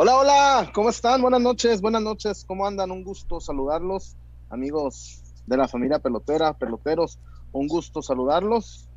[0.00, 1.20] Hola, hola, ¿cómo están?
[1.22, 2.92] Buenas noches, buenas noches, ¿cómo andan?
[2.92, 4.16] Un gusto saludarlos,
[4.48, 7.18] amigos de la familia pelotera, peloteros,
[7.50, 8.88] un gusto saludarlos.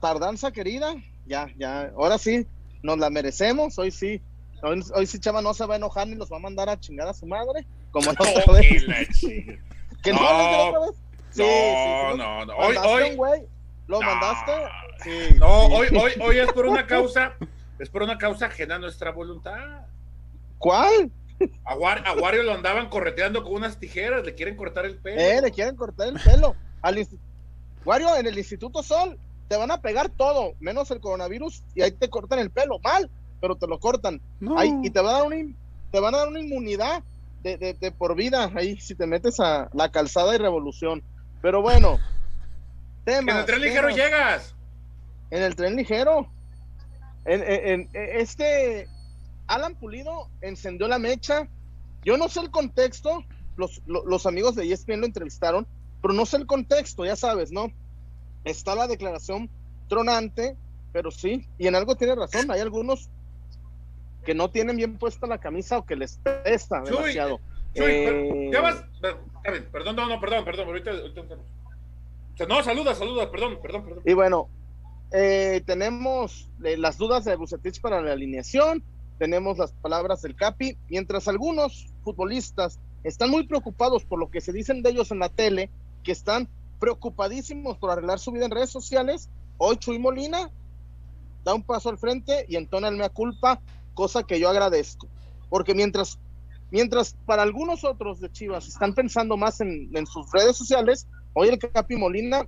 [0.00, 2.44] Tardanza querida, ya, ya, ahora sí,
[2.82, 4.20] nos la merecemos, hoy sí,
[4.64, 7.06] hoy, sí Chava no se va a enojar ni nos va a mandar a chingar
[7.06, 9.60] a su madre, como no, no que
[10.02, 10.92] ¿Que no, no,
[11.30, 11.42] sí,
[12.16, 12.76] no, no, no, hoy,
[13.16, 13.42] hoy,
[13.86, 14.52] ¿Lo mandaste?
[15.04, 17.34] Sí, no, hoy, hoy, hoy es por una causa,
[17.78, 19.86] es por una causa ajena a nuestra voluntad.
[20.58, 21.10] ¿Cuál?
[21.64, 25.20] A, Wario lo andaban correteando con unas tijeras, le quieren cortar el pelo.
[25.20, 26.56] Eh, le quieren cortar el pelo.
[26.80, 27.06] Al
[27.84, 29.18] Wario, en el Instituto Sol
[29.48, 33.10] te van a pegar todo, menos el coronavirus, y ahí te cortan el pelo, mal,
[33.40, 34.20] pero te lo cortan.
[34.56, 35.36] Ahí, y te, va a dar una,
[35.92, 37.02] te van a dar una inmunidad
[37.42, 41.02] de, de, por vida ahí si te metes a la calzada y revolución.
[41.42, 42.00] Pero bueno,
[43.04, 44.54] temas, En el tren ligero llegas.
[45.30, 46.28] En el tren ligero.
[47.24, 48.88] en, en este
[49.46, 51.48] Alan Pulido encendió la mecha.
[52.04, 53.24] Yo no sé el contexto,
[53.56, 55.66] los, amigos de ESPN lo entrevistaron,
[56.02, 57.72] pero no sé el contexto, ya sabes, ¿no?
[58.44, 59.50] Está la declaración
[59.88, 60.56] tronante,
[60.92, 63.08] pero sí, y en algo tiene razón, hay algunos
[64.24, 67.40] que no tienen bien puesta la camisa o que les pesta demasiado.
[67.74, 68.84] Eh, ya vas,
[69.72, 70.92] perdón, no, no, perdón, perdón, ahorita,
[72.48, 74.02] no, saluda, saluda, perdón, perdón, perdón.
[74.04, 74.48] Y bueno,
[75.12, 78.82] eh, tenemos eh, las dudas de Bucetich para la alineación,
[79.18, 84.52] tenemos las palabras del Capi, mientras algunos futbolistas están muy preocupados por lo que se
[84.52, 85.70] dicen de ellos en la tele,
[86.02, 90.50] que están preocupadísimos por arreglar su vida en redes sociales, hoy Chuy Molina
[91.44, 93.60] da un paso al frente y entona el mea culpa,
[93.94, 95.08] cosa que yo agradezco,
[95.48, 96.18] porque mientras
[96.70, 101.58] mientras para algunos otros de Chivas están pensando más en, sus redes sociales, hoy el
[101.58, 102.46] Capi Molina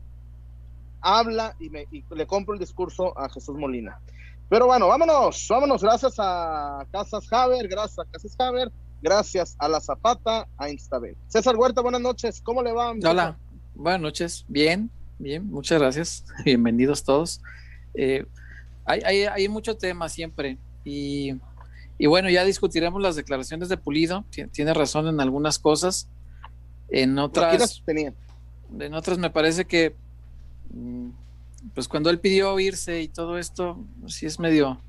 [1.01, 4.01] habla y, me, y le compro el discurso a Jesús Molina.
[4.49, 5.83] Pero bueno, vámonos, vámonos.
[5.83, 8.73] Gracias a Casas Haber, gracias a Casas Haber,
[9.03, 11.17] gracias a La Zapata, a Instabel.
[11.27, 12.41] César Huerta, buenas noches.
[12.41, 12.93] ¿Cómo le va?
[12.93, 13.37] Hola,
[13.75, 14.47] buenas noches.
[14.49, 16.25] Bien, bien, muchas gracias.
[16.47, 17.43] Bienvenidos todos.
[17.93, 18.25] Eh,
[18.87, 21.35] hay, hay, hay, mucho tema siempre y,
[21.99, 24.25] y, bueno, ya discutiremos las declaraciones de Pulido.
[24.53, 26.09] Tiene razón en algunas cosas.
[26.89, 29.95] En otras, en otras me parece que
[30.73, 31.11] mm,
[31.75, 34.81] pues cuando él pidió irse y todo esto, sí es medio,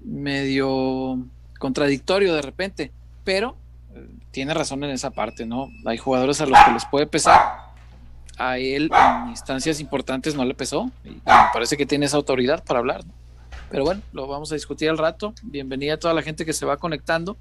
[0.00, 1.18] medio
[1.58, 2.92] contradictorio de repente,
[3.24, 3.56] pero
[3.94, 5.68] eh, tiene razón en esa parte, ¿no?
[5.84, 7.66] Hay jugadores a los que les puede pesar,
[8.38, 11.20] a él en instancias importantes no le pesó, y me
[11.52, 13.02] parece que tiene esa autoridad para hablar,
[13.70, 15.34] Pero bueno, lo vamos a discutir al rato.
[15.42, 17.36] Bienvenida a toda la gente que se va conectando.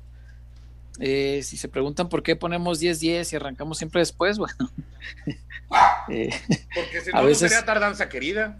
[1.00, 4.56] Eh, si se preguntan por qué ponemos 10-10 y arrancamos siempre después, bueno.
[6.10, 6.30] Eh,
[6.74, 8.58] Porque si no, no sería tardanza querida.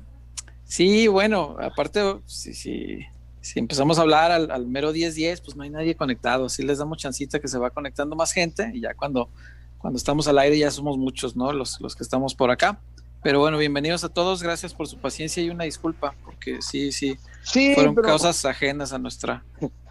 [0.66, 3.06] Sí, bueno, aparte, si, si,
[3.42, 6.50] si empezamos a hablar al, mero 10-10, pues no hay nadie conectado.
[6.50, 9.30] Sí les damos chancita que se va conectando más gente y ya cuando,
[9.78, 11.54] cuando estamos al aire ya somos muchos, ¿no?
[11.54, 12.80] Los, los que estamos por acá.
[13.22, 17.18] Pero bueno, bienvenidos a todos, gracias por su paciencia y una disculpa, porque sí, sí,
[17.42, 19.44] sí fueron causas ajenas a nuestra,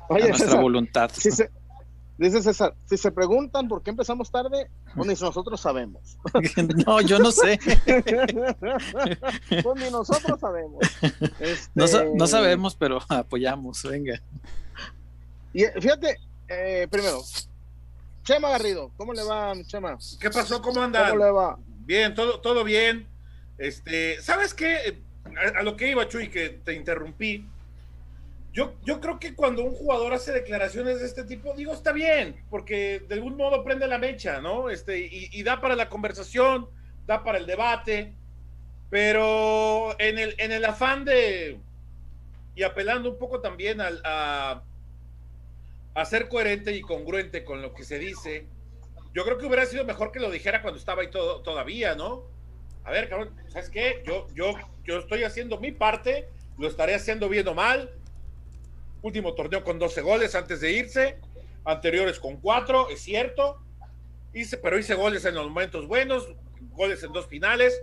[0.09, 1.11] a nuestra voluntad.
[1.13, 1.31] Sí,
[2.17, 6.17] Dice César, si se preguntan por qué empezamos tarde, pues ni nosotros sabemos.
[6.87, 7.59] no, yo no sé.
[9.63, 10.79] pues ni nosotros sabemos.
[11.75, 14.21] No, este, sabemos, pero apoyamos, venga.
[15.53, 16.19] Y fíjate,
[16.49, 17.21] eh, primero,
[18.23, 19.99] Chema Garrido, ¿cómo le va, Chema?
[20.21, 20.63] ¿Qué pasó?
[20.63, 21.11] ¿Cómo anda?
[21.11, 21.59] ¿Cómo le va?
[21.81, 23.09] Bien, todo, todo bien.
[23.59, 25.03] Este, ¿sabes qué?
[25.25, 27.49] A, a lo que iba, Chuy, que te interrumpí
[28.55, 32.45] yo, yo creo que cuando un jugador hace declaraciones de este tipo, digo, está bien,
[32.51, 34.71] porque de algún modo prende la mecha, ¿no?
[34.71, 36.69] Este, y, da para la conversación,
[37.05, 38.15] da para el debate,
[38.91, 41.59] pero en el, en el afán de,
[42.55, 44.62] y apelando un poco también al, a,
[45.95, 48.47] a ser coherente y congruente con lo que se dice,
[49.12, 52.23] yo creo que hubiera sido mejor que lo dijera cuando estaba ahí todo, todavía, ¿no?
[52.85, 54.01] A ver, cabrón, ¿sabes qué?
[54.06, 54.55] Yo, yo,
[54.85, 57.91] yo estoy haciendo mi parte, lo estaré haciendo bien o mal,
[59.05, 61.19] último torneo con 12 goles antes de irse,
[61.65, 63.62] anteriores con 4, es cierto,
[64.33, 66.27] hice, pero hice goles en los momentos buenos,
[66.73, 67.79] goles en dos finales,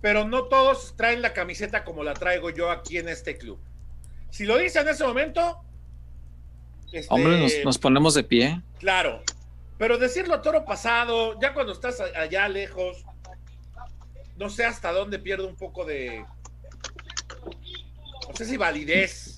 [0.00, 3.58] pero no todos traen la camiseta como la traigo yo aquí en este club.
[4.30, 5.60] Si lo dice en ese momento...
[6.90, 8.62] Este, Hombre, nos, ponemos de pie.
[8.78, 9.22] Claro,
[9.76, 13.04] pero decirlo a toro pasado, ya cuando estás allá lejos,
[14.38, 16.24] no sé hasta dónde pierde un poco de,
[18.26, 19.33] no sé si validez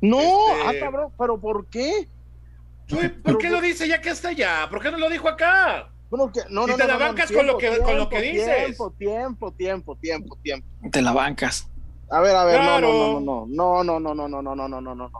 [0.00, 2.08] no, ah, este, cabrón, pero ¿por qué?
[3.22, 4.66] ¿Por qué lo dice ya que está allá?
[4.68, 5.90] ¿Por qué no lo dijo acá?
[6.10, 8.66] no, no, te la bancas con, lo que, con lo que dices.
[8.66, 10.66] Tiempo, tiempo, tiempo, tiempo, tiempo.
[10.90, 11.68] Te la bancas.
[12.10, 14.68] A ver, a ver, no, no, no, no, no, no, no, no, no, no, no,
[14.68, 15.10] no, no, no.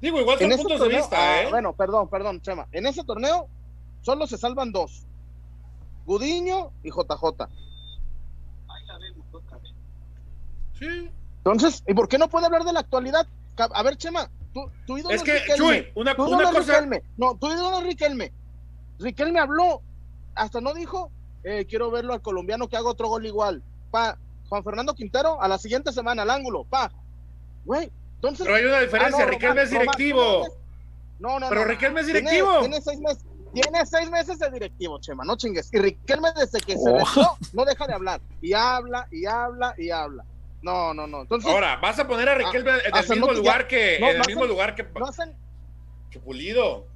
[0.00, 1.50] Digo, igual son puntos de vista, ah, ¿eh?
[1.50, 2.68] Bueno, perdón, perdón, Chema.
[2.70, 3.48] En ese torneo
[4.02, 5.06] solo se salvan dos.
[6.04, 7.48] Gudiño y JJ.
[10.78, 11.10] Sí.
[11.38, 13.26] Entonces, ¿y por qué no puede hablar de la actualidad?
[13.60, 15.56] A ver, Chema, tú, tu ídolo Es que, Riquelme.
[15.56, 16.60] Chuy, una, Tu una cosa.
[16.74, 17.02] Riquelme.
[17.16, 18.32] No, tu ídolo Riquelme.
[18.98, 19.82] Riquelme habló,
[20.34, 21.10] hasta no dijo,
[21.44, 23.62] eh, quiero verlo al colombiano que haga otro gol igual.
[23.90, 24.18] Pa,
[24.48, 26.90] Juan Fernando Quintero, a la siguiente semana, al ángulo, pa.
[27.64, 28.44] Güey, entonces...
[28.46, 30.22] Pero hay una diferencia, Ah, no, Riquelme Román, es directivo.
[30.22, 30.50] Román,
[31.18, 31.66] No, no, Pero no.
[31.68, 32.60] Riquelme es directivo.
[32.60, 33.24] Tiene, seis meses.
[33.52, 35.68] Tiene seis meses de directivo, Chema, no chingues.
[35.72, 36.98] Y Riquelme desde que se Oh.
[36.98, 38.20] retiró no deja de hablar.
[38.40, 40.24] Y habla, y habla, y habla.
[40.62, 41.22] No, no, no.
[41.22, 44.44] Entonces, Ahora, vas a poner a Riquelme en el mismo lugar que en el mismo
[44.44, 45.34] lugar que, no hacen...
[46.24, 46.86] Pulido.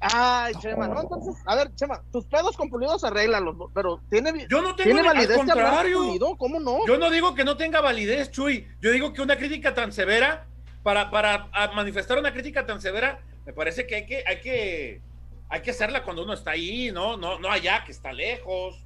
[0.00, 4.00] Ay, Chema, no, entonces, a ver, Chema, tus pedos con Pulido se arreglan, los- pero
[4.08, 5.98] tiene, Yo no tengo ¿tiene al validez con contrario.
[5.98, 6.86] Pulido, ¿cómo no?
[6.86, 8.66] Yo no digo que no tenga validez, Chuy.
[8.80, 10.46] Yo digo que una crítica tan severa,
[10.82, 15.02] para, para manifestar una crítica tan severa, me parece que hay que, hay que,
[15.50, 17.18] hay que hacerla cuando uno está ahí, ¿no?
[17.18, 18.82] No, no allá, que está lejos.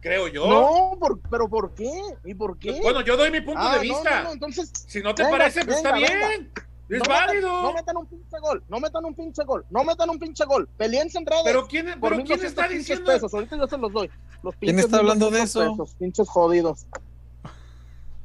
[0.00, 0.46] Creo yo.
[0.46, 1.90] No, por- pero ¿por qué?
[2.24, 2.80] ¿Y por qué?
[2.80, 4.18] Bueno, yo doy mi punto Ah, de no, vista.
[4.22, 6.52] no, no, entonces, Si no te Venga, parece, pues está venga, bien.
[6.88, 7.48] Es no válido.
[7.48, 10.44] Metan, no metan un pinche gol, no metan un pinche gol, no metan un pinche
[10.46, 10.68] gol.
[10.78, 11.42] Peleense en redes.
[11.44, 14.08] pero quién, pero quién 1,200 está diciendo pesos, ahorita yo se los doy.
[14.42, 15.70] Los ¿Quién pinches está hablando de 1,200 eso?
[15.84, 16.86] pesos, pinches jodidos.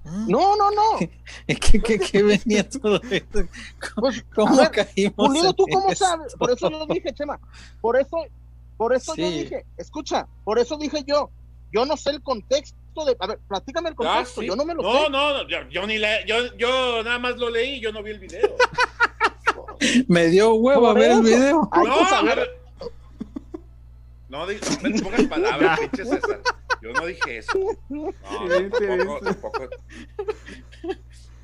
[0.06, 0.30] Mm.
[0.32, 0.98] No, no, no.
[1.48, 3.40] ¿Qué, qué, qué venía todo esto?
[3.96, 5.14] Pues, ¿Cómo ver, caímos?
[5.16, 6.34] Pulido, ¿tú cómo sabes?
[6.36, 7.40] Por eso yo dije, Chema,
[7.82, 8.18] por eso,
[8.78, 11.30] por eso yo dije, escucha, por eso dije yo,
[11.74, 14.48] yo no sé el contexto de, a ver, platícame el Ah, contexto, sí.
[14.48, 15.10] yo no me lo no, sé.
[15.10, 18.12] no, no, yo, yo ni le, yo, yo nada más lo leí, yo no vi
[18.12, 18.56] el video.
[20.08, 21.24] Me dio huevo a ver el eso.
[21.24, 21.70] video.
[21.72, 22.50] Hay no, que saber.
[24.30, 26.42] No, no me pongas palabras, pinche César.
[26.82, 27.60] Yo no dije eso.
[27.90, 28.14] No,
[28.50, 29.60] tampoco, tampoco.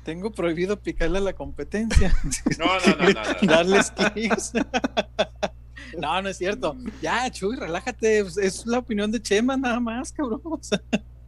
[0.04, 2.16] Tengo prohibido picarle a la competencia.
[2.58, 3.22] No, no, no, no, no.
[3.42, 4.52] Darles clics.
[6.06, 6.76] No, no es cierto.
[7.02, 8.20] Ya, Chuy, relájate.
[8.20, 10.40] Es la opinión de Chema, nada más, cabrón.
[10.44, 10.80] O sea,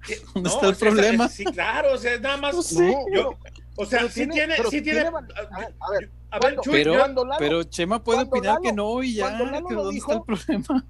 [0.07, 0.17] ¿Qué?
[0.35, 1.27] ¿Dónde No, está el problema?
[1.27, 2.65] es- sí, claro, o sea, es nada más.
[2.67, 2.93] Sí.
[3.13, 3.37] Yo-
[3.77, 5.01] o sea, sí tiene- sí tiene.
[5.01, 8.03] tiene val- a ver, a ver, A ver, cuando- Chuy, Pero- yo- Lalo- Pero Chema
[8.03, 9.37] puede opinar Lalo- que no y ya.
[9.37, 10.85] que ¿Dónde dijo- está el problema?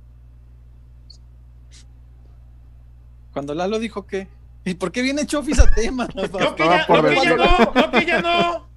[3.32, 4.28] Cuando Lalo dijo que.
[4.64, 6.06] ¿Y por qué viene Chofis a tema?
[6.14, 6.22] no
[6.56, 8.68] que ya, no que ya no, no que ya no.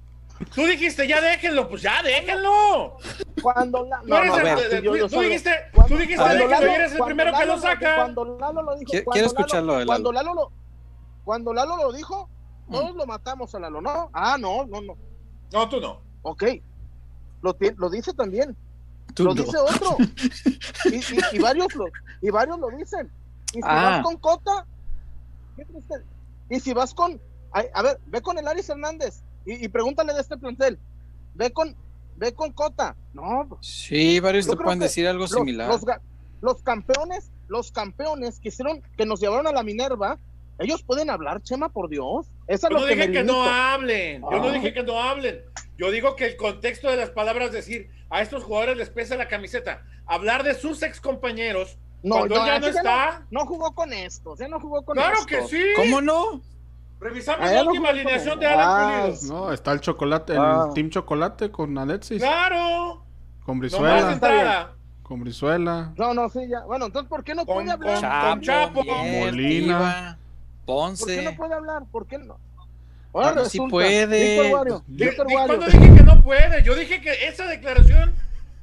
[0.54, 2.98] Tú dijiste, ya déjenlo, pues ya déjenlo.
[3.42, 6.50] cuando la- Tú, no, eres no, el- tú- tú dijiste, cuando- tú dijiste, cuando déjenlo,
[6.60, 7.96] Lalo- y eres el primero que lo Lalo- saca.
[7.96, 9.86] Cuando Lalo lo dijo, Quiero- cuando quiero Lalo- escucharlo Lalo.
[9.86, 10.52] Cuando Lalo lo,
[11.24, 12.28] cuando Lalo lo dijo,
[12.66, 12.72] Mm.
[12.72, 14.10] todos lo matamos a Lalo, ¿no?
[14.12, 14.96] Ah, no, no, no.
[15.52, 16.00] No, tú no.
[16.22, 16.44] Ok.
[17.42, 18.56] Lo, lo dice también.
[19.14, 19.42] Tú lo no.
[19.42, 19.96] dice otro.
[20.92, 21.84] Y, y- y varios lo,
[22.20, 23.10] y varios lo dicen.
[23.52, 23.90] Y si Ah.
[23.90, 24.66] vas con Cota,
[25.56, 27.20] ¿qué crees que- y si vas con,
[27.52, 30.78] a, a ver, ve con el Aris Hernández y, y pregúntale de este plantel.
[31.34, 31.74] Ve con,
[32.16, 32.96] ve con Cota.
[33.14, 35.70] No, Sí, varios te pueden decir algo los, similar.
[36.40, 40.18] los campeones, los campeones que hicieron, que nos llevaron a la Minerva,
[40.58, 42.26] ellos pueden hablar, Chema, por Dios.
[42.48, 44.22] Yo lo no que dije que no hablen.
[44.22, 44.52] Yo no Ah.
[44.52, 45.40] dije que no hablen.
[45.76, 49.28] Yo digo que el contexto de las palabras, decir, a estos jugadores les pesa la
[49.28, 49.82] camiseta.
[50.06, 53.26] Hablar de sus ex compañeros, No, cuando no, ya no está.
[53.30, 55.26] No, jugó con estos, ya no jugó con Claro estos.
[55.26, 55.62] que sí.
[55.76, 56.40] ¿Cómo no?
[57.00, 58.46] Revisamos la última alineación de.
[58.46, 59.34] Alan Pulido.
[59.34, 60.70] No, está el chocolate, el Ah.
[60.74, 63.02] Team Chocolate con Alexis, Claro.
[63.44, 64.72] con Brizuela,
[65.02, 65.92] con Brizuela.
[65.96, 66.60] No, no, sí, ya.
[66.64, 68.00] Bueno, entonces, ¿por qué no Con- puede hablar?
[68.00, 69.78] con- con Chapo, Molina.
[69.78, 70.18] Tiva,
[70.64, 71.34] ¿Por qué no Ponce.
[71.36, 71.82] puede hablar?
[71.92, 72.38] ¿Por qué no?
[73.12, 74.36] Ahora Bueno, sí puede.
[74.36, 75.56] Víctor Wario, Di- Víctor di- Wario.
[75.58, 76.62] ¿Cuándo dije que no puede?
[76.64, 78.14] Yo dije que esa declaración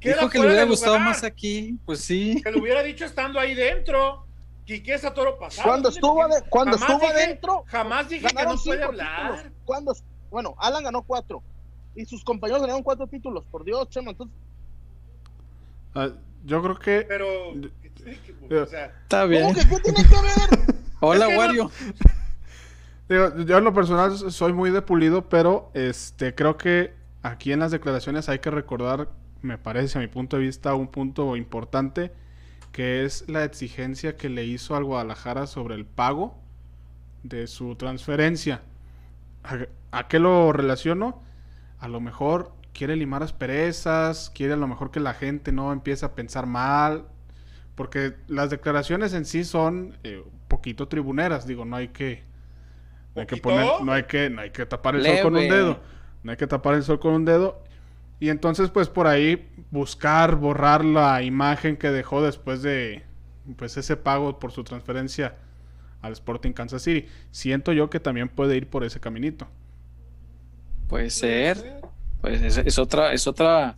[0.01, 1.77] Dijo que le hubiera gustado más aquí.
[1.85, 2.41] Pues sí.
[2.43, 4.25] Que lo hubiera dicho estando ahí dentro.
[4.65, 5.67] Quique es a toro pasado.
[5.67, 8.83] Cuando ¿sí me estuvo, ade- cuando Jamás estuvo dije- adentro, Jamás dije que no puede
[8.83, 9.31] hablar.
[9.35, 9.53] títulos.
[9.65, 9.93] Cuando,
[10.31, 11.43] bueno, Alan ganó cuatro.
[11.95, 13.45] Y sus compañeros ganaron cuatro títulos.
[13.51, 14.11] Por Dios, Chema.
[14.11, 14.35] Entonces,
[15.95, 16.09] Ah,
[16.45, 17.27] yo creo que Pero.
[17.51, 19.53] O sea, Está ¿cómo bien.
[19.53, 20.75] que qué tiene que ver?
[21.01, 21.71] Hola, no- Wario.
[23.09, 27.59] Digo, yo en lo personal soy muy de pulido, pero este creo que aquí en
[27.59, 29.09] las declaraciones hay que recordar,
[29.41, 32.11] me parece a mi punto de vista, un punto importante,
[32.73, 36.35] que es la exigencia que le hizo al Guadalajara sobre el pago
[37.23, 38.63] de su transferencia.
[39.45, 41.23] ¿A, a qué lo relaciono?
[41.79, 46.05] A lo mejor quiere limar asperezas, quiere a lo mejor que la gente no empiece
[46.05, 47.05] a pensar mal,
[47.75, 52.23] porque las declaraciones en sí son eh, un poquito tribuneras, digo, no hay que
[53.15, 55.47] no hay que poner, no hay que, no hay que tapar el sol con un
[55.47, 55.79] dedo.
[56.23, 57.61] No hay que tapar el sol con un dedo.
[58.19, 63.03] Y entonces, pues por ahí buscar borrar la imagen que dejó después de
[63.57, 65.35] pues ese pago por su transferencia
[66.01, 67.07] al Sporting Kansas City.
[67.31, 69.47] Siento yo que también puede ir por ese caminito.
[70.87, 71.81] Puede ser.
[72.21, 73.77] Pues es, es otra, es otra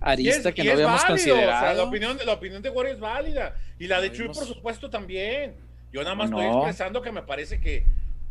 [0.00, 1.76] arista es- que no habíamos válido, o sea, considerado.
[1.76, 3.56] la, opinión, de- la opinión de Wario es válida.
[3.78, 5.54] Y la de No Chuy, por supuesto, también.
[5.92, 6.40] Yo nada más No.
[6.40, 7.84] estoy expresando que me parece que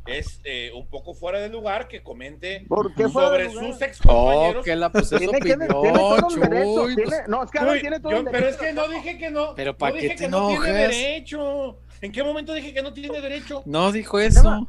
[0.08, 4.00] es eh, un poco fuera de lugar que comente ¿Por qué fuera sobre sus ex
[4.06, 4.66] Oh, compañeros.
[4.66, 6.76] que la pues es Tiene, que- opinión, tiene todo el derecho.
[6.84, 8.50] Chuy, tiene- pues, no, es que Chuy, tiene todo yo- el pero derecho.
[8.50, 9.56] es que no dije que no.
[9.56, 11.78] Pero no ¿pa' dije que no tiene derecho.
[12.02, 13.62] ¿En qué momento dije que no tiene derecho?
[13.66, 14.68] no dijo eso.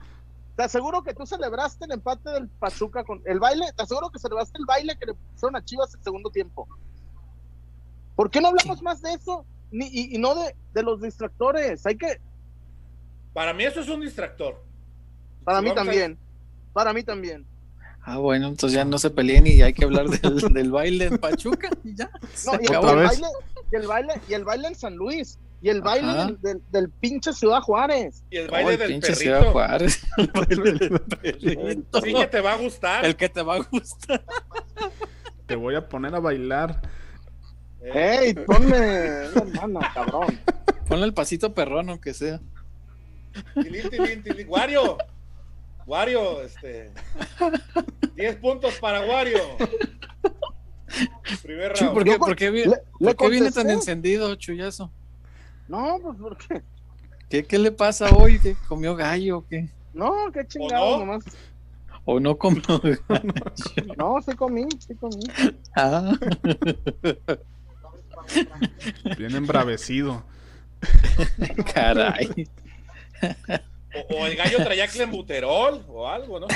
[0.54, 3.64] Te aseguro que tú celebraste el empate del Pachuca con el baile.
[3.74, 6.68] Te aseguro que celebraste el baile que le pusieron a Chivas el segundo tiempo.
[8.14, 9.46] ¿Por qué no hablamos más de eso?
[9.70, 11.86] Ni, y, y no de, de los distractores.
[11.86, 12.20] Hay que,
[13.32, 14.62] Para mí eso es un distractor.
[15.44, 16.18] Para mí también.
[16.72, 17.46] Para mí también.
[18.04, 21.18] Ah, bueno, entonces ya no se peleen y hay que hablar del, del baile en
[21.18, 22.10] Pachuca y ya.
[22.46, 22.86] No, y, el, acabó.
[22.88, 23.20] Otra el vez.
[23.20, 23.26] baile,
[23.70, 25.38] y el baile, y el baile en San Luis.
[25.64, 28.24] Y el baile del, del, del pinche Ciudad Juárez.
[28.30, 29.52] Y el Oh, baile el del pinche Ciudad.
[29.52, 30.02] Juárez.
[30.18, 32.00] El baile del perrito.
[32.02, 33.04] Sí que te va a gustar.
[33.04, 34.24] El que te va a gustar.
[35.46, 36.82] Te voy a poner a bailar.
[37.80, 40.40] ¡Ey, ponme una mano, cabrón!
[40.88, 42.40] Ponle el pasito perrón, aunque sea.
[43.54, 44.48] tilín, tilín, tilín.
[44.48, 44.98] Wario.
[45.86, 46.90] Wario, este.
[48.14, 49.38] 10 puntos para Wario.
[51.42, 51.94] Primer Chuy, round.
[51.94, 54.92] ¿por qué, por qué vi- le- por le qué viene tan encendido, Chuyazo?
[55.68, 56.62] No, pues ¿por qué?
[57.28, 58.38] ¿Qué, ¿Qué le pasa hoy?
[58.38, 59.68] ¿Qué comió gallo o qué?
[59.94, 61.06] No, qué chingado no?
[61.06, 61.24] nomás.
[62.04, 62.98] ¿O no comió gallo?
[63.96, 65.22] No, sí comí, sí comí.
[65.74, 66.12] Ah,
[69.16, 70.22] Bien embravecido.
[71.74, 72.48] caray.
[73.94, 76.46] O, o el gallo traía clenbuterol o algo, ¿no?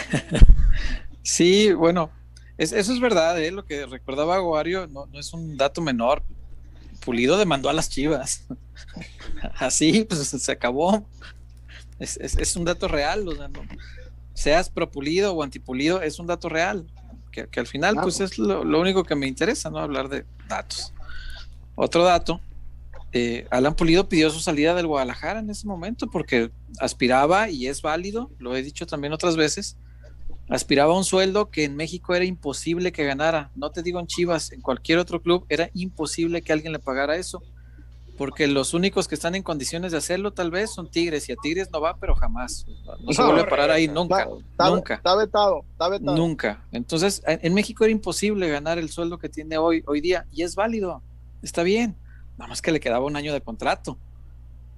[1.22, 2.10] Sí, bueno,
[2.56, 3.50] es- eso es verdad, ¿eh?
[3.50, 6.22] lo que recordaba Aguario no, no es un dato menor.
[7.04, 8.44] Pulido demandó a las chivas.
[9.56, 11.06] Así, pues se acabó.
[11.98, 13.62] Es, es- es un dato real, o sea, no-
[14.34, 16.86] seas propulido o antipulido, es un dato real.
[17.32, 18.06] Que, que al final, Claro.
[18.06, 19.78] pues es lo, lo único que me interesa, ¿no?
[19.78, 20.92] Hablar de datos.
[21.74, 22.40] Otro dato,
[23.16, 27.80] eh, Alan Pulido pidió su salida del Guadalajara en ese momento porque aspiraba, y es
[27.80, 29.78] válido, lo he dicho también otras veces,
[30.50, 33.50] aspiraba a un sueldo que en México era imposible que ganara.
[33.54, 37.16] No te digo en Chivas, en cualquier otro club era imposible que alguien le pagara
[37.16, 37.42] eso.
[38.18, 41.36] Porque los únicos que están en condiciones de hacerlo tal vez son Tigres y a
[41.36, 42.66] Tigres no va, pero jamás.
[43.00, 44.00] No se vuelve a parar ahí regresa.
[44.00, 44.28] nunca.
[44.50, 44.94] Está, Nunca.
[44.94, 46.16] está vetado, está vetado.
[46.16, 46.64] Nunca.
[46.72, 50.42] Entonces, en en México era imposible ganar el sueldo que tiene hoy, hoy día y
[50.42, 51.02] es válido.
[51.42, 51.96] Está bien.
[52.38, 53.98] Nada más que le quedaba un año de contrato.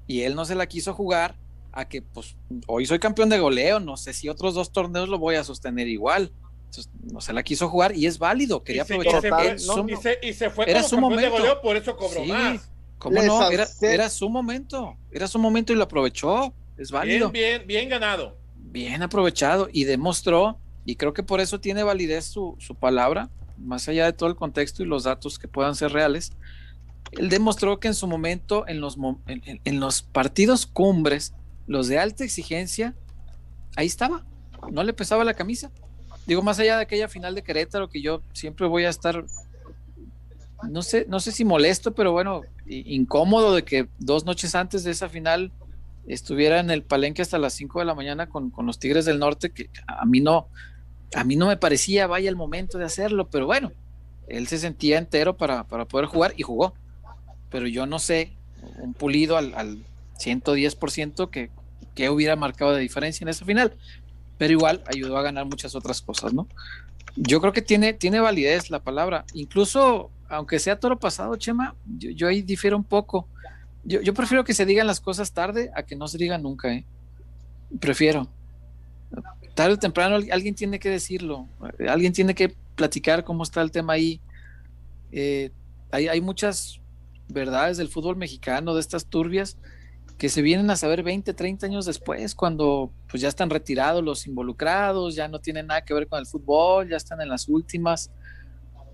[0.06, 1.36] Y él no se la quiso jugar
[1.72, 2.36] a que, pues,
[2.66, 5.86] hoy soy campeón de goleo, no sé si otros dos torneos lo voy a sostener
[5.88, 6.32] igual.
[6.66, 8.62] Entonces, no se la quiso jugar y es válido.
[8.62, 9.18] Quería aprovechar.
[9.18, 11.10] y se fue- es no, su- Y se, y se fue Era como su campeón
[11.10, 11.38] de momento.
[11.38, 12.28] goleo, por eso cobró Sí.
[12.30, 12.70] más.
[12.98, 13.48] ¿Cómo Les no?
[13.50, 14.96] Era, era su momento.
[15.12, 16.52] Era su momento y lo aprovechó.
[16.76, 17.30] Es válido.
[17.30, 18.36] Bien, bien, bien ganado.
[18.70, 23.88] bien aprovechado y demostró, y creo que por eso tiene validez su, su palabra, más
[23.88, 26.32] allá de todo el contexto y los datos que puedan ser reales,
[27.12, 31.34] él demostró que en su momento, en los, en, los partidos cumbres,
[31.66, 32.94] los de alta exigencia,
[33.76, 34.24] ahí estaba,
[34.70, 35.70] no le pesaba la camisa.
[36.26, 39.24] Digo, más allá de aquella final de Querétaro, que yo siempre voy a estar,
[40.68, 44.90] no sé, no sé si molesto, pero bueno, incómodo de que dos noches antes de
[44.90, 45.52] esa final
[46.06, 49.50] estuviera en el palenque hasta las 5 de la mañana con, los Tigres del Norte,
[49.50, 50.48] que a mí no,
[51.14, 53.72] a mí no me parecía vaya el momento de hacerlo, pero bueno,
[54.26, 56.74] él se sentía entero para poder jugar y jugó.
[57.50, 58.32] Pero yo no sé,
[58.78, 59.78] un pulido al, al
[60.18, 61.50] 110% que,
[61.94, 63.72] que hubiera marcado de diferencia en esa final,
[64.36, 66.46] pero igual ayudó a ganar muchas otras cosas, ¿no?
[67.16, 72.10] Yo creo que tiene, tiene validez la palabra, incluso aunque sea toro pasado, Chema, yo,
[72.10, 73.26] yo ahí difiero un poco.
[73.84, 76.72] Yo, yo prefiero que se digan las cosas tarde a que no se digan nunca,
[76.72, 76.84] ¿eh?
[77.80, 78.28] Prefiero.
[79.54, 81.48] Tarde o temprano al- alguien tiene que decirlo,
[81.88, 84.20] alguien tiene que platicar cómo está el tema ahí.
[85.10, 85.50] Eh,
[85.90, 86.80] hay, hay muchas
[87.28, 89.58] verdades del fútbol mexicano, de estas turbias,
[90.18, 94.26] que se vienen a saber 20, 30 años después, cuando pues ya están retirados los
[94.26, 98.10] involucrados, ya no tienen nada que ver con el fútbol, ya están en las últimas.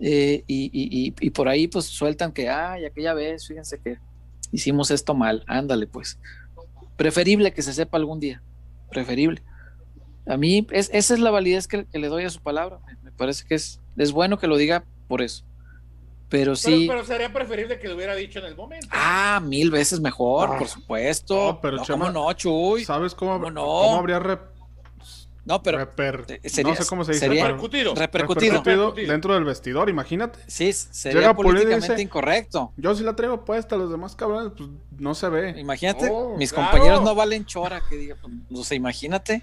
[0.00, 3.98] eh, y, y- y- por ahí pues sueltan que, ay, aquella vez, fíjense que
[4.50, 6.18] hicimos esto mal, ándale pues.
[6.96, 8.42] Preferible que se sepa algún día,
[8.90, 9.42] preferible.
[10.26, 12.96] A mí es, esa es la validez que, que le doy a su palabra, me,
[13.02, 15.44] me parece que es, es bueno que lo diga por eso.
[16.34, 18.88] Pero Pero, sí, pero sería preferible que lo hubiera dicho en el momento.
[18.90, 20.58] ah, mil veces mejor, Ah.
[20.58, 21.34] por supuesto.
[21.52, 22.84] No, pero no, Chema, ¿cómo no, Chuy?
[22.84, 23.62] ¿Sabes cómo, ¿cómo no?
[23.64, 24.48] cómo habría rep-
[25.44, 27.94] No, pero reper- sería- no sé cómo se dice, sería- pero Repercutido.
[27.94, 28.54] repercutido.
[28.62, 29.12] Repercutido.
[29.12, 30.38] dentro del vestidor, imagínate.
[30.48, 32.72] Sí, sería Llega políticamente dice- incorrecto.
[32.78, 35.50] Yo si la traigo puesta, los demás cabrones, pues no se ve.
[35.60, 36.70] Imagínate, Oh, mis claro.
[36.70, 39.42] compañeros no valen chora, que diga, pues, o sea, imagínate.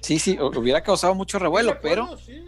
[0.00, 2.42] Sí, sí, hu- hubiera causado mucho revuelo, pero sí.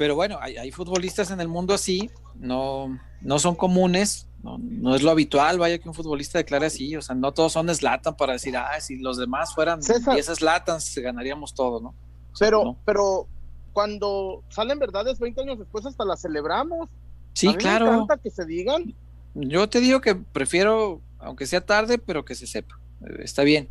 [0.00, 4.94] Pero bueno, hay, hay futbolistas en el mundo así, no, no son comunes, no, no,
[4.94, 8.16] es lo habitual, vaya que un futbolista declare así, o sea, no todos son Slatan
[8.16, 10.14] para decir, ah, si los demás fueran César.
[10.14, 11.88] 10 Slatans, ganaríamos todo, ¿no?
[12.32, 12.78] O sea, Pero, no.
[12.86, 13.26] pero
[13.74, 16.88] cuando salen verdades 20 años después hasta las celebramos.
[16.88, 16.92] A
[17.34, 17.92] Sí, Me claro.
[17.92, 18.94] encanta que se digan.
[19.34, 22.80] Yo te digo que prefiero, aunque sea tarde, pero que se sepa.
[23.02, 23.68] Eh, Está bien.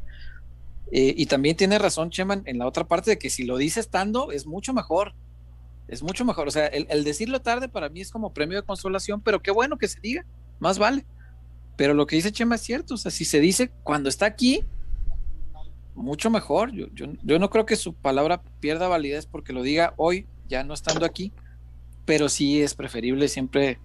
[0.91, 3.79] Eh, y también tiene razón, Cheman, en la otra parte de que si lo dice
[3.79, 5.15] estando, es mucho mejor.
[5.89, 6.47] Es mucho mejor.
[6.47, 9.51] O sea, el, el decirlo tarde para mí es como premio de consolación, pero qué
[9.51, 10.25] bueno que se diga,
[10.59, 11.05] más vale.
[11.75, 12.93] Pero lo que dice Chema es cierto.
[12.93, 14.63] O sea, si se dice cuando está aquí,
[15.95, 16.71] mucho mejor.
[16.71, 20.63] Yo, yo, yo no creo que su palabra pierda validez porque lo diga hoy, ya
[20.63, 21.33] no estando aquí.
[22.05, 23.79] Pero sí es preferible siempre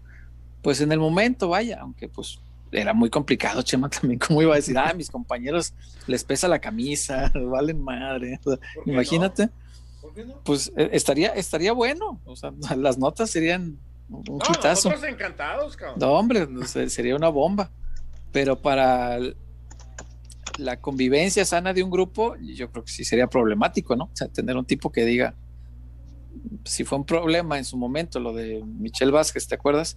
[0.64, 2.40] pues en el momento, vaya, aunque pues
[2.72, 5.74] era muy complicado, Chema, también, como iba a decir, ah, mis compañeros
[6.06, 8.40] les pesa la camisa, valen madre.
[8.44, 9.52] O sea, ¿Por qué imagínate, no?
[10.04, 10.38] ¿Por qué no?
[10.44, 13.78] pues eh, estaría, estaría bueno, o sea, las notas serían
[14.10, 15.98] un No, nosotros encantados, cabrón.
[15.98, 17.70] No, hombre, sería una bomba.
[18.30, 19.18] Pero para
[20.58, 24.04] la convivencia sana de un grupo, yo creo que sí sería problemático, ¿no?
[24.04, 25.34] O sea, tener un tipo que diga,
[26.66, 29.96] si fue un problema en su momento lo de Michelle Vázquez, ¿te acuerdas?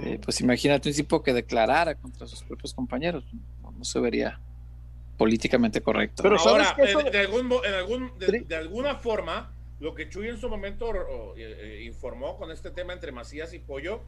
[0.00, 3.24] Eh, pues imagínate un tipo que declarara contra sus propios compañeros,
[3.62, 4.40] no, no se vería
[5.18, 6.22] políticamente correcto.
[6.22, 6.82] Pero ¿sabes Ahora?
[6.88, 10.38] Eso- en- de, algún, mo- en algún- de, de alguna forma, lo que Chuy en
[10.38, 11.40] su momento o, eh,
[11.80, 14.00] eh, informó con este tema entre Macías y Pollo,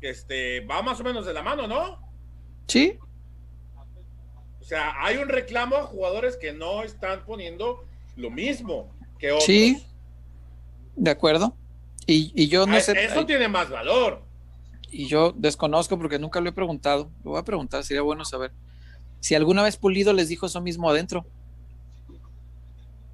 [0.00, 2.00] este, va más o menos de la mano, ¿no?
[2.68, 2.98] sí,
[4.60, 7.84] O sea, hay un reclamo a jugadores que no están poniendo
[8.16, 9.44] lo mismo que otros.
[9.44, 9.84] Sí.
[10.96, 11.56] de acuerdo.
[12.06, 14.22] Y, y yo no Ah, sé, Eso tiene más valor.
[14.90, 17.10] y yo desconozco porque nunca lo he preguntado.
[17.24, 18.52] Lo voy a preguntar, sería bueno saber.
[19.22, 21.24] Si alguna vez Pulido les dijo eso mismo adentro.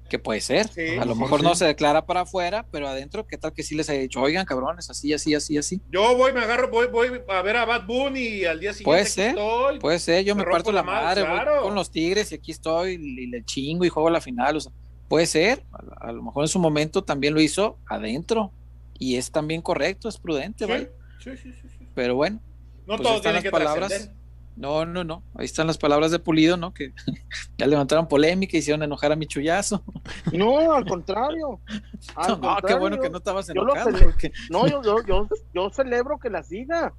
[0.09, 0.67] Que puede ser.
[0.69, 0.97] Sí.
[0.99, 1.45] a lo mejor sí.
[1.45, 4.43] no se declara para afuera, pero adentro, ¿qué tal que sí les haya dicho, oigan,
[4.43, 5.81] cabrones, así, así, así, así?
[5.91, 8.85] Yo voy, me agarro, voy, voy a ver a Bad Bunny y al día siguiente
[8.85, 9.79] Puede aquí ser, estoy.
[9.79, 13.27] Puede ser, yo Me parto la madre, voy con los Tigres y aquí estoy y
[13.27, 14.57] le chingo y juego la final.
[14.57, 14.71] O sea,
[15.07, 18.51] puede ser, a, a lo mejor en su momento también lo hizo adentro
[18.97, 20.91] y es también correcto, es prudente, Sí, ¿vale?
[21.23, 21.87] sí, sí, sí, sí.
[21.93, 22.41] Pero bueno,
[22.87, 23.89] No Pues todo están tiene las que palabras.
[23.89, 24.18] trascender.
[24.59, 25.23] No, no, no.
[25.35, 26.73] Ahí están las palabras de Pulido, ¿no?
[26.73, 26.93] Que
[27.57, 29.83] ya levantaron polémica, hicieron enojar a mi chullazo.
[30.33, 31.59] No, al contrario.
[32.15, 33.97] Al No, qué bueno que no estabas yo lo enojado.
[34.03, 36.93] porque- No, yo, yo, yo, yo celebro que las diga.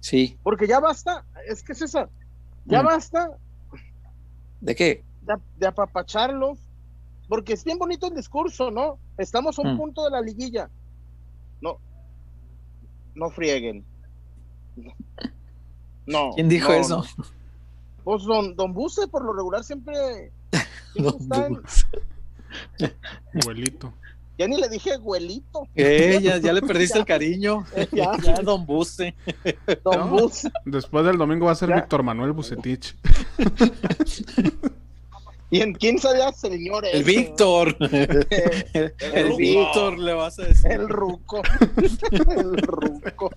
[0.00, 1.24] Sí, Porque ya basta.
[1.46, 2.10] Es que César,
[2.66, 2.86] ya Mm.
[2.86, 3.30] basta
[4.60, 5.04] ¿de qué?
[5.22, 6.58] de, de apapacharlos.
[7.28, 8.98] Porque es bien bonito el discurso, ¿no?
[9.16, 9.78] Estamos a un Mm.
[9.78, 10.68] punto de la liguilla.
[11.62, 11.78] No.
[13.14, 13.84] No frieguen.
[16.06, 16.32] No.
[16.34, 17.04] ¿Quién dijo no, eso?
[17.16, 17.24] no.
[18.04, 20.30] Pues don, don Buse, por lo regular, siempre.
[20.94, 21.62] está en-.
[23.40, 23.92] Abuelito.
[24.38, 25.66] ya ni le dije güelito.
[25.74, 27.64] Eh, ya, ya le perdiste el cariño.
[27.92, 28.12] Ya.
[28.22, 29.14] Ya, don Buste.
[29.82, 30.08] Don No.
[30.08, 30.50] Buse.
[30.66, 31.76] Después del domingo va a ser Ya.
[31.76, 32.94] Víctor Manuel Bucetich.
[35.50, 36.84] ¿Y en quién sabía, señor?
[36.84, 37.04] El ese?
[37.04, 37.76] Víctor.
[37.80, 38.26] Eh,
[38.72, 39.36] El, El.
[39.36, 40.70] Víctor le vas a decir.
[40.72, 41.42] El ruco.
[41.76, 43.30] El ruco.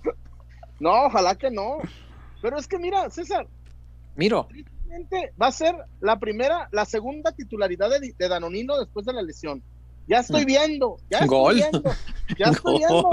[0.80, 1.78] No, ojalá que no.
[2.42, 3.48] Pero es que mira, César,
[4.16, 4.48] Miro,
[5.42, 9.62] va a ser la primera, la segunda titularidad de, de Danonino después de la lesión.
[10.08, 10.48] Ya estoy Mm.
[10.48, 11.56] viendo, ya estoy Gol.
[11.56, 11.84] viendo,
[12.38, 13.12] ya estoy viendo.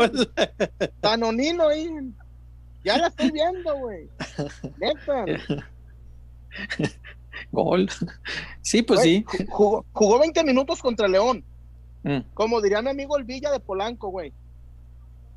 [1.02, 1.90] Danonino ahí.
[2.84, 4.08] Ya la estoy viendo, güey.
[4.78, 5.24] Neta.
[7.52, 7.88] Gol.
[8.62, 9.24] Sí, pues sí.
[9.48, 11.44] Jugó, jugó 20 minutos contra León.
[12.02, 12.18] Mm.
[12.34, 14.32] Como diría mi amigo el Villa de Polanco, güey.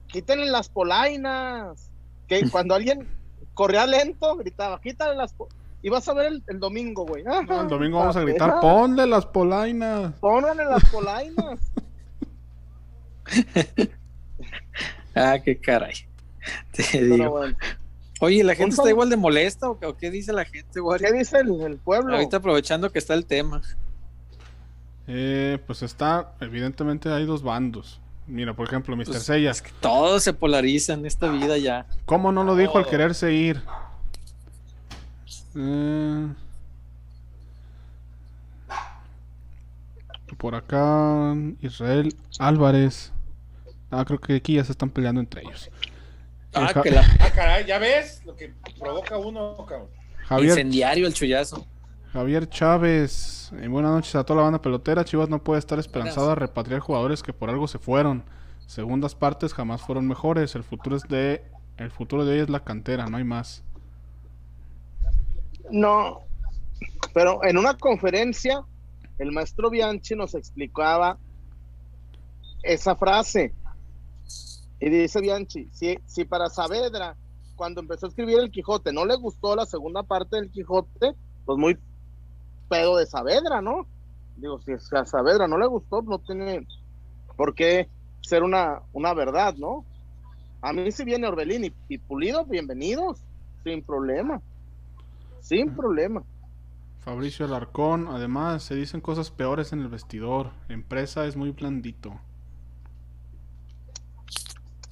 [0.08, 1.90] Quítenle las polainas.
[2.28, 3.08] Que cuando alguien
[3.58, 5.50] corría lento, gritaba, quítale las po-".
[5.82, 7.24] Y vas a ver el, el domingo, güey.
[7.24, 10.14] No, el domingo vamos a gritar, ponle las polainas.
[10.20, 11.60] Pónganle las polainas.
[15.20, 15.96] Ah, qué caray.
[16.72, 17.30] Te Pero digo.
[17.32, 17.58] bueno,
[18.20, 21.00] Oye, ¿la gente está igual de molesta o qué, o qué dice la gente, güey?
[21.00, 22.14] ¿qué dice el, el pueblo?
[22.14, 23.62] Ahorita aprovechando que está el tema.
[25.08, 28.00] Eh, pues está, evidentemente hay dos bandos.
[28.28, 29.06] Mira, por ejemplo, Mr.
[29.06, 29.52] Pues, Sella.
[29.52, 31.86] es que todo se polariza en esta vida ya.
[32.06, 32.92] ¿Cómo no lo dijo al Todo.
[32.92, 33.62] quererse ir?
[35.56, 36.28] Eh,
[40.38, 43.12] por acá, Israel Álvarez.
[43.90, 45.70] Ah, creo que aquí ya se están peleando entre ellos.
[46.54, 49.88] Ah, Ja- que la Ah, caray, ya ves lo que provoca uno, cabrón.
[50.26, 51.66] Javier, incendiario el chullazo.
[52.14, 53.52] Javier Chávez.
[53.54, 55.04] eh, buenas noches a toda la banda pelotera.
[55.04, 58.24] Chivas no puede estar esperanzada a repatriar jugadores que por algo se fueron.
[58.66, 60.56] Segundas partes jamás fueron mejores.
[60.56, 61.44] El futuro es de
[61.78, 63.64] el futuro de hoy es la cantera, no hay más.
[65.70, 66.22] No,
[67.14, 68.64] pero en una conferencia,
[69.20, 71.20] el maestro Bianchi nos explicaba
[72.64, 73.54] esa frase.
[74.80, 77.16] Y dice Bianchi, si, si para Saavedra,
[77.56, 81.16] cuando empezó a escribir el Quijote, no le gustó la segunda parte del Quijote,
[81.46, 81.78] pues muy
[82.70, 83.88] pedo de Saavedra, ¿no?
[84.36, 86.68] Digo, si a Saavedra no le gustó, no tiene
[87.36, 87.90] por qué
[88.22, 89.86] ser una, una verdad, ¿no?
[90.62, 93.20] A mí si viene Orbelín y, y Pulido, bienvenidos,
[93.64, 94.42] sin problema,
[95.42, 96.24] sin problema.
[97.00, 100.52] Fabricio Alarcón, además se dicen cosas peores en el vestidor.
[100.68, 102.20] Empresa es muy blandito.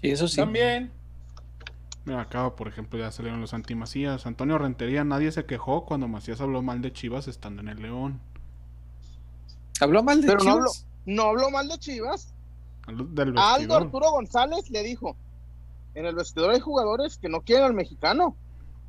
[0.02, 0.38] Y eso sí.
[0.38, 0.92] También.
[2.06, 4.26] Mira, acá, por ejemplo, ya salieron los anti-Macías.
[4.28, 8.22] Antonio Rentería, nadie se quejó cuando Macías habló mal de Chivas estando en el León.
[9.82, 10.88] ¿Habló mal de Pero no habló, Chivas?
[11.06, 12.34] no habló mal de Chivas.
[12.88, 13.76] Del A Aldo.
[13.78, 15.18] Arturo González le dijo,
[15.96, 18.36] en el vestidor hay jugadores que no quieren al mexicano,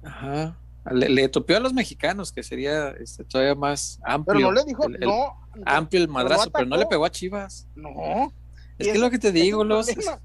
[0.05, 0.57] Ajá.
[0.92, 4.37] Le, le topió a los mexicanos, que sería este, todavía más amplio.
[4.37, 5.33] pero no le dijo, el- el- no,
[5.64, 7.66] amplio el madrazo, pero no le pegó a Chivas.
[7.74, 8.33] no.
[8.79, 10.20] Es que es lo que te es digo, los, problema.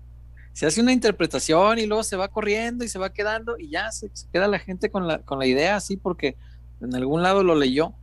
[0.53, 3.91] Se hace una interpretación y luego se va corriendo y se va quedando y ya
[3.91, 6.35] se, queda la gente con la, con la idea así porque
[6.81, 7.93] en algún lado lo leyó.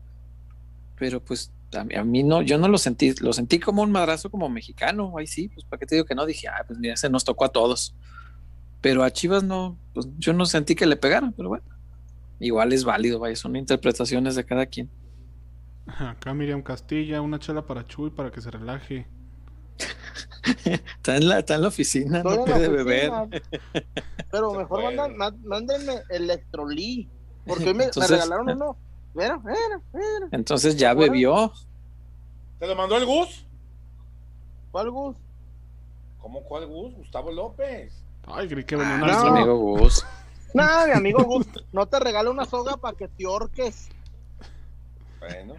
[0.96, 3.92] Pero pues a mí, a mí no, yo no lo sentí, lo sentí como un
[3.92, 6.78] madrazo como mexicano, ahí sí, pues para qué te digo que no, dije, ah, pues
[6.78, 7.94] mira, se nos tocó a todos.
[8.80, 11.64] Pero a Chivas no, pues yo no sentí que le pegaran, pero bueno,
[12.40, 14.88] igual es válido, vaya, son interpretaciones de cada quien.
[15.86, 19.06] Acá Miriam Castilla, una chela para Chuy para que se relaje.
[20.96, 23.10] Está en la, está en la oficina, Estoy no puede beber.
[24.30, 27.08] Pero mejor mandan- má- mándenme Electrolí,
[27.46, 28.76] porque hoy me, regalaron uno.
[29.14, 30.28] Mira, mira, mira.
[30.32, 31.12] Entonces ya Bueno.
[31.12, 31.52] bebió.
[32.58, 33.46] ¿Te lo mandó el Gus?
[34.70, 35.16] ¿Cuál Gus?
[36.18, 36.94] ¿Cómo cuál Gus?
[36.94, 38.04] Gustavo López.
[38.26, 39.36] Ay, creí que venía Ah, nuestro no.
[39.36, 40.04] amigo Gus.
[40.54, 43.88] Nah, mi amigo Gus, no te regalo una soga para que te orques.
[45.20, 45.54] Bueno,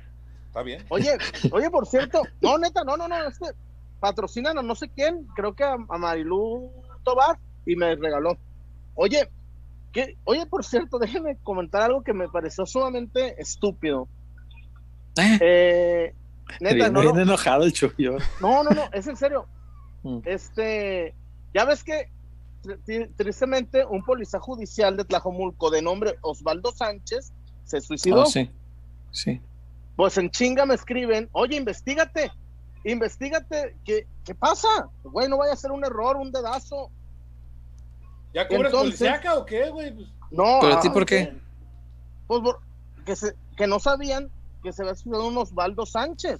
[0.47, 0.85] está bien.
[0.89, 1.17] Oye,
[1.51, 3.47] oye, por cierto, no, neta, no, no, no, este
[3.99, 6.71] patrocinan a no sé quién, creo que a, a Marilú
[7.03, 8.37] Tobar, y me regaló.
[8.95, 9.29] Oye,
[9.91, 14.07] que, oye, por cierto, déjeme comentar algo que me pareció sumamente estúpido.
[15.17, 16.13] Eh, Eh,
[16.61, 18.17] neta, bien, no, bien no, enojado el chuyo.
[18.41, 19.45] no, no, no, es en serio.
[20.03, 20.19] Mm.
[20.25, 21.13] Este,
[21.53, 22.09] ya ves que
[22.63, 27.31] tri- tri- tristemente un policía judicial de Tlajomulco de nombre Osvaldo Sánchez
[27.65, 28.23] se suicidó.
[28.23, 28.49] Oh, sí,
[29.11, 29.41] sí.
[29.95, 32.31] Pues en chinga me escriben, oye, investigate,
[32.83, 34.67] investigate, ¿qué, qué pasa?
[35.03, 36.89] Güey, no vaya a ser un error, un dedazo.
[38.33, 39.93] ¿Ya cubres Entonces- policíaca o qué, güey?
[39.93, 40.59] Pues, No.
[40.61, 41.33] ¿Pero a ti ah, por qué?
[42.27, 42.59] Pues por-
[43.05, 44.29] que, se, que no sabían
[44.61, 46.39] que se había suicidado un Osvaldo Sánchez.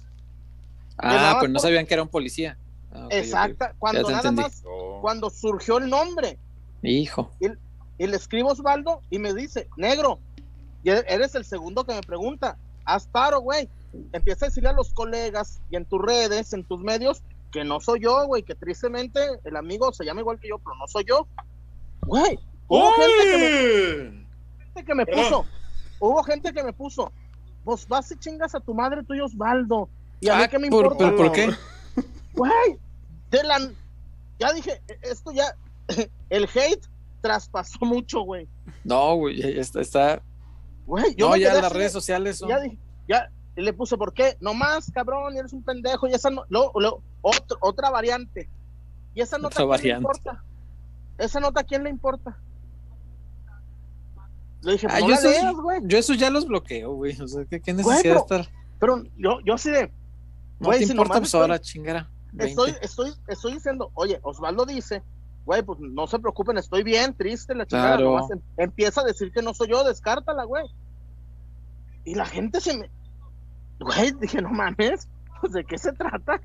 [0.98, 2.56] Ah, pero no por- sabían que era un policía.
[2.92, 3.12] Ah, ok, ok.
[3.12, 4.42] Exacta, cuando nada entendí.
[4.42, 4.62] más,
[5.00, 6.38] cuando surgió el nombre.
[6.82, 7.30] Hijo.
[7.98, 10.18] Y le escribo a Osvaldo y me dice, negro,
[10.82, 13.68] y e- eres el segundo que me pregunta, haz paro, güey.
[14.12, 17.80] Empieza a decirle a los colegas y en tus redes, en tus medios, que no
[17.80, 21.04] soy yo, güey, que tristemente el amigo se llama igual que yo, pero no soy
[21.08, 21.26] yo.
[22.02, 25.44] Güey, hubo gente que me, gente que me puso,
[25.98, 27.12] hubo gente que me puso,
[27.64, 29.88] vos vas y chingas a tu madre, tú y Osvaldo.
[30.20, 31.50] Y a mí Ah, qué me ¿por- importa, pero ¿por qué?
[32.34, 32.78] güey,
[33.30, 33.58] de la...
[34.38, 35.54] Ya dije, esto ya,
[36.30, 36.86] el hate
[37.20, 38.46] traspasó mucho, güey.
[38.84, 40.22] No, güey, está, está.
[40.86, 42.48] Güey, yo No, me ya las redes de- sociales son.
[42.48, 44.36] ya dije, ya y le puse, ¿por qué?
[44.40, 46.06] No más, cabrón, eres un pendejo.
[46.08, 48.48] Y esa no, luego- luego, otro- otra variante.
[49.14, 50.44] Y esa nota, Otra ¿a quién le importa?
[51.18, 52.38] Esa nota, ¿a quién le importa?
[54.62, 55.14] Le dije, Ah, no yo,
[55.88, 57.20] leas, esos ya los bloqueo, güey.
[57.20, 58.48] O sea, ¿qué, qué necesidad de estar?
[58.78, 59.88] Pero yo, yo así de,
[60.58, 62.10] No güey, te si importa, pues estoy- ahora chingara.
[62.32, 62.50] 20.
[62.50, 65.02] estoy, estoy, estoy diciendo, oye, Osvaldo dice,
[65.44, 67.96] güey, pues no se preocupen, estoy bien, triste, la chingada.
[67.96, 68.10] Claro.
[68.12, 70.64] nomás em- empieza a decir que no soy yo, descártala, güey.
[72.04, 72.90] Y la gente se me,
[73.80, 75.08] güey, dije, no mames,
[75.40, 76.40] pues de qué se trata.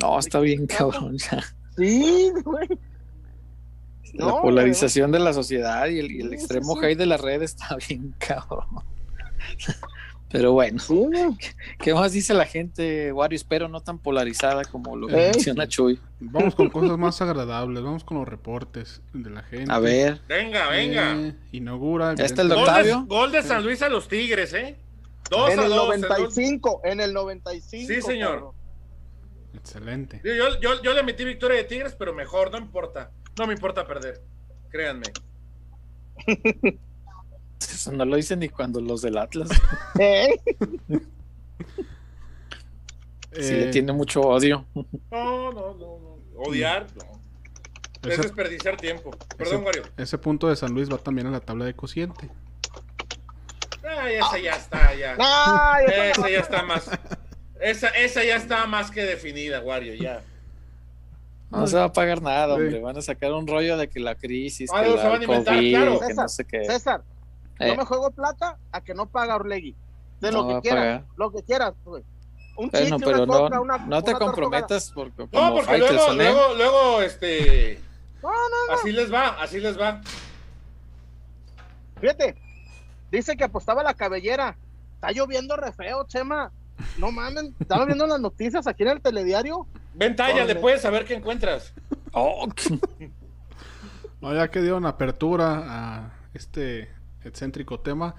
[0.00, 1.16] No, está bien, cabrón.
[1.18, 1.42] ya.
[1.76, 2.68] Sí, güey.
[4.14, 6.80] la No, polarización de la sociedad y el, y el Sí, sí, extremo sí.
[6.86, 8.66] hate de las redes está bien, cabrón.
[10.30, 10.82] Pero bueno.
[11.78, 13.34] ¿qué más dice la gente, Wario?
[13.36, 15.30] Espero no tan polarizada como lo Ey.
[15.32, 15.98] menciona Chuy.
[16.20, 17.82] Vamos con cosas más agradables.
[17.82, 19.72] Vamos con los reportes de la gente.
[19.72, 21.14] A ver, Venga, venga.
[21.16, 22.14] Eh, inaugura.
[22.14, 23.04] Ya está el de, Octavio.
[23.06, 24.76] gol de San Luis a los Tigres, ¿eh?
[25.30, 25.94] Dos En a el dos.
[25.94, 27.92] el gol- 95, en el 95.
[27.92, 28.32] Sí, señor.
[28.32, 28.54] cabrón.
[29.54, 30.20] Excelente.
[30.24, 33.10] Yo, yo, yo, yo le metí victoria de Tigres, pero mejor, no importa.
[33.38, 34.22] No me importa perder.
[34.70, 35.06] Créanme.
[37.60, 39.48] eso no lo dicen ni cuando los del Atlas.
[39.98, 40.40] ¿Eh?
[43.32, 44.66] Sí le Eh, tiene mucho odio.
[45.10, 46.18] No, no, no, no.
[46.36, 47.18] Odiar, no.
[48.08, 49.10] Es desperdiciar tiempo.
[49.36, 49.82] Perdón, Wario.
[49.96, 52.30] ese punto de San Luis va también a la tabla de cociente.
[54.06, 55.16] Esa ya está, ya.
[55.18, 56.90] Ay, esa Esa ya está más.
[57.60, 60.22] Esa, esa ya está más que definida, Wario, ya.
[61.50, 62.78] No se va a pagar nada, hombre.
[62.80, 65.20] Van a sacar un rollo de que la crisis, Ah, que no, la se van
[65.20, 65.92] a inventar, COVID, claro.
[65.94, 66.64] que no César, sé qué.
[66.64, 67.02] César,
[67.58, 69.74] Eh, yo me juego plata a que no paga Orlegui.
[70.20, 72.04] De No lo que quieras, lo que quieras, güey.
[72.56, 75.54] Un bueno, chicle, pero una no, coca, una- no te una comprometas porque No, como
[75.56, 76.14] porque luego, ¿eh?
[76.16, 77.80] luego, luego, este.
[78.22, 80.00] No, no, Así les va, así les va.
[82.00, 82.36] Fíjate,
[83.10, 84.56] dice que apostaba la cabellera.
[84.94, 86.52] Está lloviendo re feo, Chema.
[86.98, 89.66] No mames, estaba viendo las noticias aquí en el telediario.
[89.94, 91.74] Ven, tállale, puedes saber qué encuentras.
[92.12, 92.46] Oh,
[94.20, 96.88] No, ya que dieron apertura a este
[97.24, 98.14] excéntrico tema.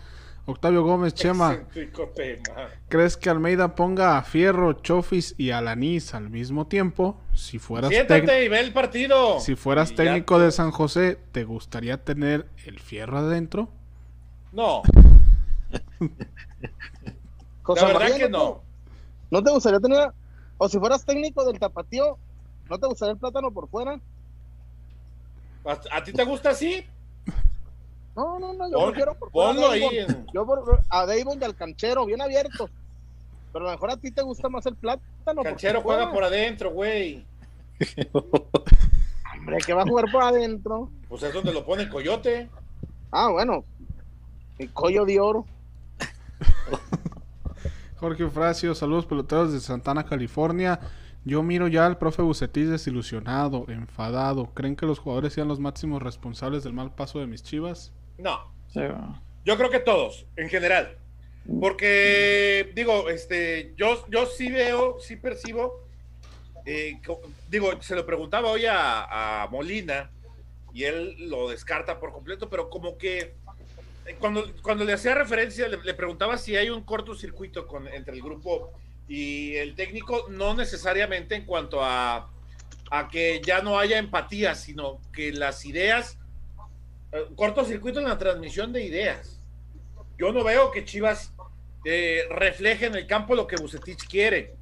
[0.45, 2.69] Octavio Gómez, Chema, Excéntrico tema.
[2.88, 7.21] ¿crees que Almeida ponga a Fierro, Chofis y Alanís al mismo tiempo?
[7.36, 9.39] Si fueras, Siéntate y ve el partido.
[9.41, 10.04] si fueras Y ya.
[10.06, 13.69] técnico de San José, ¿te gustaría tener el Fierro adentro?
[14.52, 14.82] No,
[17.76, 18.38] la verdad María, que ¿no
[19.32, 19.42] no.
[19.42, 20.12] te- ¿No gustaría tener,
[20.58, 22.18] o si fueras técnico del tapatío,
[22.70, 24.00] ¿no te gustaría el plátano por fuera?
[25.66, 26.84] ¿A, a ti te gusta así?
[28.16, 29.50] No, no, no, yo Pon- prefiero por fuera.
[29.52, 29.88] ponlo ahí.
[30.34, 32.70] Yo por, a Davon y al canchero, bien abierto.
[33.54, 35.44] Pero a lo mejor a ti te gusta más el plátano.
[35.44, 37.24] Canchero por juega por adentro, güey.
[39.38, 40.90] Hombre, que va a jugar por adentro.
[41.08, 42.50] Pues es donde lo pone el coyote.
[43.12, 43.64] Ah, bueno.
[44.60, 45.45] El collo de oro.
[47.95, 50.80] Jorge Eufrasio, saludos peloteros de Santana, California.
[51.26, 54.54] Yo miro ya al profe Bucetich desilusionado, enfadado.
[54.54, 57.93] ¿Creen que los jugadores sean los máximos responsables del mal paso de mis chivas?
[58.17, 58.82] No, sí,
[59.45, 60.98] yo creo que todos, en general.
[61.60, 65.86] Porque, digo, este, yo, yo sí veo, sí percibo,
[66.65, 67.02] eh,
[67.50, 70.12] digo, se lo preguntaba hoy a, a Molina
[70.74, 73.36] y él lo descarta por completo, pero como que
[74.17, 78.72] cuando, cuando le hacía referencia, le, preguntaba si hay un cortocircuito con, entre el grupo
[79.08, 82.30] y el técnico, no necesariamente en cuanto a,
[82.91, 86.17] a que ya no haya empatía, sino que las ideas,
[87.12, 89.41] eh, cortocircuito en la transmisión de ideas.
[90.17, 91.34] Yo no veo que Chivas
[91.86, 94.56] eh, refleje en el campo lo que Bucetich quiere,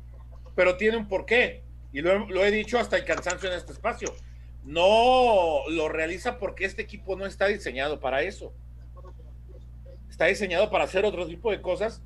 [0.55, 1.63] pero tiene un porqué.
[1.93, 4.13] Y lo, lo he dicho hasta el cansancio en este espacio.
[4.63, 8.53] No lo realiza porque este equipo no está diseñado para eso.
[10.17, 12.01] Está diseñado para hacer otro tipo de cosas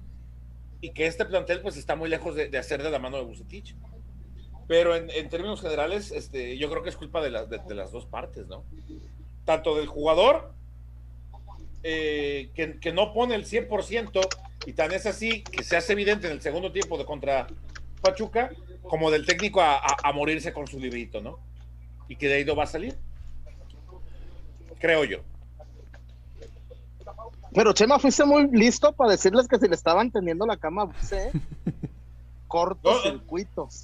[0.81, 3.73] y que este plantel pues está muy lejos de, hacer de la mano de Bucetich.
[4.67, 8.05] Pero en, términos generales, este, yo creo que es culpa de, las de- las dos
[8.05, 8.65] partes, ¿no?
[9.45, 10.51] Tanto del jugador
[11.83, 14.19] eh, que, que no pone el 100%
[14.65, 17.47] y tan es así que se hace evidente en el segundo tiempo de contra
[18.01, 18.51] Pachuca,
[18.83, 21.39] como del técnico a, a- a morirse con su librito, ¿no?
[22.09, 22.97] Y que de ahí no va a salir.
[24.79, 25.19] Creo yo.
[27.53, 31.31] Pero Chema, fuiste muy listo para decirles que si le estaban tendiendo la cama ¿eh?
[32.47, 33.83] Cortocircuitos.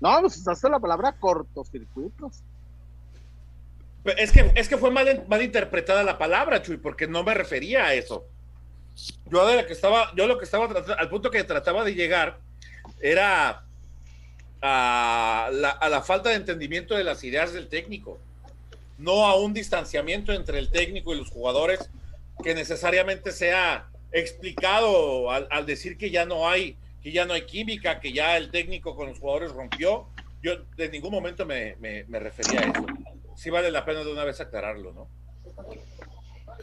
[0.00, 2.42] No, pues usaste la palabra cortocircuitos.
[4.18, 7.86] Es que, es que fue mal, mal interpretada la palabra, Chuy, porque no me refería
[7.86, 8.24] a eso.
[9.30, 11.94] Yo de la que estaba, yo lo que estaba tratando, al punto que trataba de
[11.94, 12.38] llegar
[13.00, 13.64] era
[14.60, 18.18] a la, a la falta de entendimiento de las ideas del técnico,
[18.98, 21.90] no a un distanciamiento entre el técnico y los jugadores
[22.42, 27.42] que necesariamente sea explicado al, al decir que ya no hay, que ya no hay
[27.42, 30.06] química, que ya el técnico con los jugadores rompió.
[30.42, 32.86] Yo de ningún momento me, me, me refería a eso.
[33.36, 35.08] Sí vale la pena de una vez aclararlo, ¿no?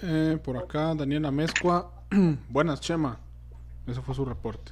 [0.04, 1.92] Eh, por acá, Daniela Mezcua.
[2.50, 3.20] Buenas, Chema.
[3.88, 4.72] Ese fue su reporte.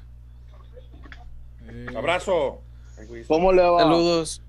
[1.68, 2.62] Eh, Abrazo.
[3.28, 3.80] ¿Cómo le va?
[3.80, 4.42] Saludos.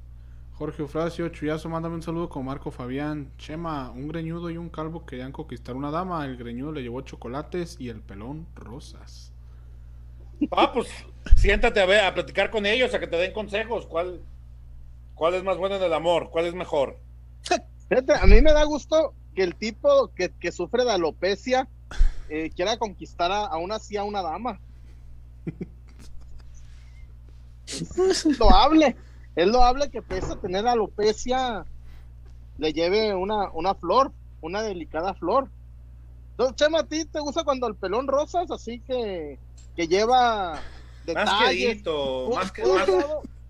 [0.60, 3.32] Jorge Eufrasio, Chuyazo, mándame un saludo con Marco Fabián.
[3.38, 6.22] Chema, un greñudo y un calvo querían conquistar una dama.
[6.26, 9.32] El greñudo le llevó chocolates y el pelón rosas.
[10.50, 10.90] Ah, pues
[11.34, 13.86] siéntate a ver, a platicar con ellos, a que te den consejos.
[13.86, 14.20] ¿Cuál,
[15.14, 16.28] cuál es más bueno en el amor?
[16.28, 16.98] ¿Cuál es mejor?
[17.88, 21.70] Fíjate, a mí me da gusto que el tipo que, que sufre de alopecia
[22.28, 24.60] eh, quiera conquistar a, aún así a una dama.
[27.66, 28.94] Es loable.
[29.36, 31.64] Es loable que pese a tener alopecia
[32.58, 35.48] le lleve una, una flor, una delicada flor.
[36.32, 39.38] Entonces, Chema, ¿a ti te gusta cuando el pelón rosas así que,
[39.76, 40.62] que lleva Más
[41.06, 41.66] detalles?
[41.68, 42.88] quedito, Pudo- más, que- más,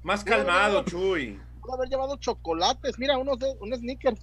[0.03, 1.41] más calmado, Chuy.
[1.63, 2.99] pudo haber llevado chocolates.
[2.99, 4.15] Mira, unos de, un sneaker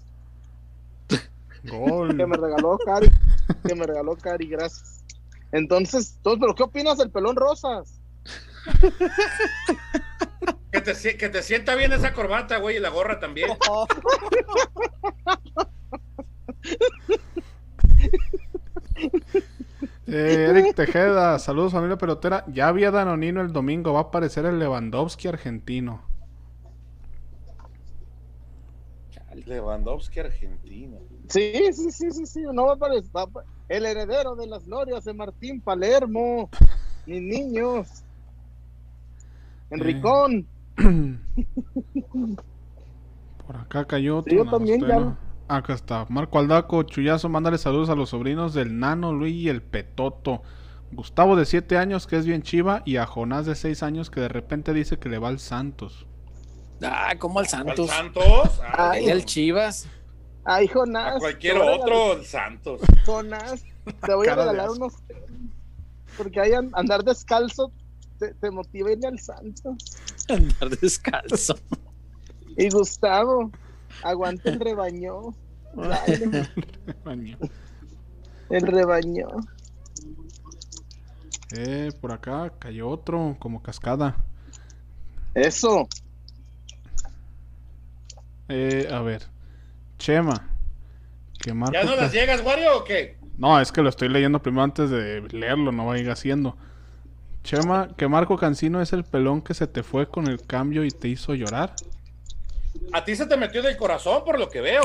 [1.63, 2.15] Gol.
[2.17, 3.09] que me regaló Cari,
[3.65, 5.03] que me regaló Cari, gracias.
[5.51, 7.99] Entonces, entonces, ¿pero qué opinas del pelón rosas?
[10.87, 13.49] Que te, sie- que te sienta bien esa corbata, güey, y la gorra también.
[20.09, 22.45] Eh, Eric Tejeda, saludos familia pelotera.
[22.47, 26.01] Ya había Danonino el domingo, va a aparecer el Lewandowski argentino.
[29.45, 30.97] Lewandowski argentino.
[31.29, 33.11] Sí, sí, sí, sí, sí, no va a aparecer.
[33.15, 36.49] va a apa- El heredero de las glorias de Martín Palermo.
[37.05, 38.03] Mis niños.
[39.69, 40.47] Enricón.
[43.45, 44.31] Por acá cayó otro.
[44.31, 45.17] Sí, yo también ya.
[45.47, 46.05] Acá está.
[46.09, 50.41] Marco Aldaco, Chuyazo, mándale saludos a los sobrinos del Nano, Luis y el Petoto.
[50.91, 54.19] Gustavo de 7 años, que es bien chiva, y a Jonás de 6 años, que
[54.21, 56.05] de repente dice que le va al Santos.
[56.81, 57.89] Ah, como al ¿Al Santos.
[57.89, 58.61] Santos?
[58.63, 59.05] Ah, Ay.
[59.05, 59.87] Ahí al Chivas.
[60.45, 61.15] Ay, Jonás.
[61.15, 62.81] a cualquier otro, el Santos.
[63.05, 63.63] Jonás,
[64.05, 64.93] te voy a regalar unos.
[66.17, 67.71] Porque an- andar descalzo
[68.17, 69.75] te, te motiva a al santo.
[70.29, 71.55] Andar descalzo.
[72.57, 73.51] Y Gustavo,
[74.03, 75.35] aguanta el rebaño.
[75.75, 76.49] Dale,
[78.49, 79.27] el rebaño.
[81.55, 84.17] Eh, por acá cayó otro, como cascada.
[85.33, 85.87] Eso.
[88.49, 89.23] Eh, a ver.
[89.97, 90.49] Chema.
[91.39, 93.17] Que Marco ¿Ya no las llegas, Wario, o qué?
[93.37, 96.57] No, es que lo estoy leyendo primero antes de leerlo, no vaya haciendo.
[97.47, 100.91] Chema, que Marco Cancino es el pelón que se te fue con el cambio y
[100.91, 101.73] te hizo llorar.
[102.91, 104.81] A ti se te metió del corazón, por lo que veo.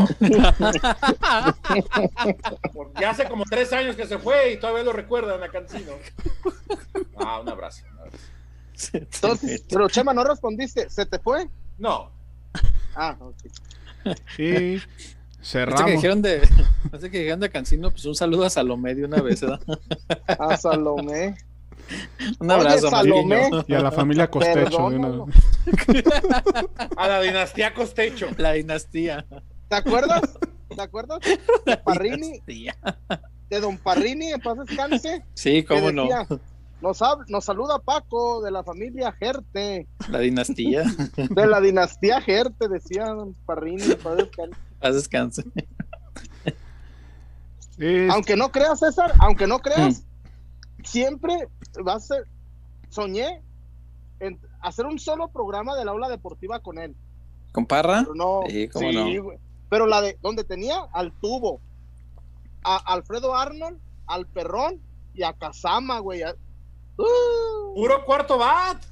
[2.73, 5.93] Porque ya hace como tres años que se fue y todavía lo recuerdan a Cancino.
[7.17, 7.83] Ah, un abrazo.
[7.93, 8.19] un abrazo.
[8.93, 10.89] Entonces, pero Chema, no respondiste.
[10.89, 11.49] ¿Se te fue?
[11.79, 12.11] No,
[12.95, 13.37] Ah, ok.
[14.05, 14.83] Este
[15.43, 15.85] cerramos.
[15.85, 16.43] que dijeron de,
[16.93, 19.61] este que dijeron de Cancino, pues un saludo a Salomé de una vez, ¿verdad?
[20.39, 21.35] A Salomé.
[22.39, 23.51] Un abrazo, Salomé.
[23.67, 24.91] Y a la familia Costecho.
[24.91, 25.25] de una
[26.97, 28.29] a la dinastía Costecho.
[28.37, 29.25] La dinastía.
[29.69, 30.23] ¿Te acuerdas?
[30.75, 31.19] ¿Te acuerdas?
[31.67, 35.23] De Parrini, de Don Parrini, en paz descanse.
[35.35, 36.09] Sí, cómo no.
[36.81, 40.83] Nos, hab- nos saluda Paco de la familia Gerte, La dinastía.
[41.17, 43.83] de la dinastía Gerte, decía Don Parrini.
[43.83, 44.57] en paz descanse.
[44.81, 45.45] Haz descanse.
[47.79, 50.12] Es- Aunque no creas, César, aunque no creas, Mm.
[50.85, 51.49] Siempre
[51.87, 52.27] va a ser.
[52.89, 53.41] Soñé
[54.21, 56.95] en hacer un solo programa del aula deportiva con él.
[57.53, 58.01] ¿Con Parra?
[58.03, 58.41] Pero no.
[58.49, 59.07] Sí, cómo no.
[59.69, 61.61] Pero la de donde tenía al tubo,
[62.63, 64.81] a Alfredo Arnold, al Perrón
[65.15, 66.23] y a Kazama, güey.
[66.23, 66.35] a-
[66.99, 67.75] ¡Uh!
[67.75, 68.83] Puro cuarto bat.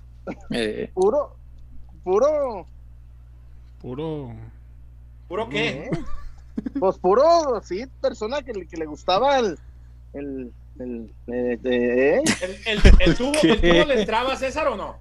[0.50, 1.36] Eh, puro,
[2.02, 2.66] puro,
[3.80, 4.30] Puro.
[5.28, 5.84] ¿Puro qué?
[5.84, 5.90] ¿eh?
[6.78, 9.58] pues puro, sí, persona que, le- que le gustaba el,
[10.12, 14.96] el, el, eh, ¿El, el, el tubo, ¿El tubo le entraba a César o no?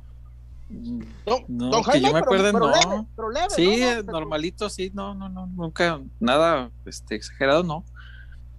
[1.26, 2.68] don, No, don que Jaime, yo me pero- pero no.
[2.72, 3.72] leve, pero leve, sí, ¿no?
[3.90, 7.84] eh, No, normalito, sí, no, no, no, nunca, nada este, exagerado, no.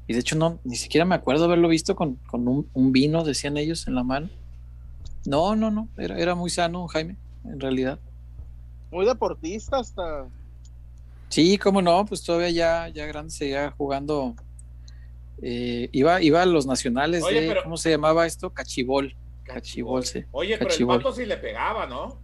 [0.09, 3.23] Y de hecho, no, ni siquiera me acuerdo haberlo visto con, con un, un vino,
[3.23, 4.29] decían ellos, en la mano.
[5.25, 7.99] No, no, no, era, era muy sano, Jaime, en realidad.
[8.90, 10.27] Muy deportista hasta.
[11.29, 14.35] Sí, cómo no, pues todavía ya, ya grande seguía jugando.
[15.43, 18.51] Eh, iba, iba a los nacionales Oye, de, pero- ¿cómo se llamaba esto?
[18.51, 19.15] Cachibol.
[19.45, 20.25] Cachibol, sí.
[20.33, 20.97] Oye, pero Cachibol.
[20.97, 22.19] el pato sí le pegaba, ¿no?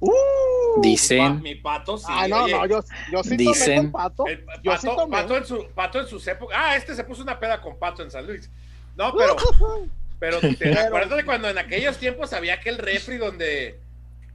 [0.00, 0.10] ¡Uh!
[0.10, 2.04] Mi, pa- Dicen, mi pato sí.
[2.08, 2.80] ah, no, oye, no, yo,
[3.12, 4.26] yo sí Dicen- tomé con pato.
[4.26, 5.16] el yo pato, sí tomé.
[5.16, 6.58] pato en su, pato en sus épocas.
[6.60, 8.50] Ah, este se puso una peda con pato en San Luis.
[8.96, 9.36] No, pero,
[10.18, 13.78] pero te Pero- acuerdas de cuando en aquellos tiempos había aquel refri donde,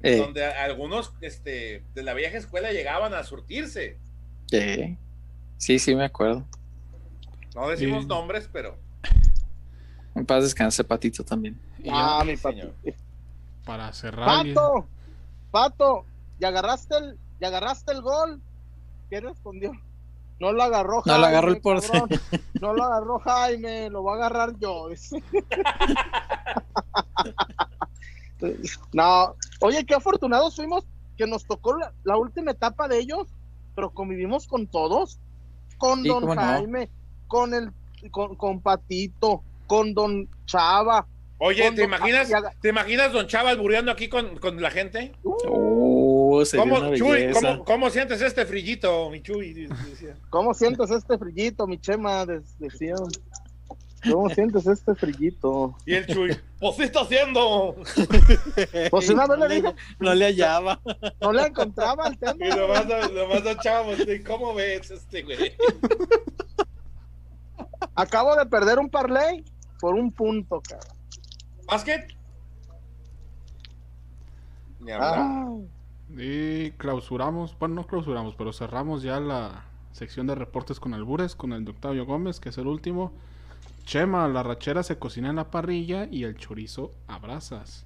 [0.01, 3.97] eh, donde algunos este, de la vieja escuela llegaban a surtirse.
[4.51, 4.95] eh,
[5.57, 6.45] sí, sí, me acuerdo.
[7.59, 8.77] No decimos nombres, pero.
[10.15, 11.59] En paz descanse, Patito también.
[11.79, 12.73] Y Ah, mi señor.
[12.83, 12.97] pato.
[13.65, 14.27] para cerrar.
[14.53, 14.87] Pato,
[15.51, 16.05] Pato,
[16.39, 18.41] ¿y agarraste el, ¿y agarraste el gol?
[19.09, 19.71] ¿Quién respondió?
[20.39, 21.87] No lo agarró No lo agarró el porte.
[21.91, 22.09] cabrón.
[22.61, 24.87] No lo agarró Jaime, lo voy a agarrar yo.
[28.93, 30.85] no, oye, qué afortunados fuimos
[31.17, 33.27] que nos tocó la, la última etapa de ellos,
[33.75, 35.19] pero convivimos con todos,
[35.77, 36.35] con Sí, don no.
[37.29, 37.71] Con el,
[38.11, 41.05] con, con Patito, con don Chava.
[41.37, 45.13] Oye, ¿te don- imaginas, ¿te imaginas Don Chava albureando aquí con, con la gente?
[45.23, 47.51] Oh, sería ¿Cómo, una Chuy, belleza.
[47.51, 49.53] ¿cómo, cómo sientes este frillito, mi Chuy?
[49.53, 50.17] Decía.
[50.29, 52.25] ¿Cómo sientes este frillito, mi chema?
[52.25, 52.95] Decía.
[54.11, 55.75] ¿Cómo sientes este frillito?
[55.85, 57.75] Y el Chuy, pues sí está haciendo.
[58.91, 60.81] Pues una vez no, le dije, no le hallaba.
[61.21, 62.35] no le encontraba el tema.
[62.45, 63.93] Y nomás, nomás Don Chava,
[64.27, 65.53] ¿cómo ves este güey?
[67.95, 69.43] Acabo de perder un parlay
[69.79, 70.97] por un punto, cabrón.
[71.65, 72.15] ¿Básquet?
[74.79, 75.13] Ni hablar.
[75.17, 75.57] Ah,
[76.17, 81.53] Y clausuramos, bueno, no clausuramos, pero cerramos ya la sección de reportes con albures con
[81.53, 83.11] el de Octavio Gómez, que es el último.
[83.83, 87.85] Chema, la rachera se cocina en la parrilla y el chorizo a brasas.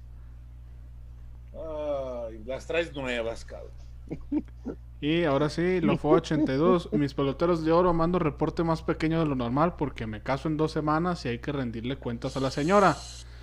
[1.52, 3.72] Ay, las traes nuevas, cabrón.
[5.04, 6.90] Y ahora sí, lo fue 82.
[6.92, 10.56] Mis peloteros de oro mando reporte más pequeño de lo normal porque me caso en
[10.56, 12.96] dos semanas y hay que rendirle cuentas a la señora.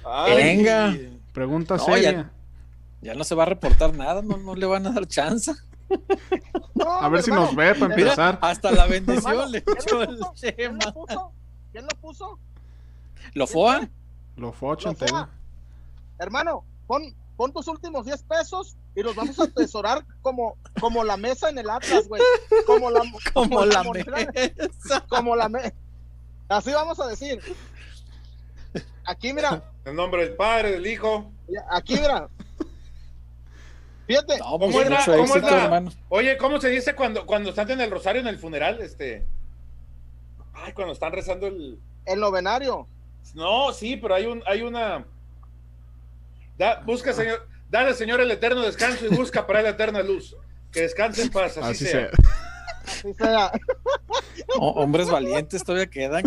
[0.03, 0.95] Ay, Venga.
[1.33, 2.31] Pregunta No, seria.
[3.01, 5.51] Ya no se va a reportar nada, no, no le van a dar chance.
[6.73, 8.39] No, A ver si hermano, nos ve para Mira, empezar.
[8.41, 10.33] hasta la hermano, bendición le ¿quién echó lo el puso?
[10.55, 10.79] ¿Quién Chema.
[10.79, 11.31] lo puso?
[11.71, 12.39] ¿Quién lo puso?
[13.33, 13.89] ¿Lo foa?
[14.35, 15.09] Lo fue Lo 82.
[15.11, 15.29] fue.
[16.17, 17.03] Hermano, pon,
[17.37, 21.57] pon tus últimos 10 pesos y los vamos a atesorar como, como la mesa en
[21.57, 22.21] el Atlas, güey.
[22.65, 23.01] Como la,
[23.33, 25.05] Como la mesa.
[25.07, 25.73] Como la mesa.
[26.49, 27.39] Así vamos a decir.
[29.05, 31.31] Aquí, mira, En nombre del Padre, del Hijo.
[31.71, 32.27] aquí, mira.
[34.07, 35.91] Fíjate, No, ¿Cómo pues es la- cómo es la- hermano.
[36.09, 38.81] Oye, ¿cómo se dice cuando, cuando están en el rosario en el funeral?
[38.81, 39.25] Este.
[40.53, 41.79] Ay, cuando están rezando el.
[42.05, 42.87] el novenario.
[43.33, 45.05] No, sí, pero hay un, hay una.
[46.57, 47.47] Da, busca, señor.
[47.71, 50.35] Dale, Señor, el eterno descanso y busca para él la eterna luz.
[50.73, 52.09] Que descanse en paz, así, Así sea.
[52.09, 52.09] sea.
[52.85, 53.51] Así sea.
[54.59, 56.23] Oh, hombres valientes todavía quedan.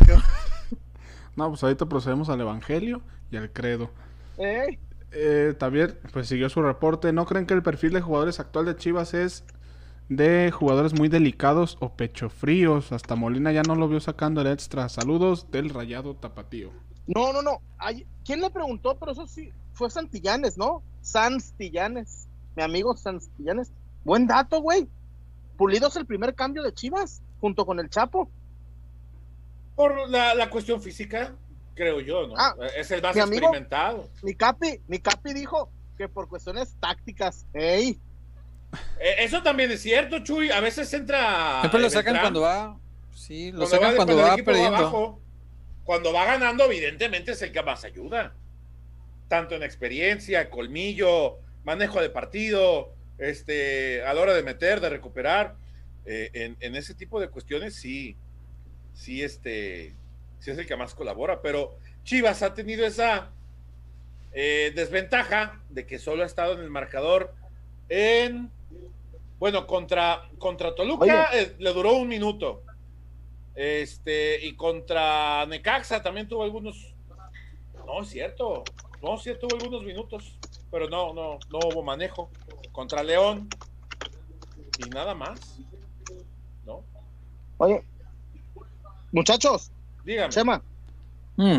[1.36, 3.90] No, pues ahorita procedemos al Evangelio y al credo.
[4.38, 4.78] ¿eh?
[5.12, 7.12] Eh, también, pues siguió su reporte.
[7.12, 9.44] ¿No creen que el perfil de jugadores actual de Chivas es
[10.08, 12.92] de jugadores muy delicados o pecho fríos?
[12.92, 14.88] Hasta Molina ya no lo vio sacando el extra.
[14.88, 16.70] Saludos del rayado tapatío.
[17.06, 17.60] No, no, no.
[17.76, 18.96] Ay, ¿Quién le preguntó?
[18.98, 20.82] Pero eso sí, fue Santillanes, ¿no?
[21.04, 22.26] Santillanes.
[22.56, 23.70] Mi amigo Santillanes.
[24.04, 24.88] Buen dato, güey.
[25.56, 28.28] Pulido es el primer cambio de Chivas, junto con el Chapo.
[29.76, 31.34] Por la, la cuestión física,
[31.74, 32.34] creo yo, ¿no?
[32.36, 34.08] Ah, es el más mi amigo- experimentado.
[34.22, 37.98] Mi Capi, mi Capi dijo que por cuestiones tácticas, ey,
[38.98, 40.50] Eh, eso también es cierto, Chuy.
[40.50, 41.60] A veces entra.
[41.60, 42.76] Siempre lo sacan cuando va.
[43.14, 44.76] Sí, lo cuando sacan va- cuando va perdiendo.
[44.76, 45.20] abajo.
[45.84, 48.34] Cuando va ganando, evidentemente es el que más ayuda.
[49.28, 55.56] Tanto en experiencia, colmillo, manejo de partido, este, a la hora de meter, de recuperar.
[56.06, 58.16] Eh, en, en ese tipo de cuestiones, sí,
[58.92, 59.94] sí, este,
[60.38, 61.40] sí es el que más colabora.
[61.40, 63.30] Pero Chivas ha tenido esa
[64.32, 67.34] eh, desventaja de que solo ha estado en el marcador
[67.88, 68.50] en,
[69.38, 72.62] bueno, contra, contra Toluca eh, le duró un minuto.
[73.54, 76.94] Este, y contra Necaxa también tuvo algunos.
[77.86, 78.64] No, es cierto.
[79.04, 80.38] No, sí tuvo algunos minutos.
[80.70, 82.30] Pero no, no, no hubo manejo.
[82.72, 83.48] Contra León.
[84.78, 85.58] Y nada más.
[86.64, 86.82] ¿No?
[87.58, 87.84] oye,
[89.12, 89.70] muchachos,
[90.04, 90.30] Dígame.
[90.32, 90.62] Chema,
[91.36, 91.58] Mm.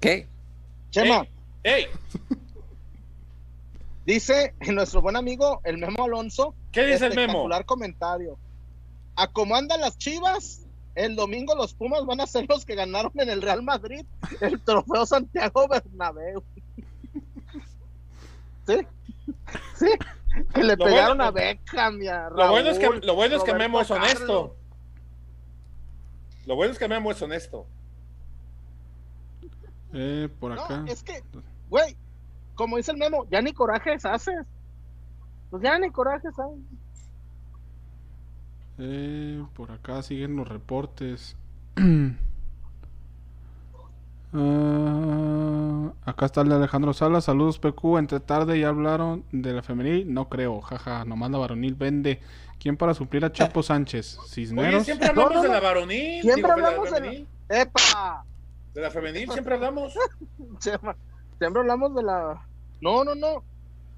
[0.00, 0.26] ¿Qué?
[0.90, 1.26] Chema,
[1.62, 1.86] ¡Ey!
[4.06, 7.48] dice nuestro buen amigo el Memo Alonso, ¿Qué dice el memo?
[7.66, 8.38] comentario.
[9.16, 10.65] A cómo andan las Chivas,
[10.96, 14.04] el domingo los Pumas van a ser los que ganaron en el Real Madrid
[14.40, 16.42] el trofeo Santiago Bernabéu.
[18.66, 18.78] ¿Sí?
[19.76, 19.90] Sí,
[20.54, 23.36] que le Lo pegaron bueno- a Beckham y a Lo bueno es que, lo bueno
[23.36, 24.56] es que Roberto Memo es honesto.
[26.46, 27.66] Lo bueno es que Memo es honesto.
[29.92, 30.78] Eh, por acá.
[30.80, 31.22] No, es que,
[31.68, 31.96] güey,
[32.54, 34.46] como dice el Memo, ya ni corajes haces.
[35.50, 36.60] Pues ya ni corajes haces.
[38.78, 41.36] Eh, por acá siguen los reportes.
[44.38, 47.24] Ah, acá está el de Alejandro Salas.
[47.24, 47.98] Saludos, PQ.
[47.98, 50.12] Entre tarde ya hablaron de la femenil.
[50.12, 51.04] No creo, jaja.
[51.04, 52.20] Nomás la varonil vende.
[52.58, 54.18] ¿Quién para suplir a Chapo Sánchez?
[54.18, 54.84] Oye, Cisneros.
[54.84, 56.22] siempre hablamos No, no, de la varonil.
[56.22, 57.26] Siempre digo, hablamos de la- femenil.
[57.48, 58.24] ¡Epa!
[58.74, 59.94] De la femenil siempre hablamos.
[60.58, 62.46] Siempre hablamos de la.
[62.80, 63.42] No, no, no.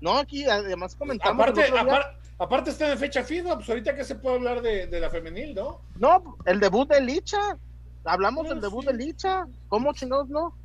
[0.00, 1.34] No, aquí además comentamos.
[1.42, 4.36] Aparte, el otro día- apar- aparte está en fecha fija, pues ahorita que se puede
[4.36, 5.80] hablar de, de la femenil, ¿no?
[5.96, 7.58] No, el debut de Licha.
[8.04, 8.86] Hablamos del debut sí.
[8.88, 9.46] de Licha.
[9.68, 10.56] ¿Cómo chingados no?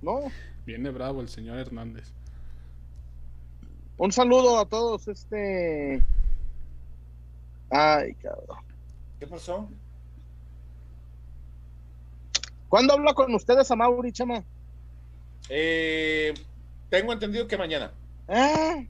[0.00, 0.20] No.
[0.66, 2.12] Viene bravo el señor Hernández.
[3.96, 5.06] Un saludo a todos.
[5.06, 6.02] Este.
[7.70, 8.58] Ay, cabrón.
[9.20, 9.68] ¿Qué pasó?
[12.68, 14.42] ¿Cuándo habla con ustedes a Mauri, Chema?
[15.48, 16.34] Eh,
[16.88, 17.92] tengo entendido que mañana.
[18.28, 18.82] Ah,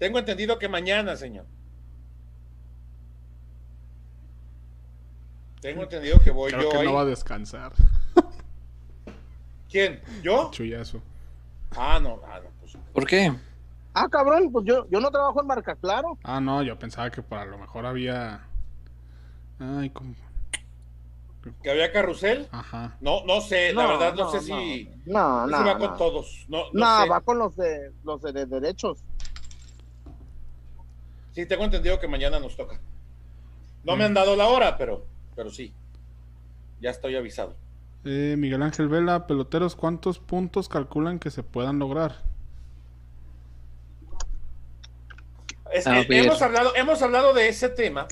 [0.00, 1.44] Tengo entendido que mañana, señor.
[5.60, 6.86] Tengo entendido que voy Creo yo que ahí.
[6.86, 7.72] no va a descansar.
[9.70, 10.00] ¿Quién?
[10.22, 10.50] ¿Yo?
[10.52, 11.02] Chuyazo.
[11.76, 12.76] Ah, no, ah, no, pues.
[12.94, 13.30] ¿Por qué?
[13.92, 16.18] ah, cabrón, pues yo, yo no trabajo en Marca Claro.
[16.24, 18.40] Ah, no, yo pensaba que para lo mejor había.
[19.58, 20.14] Ay, como.
[21.62, 22.48] ¿Que había carrusel?
[22.50, 22.96] Ajá.
[23.00, 24.50] No, no sé, la No, verdad no, no, sé si,
[25.06, 25.64] No, si no.
[25.66, 25.78] va no.
[25.78, 26.46] con todos.
[26.48, 27.08] No, no No, sé.
[27.10, 29.04] va con los de los de, de derechos.
[31.32, 32.80] Sí, tengo entendido que mañana nos toca.
[33.84, 33.98] No Mm.
[33.98, 35.06] me han dado la hora, pero,
[35.36, 35.72] pero sí.
[36.80, 37.54] Ya estoy avisado.
[38.04, 42.22] Eh, Miguel Ángel Vela, peloteros, ¿cuántos puntos calculan que se puedan lograr?
[45.72, 48.08] hemos, hablado, hemos hablado de ese tema.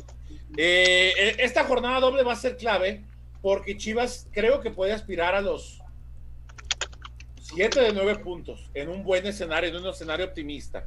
[0.56, 3.02] Eh, eh, esta jornada doble va a ser clave
[3.42, 5.80] porque Chivas creo que puede aspirar a los
[7.40, 10.86] 7 de 9 puntos en un buen escenario, en un escenario optimista.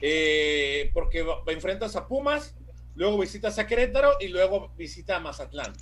[0.00, 2.54] Eh, porque enfrentas a Pumas,
[2.94, 5.72] luego visitas a Querétaro y luego visita a Mazatlán.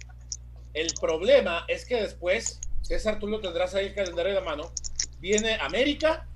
[0.73, 4.73] El problema es que después, César, tú lo tendrás ahí el calendario de la mano,
[5.21, 6.27] viene América,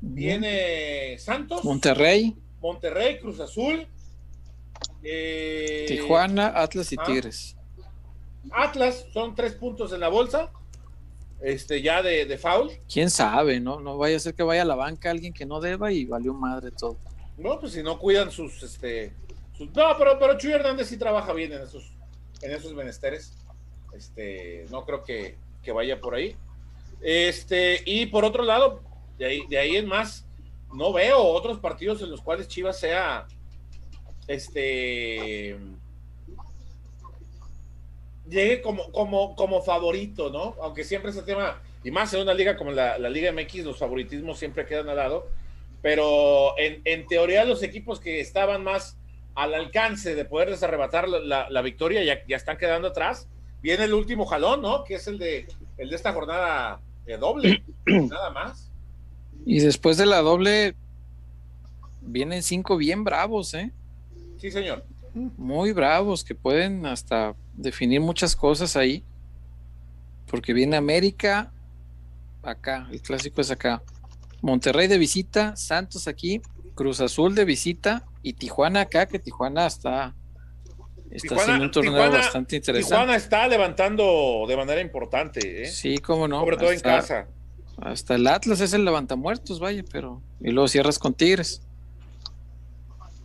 [0.00, 3.86] viene Santos, Monterrey, Monterrey, Cruz Azul,
[5.02, 7.04] eh, Tijuana, Atlas y ah.
[7.04, 7.56] Tigres.
[8.50, 10.52] Atlas son tres puntos en la bolsa,
[11.42, 12.70] este ya de, de foul.
[12.92, 13.80] Quién sabe, ¿no?
[13.80, 16.34] No vaya a ser que vaya a la banca alguien que no deba y valió
[16.34, 16.96] madre todo.
[17.36, 19.12] No, pues si no cuidan sus, este,
[19.74, 21.92] no, pero, pero Chuy Hernández sí trabaja bien en esos,
[22.40, 23.34] en esos menesteres.
[23.94, 26.36] Este, no creo que, que vaya por ahí.
[27.00, 28.80] Este, y por otro lado,
[29.18, 30.26] de ahí, de ahí en más,
[30.72, 33.26] no veo otros partidos en los cuales Chivas sea
[34.26, 35.58] este
[38.32, 40.56] llegue como, como, como favorito, ¿no?
[40.62, 43.78] Aunque siempre ese tema, y más en una liga como la, la Liga MX, los
[43.78, 45.28] favoritismos siempre quedan al lado,
[45.82, 48.96] pero en, en, teoría los equipos que estaban más
[49.34, 53.28] al alcance de poderles arrebatar la, la victoria ya, ya, están quedando atrás.
[53.62, 54.84] Viene el último jalón, ¿no?
[54.84, 55.46] Que es el de,
[55.78, 58.70] el de esta jornada de doble, nada más.
[59.44, 60.74] Y después de la doble,
[62.00, 63.72] vienen cinco bien bravos, ¿eh?
[64.38, 64.84] Sí, señor.
[65.14, 69.04] Muy bravos, que pueden hasta definir muchas cosas ahí.
[70.26, 71.52] Porque viene América
[72.42, 73.82] acá, el clásico es acá.
[74.40, 76.40] Monterrey de visita, Santos aquí,
[76.74, 80.14] Cruz Azul de visita y Tijuana acá, que Tijuana está,
[81.10, 82.94] está haciendo un torneo bastante interesante.
[82.94, 85.66] Tijuana está levantando de manera importante, ¿eh?
[85.66, 86.40] Sí, cómo no.
[86.40, 87.28] Sobre todo en casa.
[87.80, 90.22] Hasta el Atlas es el levantamuertos, vaya, pero.
[90.40, 91.62] Y luego cierras con Tigres.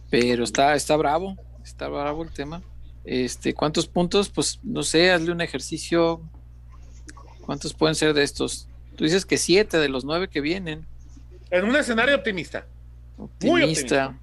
[0.10, 2.62] Pero está, está bravo, está bravo el tema.
[3.08, 4.28] Este, ¿cuántos puntos?
[4.28, 6.22] Pues no sé, hazle un ejercicio.
[7.46, 8.68] ¿Cuántos pueden ser de estos?
[8.98, 10.86] Tú dices que siete de los nueve que vienen.
[11.50, 12.66] En un escenario optimista.
[13.18, 14.20] Muy optimista.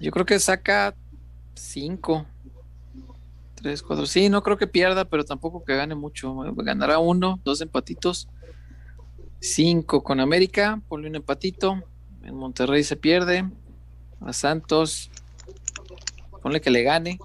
[0.00, 0.94] Yo creo que saca
[1.54, 2.24] cinco.
[3.56, 4.06] Tres, cuatro.
[4.06, 6.34] Sí, no creo que pierda, pero tampoco que gane mucho.
[6.56, 8.26] Ganará uno, dos empatitos.
[9.38, 11.82] Cinco con América, ponle un empatito.
[12.22, 13.44] En Monterrey se pierde.
[14.22, 15.10] A Santos,
[16.40, 17.18] ponle que le gane.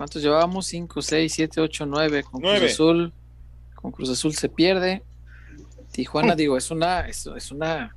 [0.00, 0.64] ¿Cuántos llevamos?
[0.64, 2.22] Cinco, seis, siete, ocho, nueve.
[2.22, 3.12] Con Cruz Azul.
[3.74, 5.02] Con Cruz Azul se pierde.
[5.92, 7.94] Tijuana, digo, es una, es, es una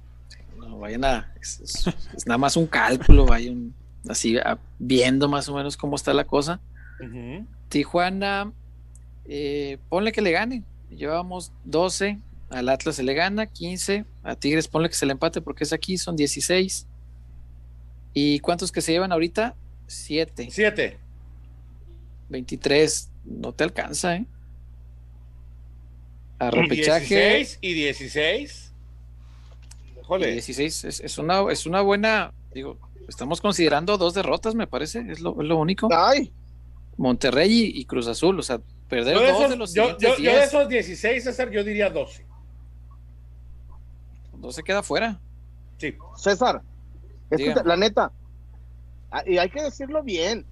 [0.57, 1.85] no vayan a, es,
[2.25, 3.73] nada más un cálculo, vayan
[4.09, 4.35] así
[4.79, 6.59] viendo más o menos cómo está la cosa.
[7.69, 8.51] Tijuana,
[9.23, 14.67] eh, ponle que le gane, llevamos 12, al Atlas se le gana, 15, a Tigres
[14.67, 16.85] ponle que se le empate porque es aquí, son 16.
[18.13, 19.55] ¿Y cuántos que se llevan ahorita?
[19.87, 20.49] 7.
[20.51, 21.02] 7.
[22.33, 24.25] 23, no te alcanza, ¿eh?
[26.39, 27.37] A repechaje.
[27.37, 28.73] 16 y 16.
[30.19, 32.77] 16 es, una, es una buena, digo,
[33.07, 35.87] estamos considerando dos derrotas, me parece, es lo, único.
[35.91, 36.33] Ay.
[36.97, 38.59] Monterrey y, Cruz Azul, o sea,
[38.89, 42.25] perder dos de los yo, yo, de esos 16, César, yo diría 12.
[44.33, 45.19] 12 queda fuera.
[45.77, 45.95] Sí.
[46.17, 46.61] César,
[47.65, 48.11] la neta,
[49.09, 50.45] ah, y hay que decirlo bien,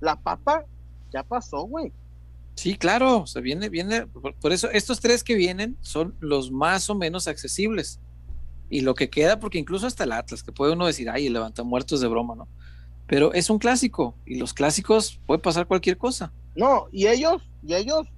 [0.00, 0.64] la papa
[1.12, 1.92] ya pasó, güey.
[2.54, 6.90] Sí, claro, o sea, viene, viene, por, eso estos tres que vienen son los más
[6.90, 8.00] o menos accesibles
[8.68, 11.34] y lo que queda, porque incluso hasta el Atlas, que puede uno decir, ay, el
[11.34, 12.48] levanta muertos de broma, ¿no?
[13.06, 16.32] Pero es un clásico y los clásicos puede pasar cualquier cosa.
[16.56, 18.08] No, y ellos, y ellos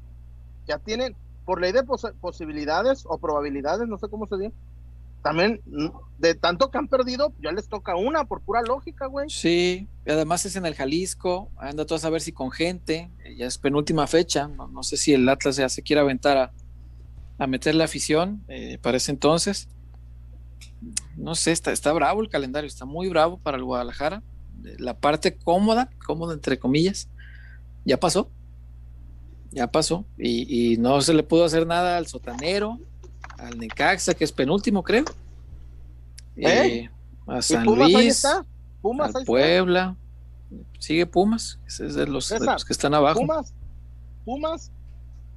[0.66, 1.14] ya tienen,
[1.45, 4.55] por ley de posibilidades o probabilidades, no sé cómo se dice,
[5.23, 5.61] también
[6.18, 9.29] de tanto que han perdido, ya les toca una por pura lógica, güey.
[9.29, 13.47] Sí, y además es en el Jalisco, anda todo a saber si con gente, ya
[13.47, 16.53] es penúltima fecha, no, sé si el Atlas ya se quiere aventar a,
[17.39, 19.68] a meter la afición eh, para ese entonces
[21.16, 24.23] no sé, está, está bravo el calendario, está muy bravo para el Guadalajara.
[24.79, 27.09] La parte cómoda, cómoda entre comillas,
[27.85, 28.31] ya pasó.
[29.51, 30.05] Ya pasó.
[30.18, 32.79] Y, no se le pudo hacer nada al sotanero,
[33.41, 35.05] al Necaxa, que es penúltimo, creo.
[36.36, 36.47] ¿Eh?
[36.47, 36.91] Eh,
[37.26, 38.26] a San Luis,
[38.82, 39.97] Pumas, al Puebla.
[40.78, 43.20] Sigue Pumas, ese es de los, de los que están abajo.
[43.20, 43.53] Pumas,
[44.24, 44.72] Pumas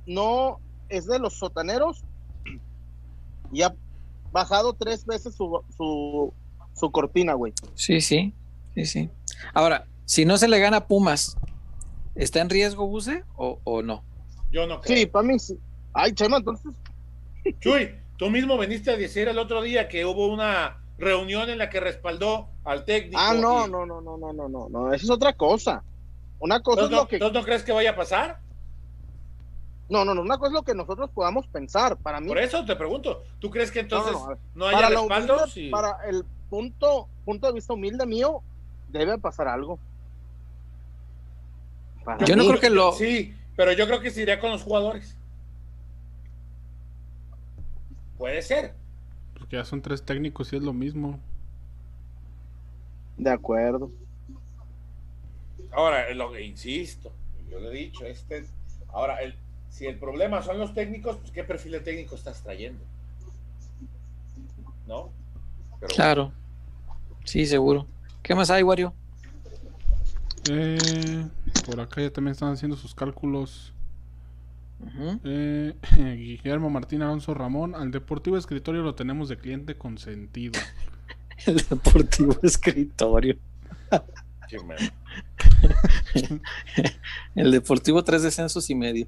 [0.06, 2.04] no es de los sotaneros.
[3.52, 3.76] Ya
[4.32, 7.54] bajado tres veces su, su, cortina, güey.
[7.76, 8.34] Sí, sí,
[8.74, 9.10] sí, sí.
[9.54, 11.38] Ahora, si no se le gana a Pumas,
[12.16, 14.04] ¿está en riesgo Buse o, o no?
[14.52, 14.98] Yo no creo.
[14.98, 15.60] Sí, para mí sí.
[15.94, 16.74] Ay, Chema, entonces.
[17.60, 21.70] Chuy, tú mismo veniste a decir el otro día que hubo una reunión en la
[21.70, 23.20] que respaldó al técnico.
[23.20, 25.84] Ah, no, y- no, no, no, no, no, no, no, eso es otra cosa.
[26.40, 28.40] Una cosa ¿Entonces es no, lo que entonces no crees que vaya a pasar?
[29.90, 31.98] no, no, no, una cosa es lo que nosotros podamos pensar.
[31.98, 33.24] Para mí, Por eso te pregunto.
[33.40, 35.34] ¿Tú crees que entonces No, no, no, haya para, la respaldo?
[35.36, 35.70] humilde- Sí.
[35.70, 38.42] para el punto, punto de vista humilde mío,
[38.90, 39.78] debe pasar algo.
[42.04, 44.64] Para Yo no creo que lo- Sí, pero yo creo que se iría con los
[44.64, 45.16] jugadores.
[48.18, 48.74] Puede ser.
[49.38, 51.20] Porque ya son tres técnicos y es lo mismo.
[53.18, 53.92] De acuerdo.
[55.72, 57.12] Ahora, lo que insisto,
[57.50, 58.46] yo le he dicho, este,
[58.90, 59.36] ahora, el,
[59.70, 62.84] si el problema son los técnicos, pues qué perfil de técnico estás trayendo.
[64.88, 65.10] ¿No?
[65.80, 66.32] Pero Claro.
[67.24, 67.88] Sí, seguro.
[68.22, 68.94] ¿Qué más hay, Wario?
[70.50, 71.28] Eh,
[71.66, 73.73] por acá ya también están haciendo sus cálculos.
[75.24, 80.60] Eh, Guillermo Martín Alonso Ramón, al Deportivo Escritorio lo tenemos de cliente consentido.
[81.46, 83.38] El Deportivo Escritorio.
[87.36, 89.08] El Deportivo tres descensos y medio.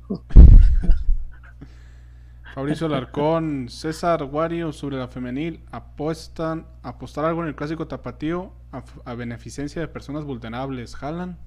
[2.54, 8.84] Fabricio Alarcón, César Wario sobre la femenil, apuestan, apostar algo en el clásico tapatío a,
[9.04, 10.96] a beneficencia de personas vulnerables.
[10.96, 11.38] ¿Jalan?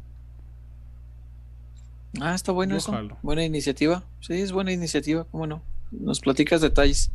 [2.20, 2.92] Ah, está bueno Yo eso.
[2.92, 3.16] jalo.
[3.22, 4.02] Buena iniciativa.
[4.20, 5.62] Sí, es buena iniciativa, ¿cómo no?
[5.90, 7.10] Nos platicas detalles.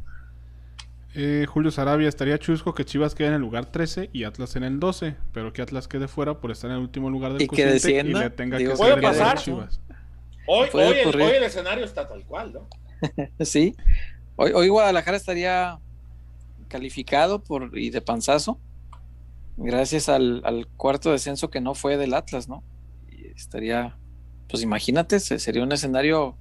[1.16, 4.64] Eh, Julio Sarabia, estaría chusco que Chivas quede en el lugar 13 y Atlas en
[4.64, 7.46] el 12, pero que Atlas quede fuera por estar en el último lugar del Y
[7.46, 8.20] que cociente descienda.
[8.20, 9.44] y le tenga Digo, que ¿puede ceder el lugar a pasar?
[9.44, 9.80] Chivas.
[10.48, 11.22] Hoy, Puede hoy, el, ocurrir.
[11.28, 12.68] hoy el escenario está tal cual, ¿no?
[13.46, 13.76] Sí.
[14.36, 15.78] Hoy, hoy Guadalajara estaría
[16.68, 18.60] calificado por y de panzazo
[19.58, 22.64] gracias al, al cuarto descenso que no fue del Atlas, ¿no?
[23.12, 23.96] Y estaría,
[24.50, 26.36] pues imagínate, se- sería un escenario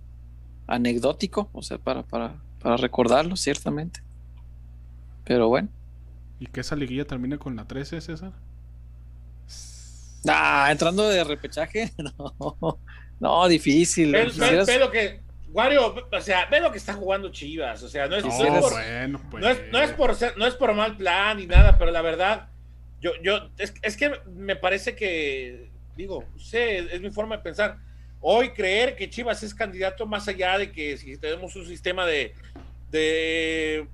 [0.67, 4.01] anecdótico, o sea, para, para, para recordarlo, ciertamente.
[5.25, 5.69] Pero bueno.
[6.41, 8.33] ¿Y que esa liguilla termine con la 13, César?
[10.29, 12.79] Ah, entrando de repechaje, no,
[13.19, 14.13] no, difícil.
[14.13, 15.21] Ve, ve- Quisieras- ve lo que,
[15.53, 18.35] Wario, o sea, ve lo que está jugando Chivas, o sea, no es, No, no
[18.35, 19.43] es Quisieras- por, bueno, pues.
[19.43, 22.03] no es, no es por ser- no es por mal plan ni nada, pero la
[22.03, 22.49] verdad,
[23.01, 27.79] yo, yo, es, es que me parece que, digo, sé, es mi forma de pensar.
[28.25, 32.33] Hoy creer que Chivas es candidato más allá de que si tenemos un sistema de,
[32.91, 33.85] de,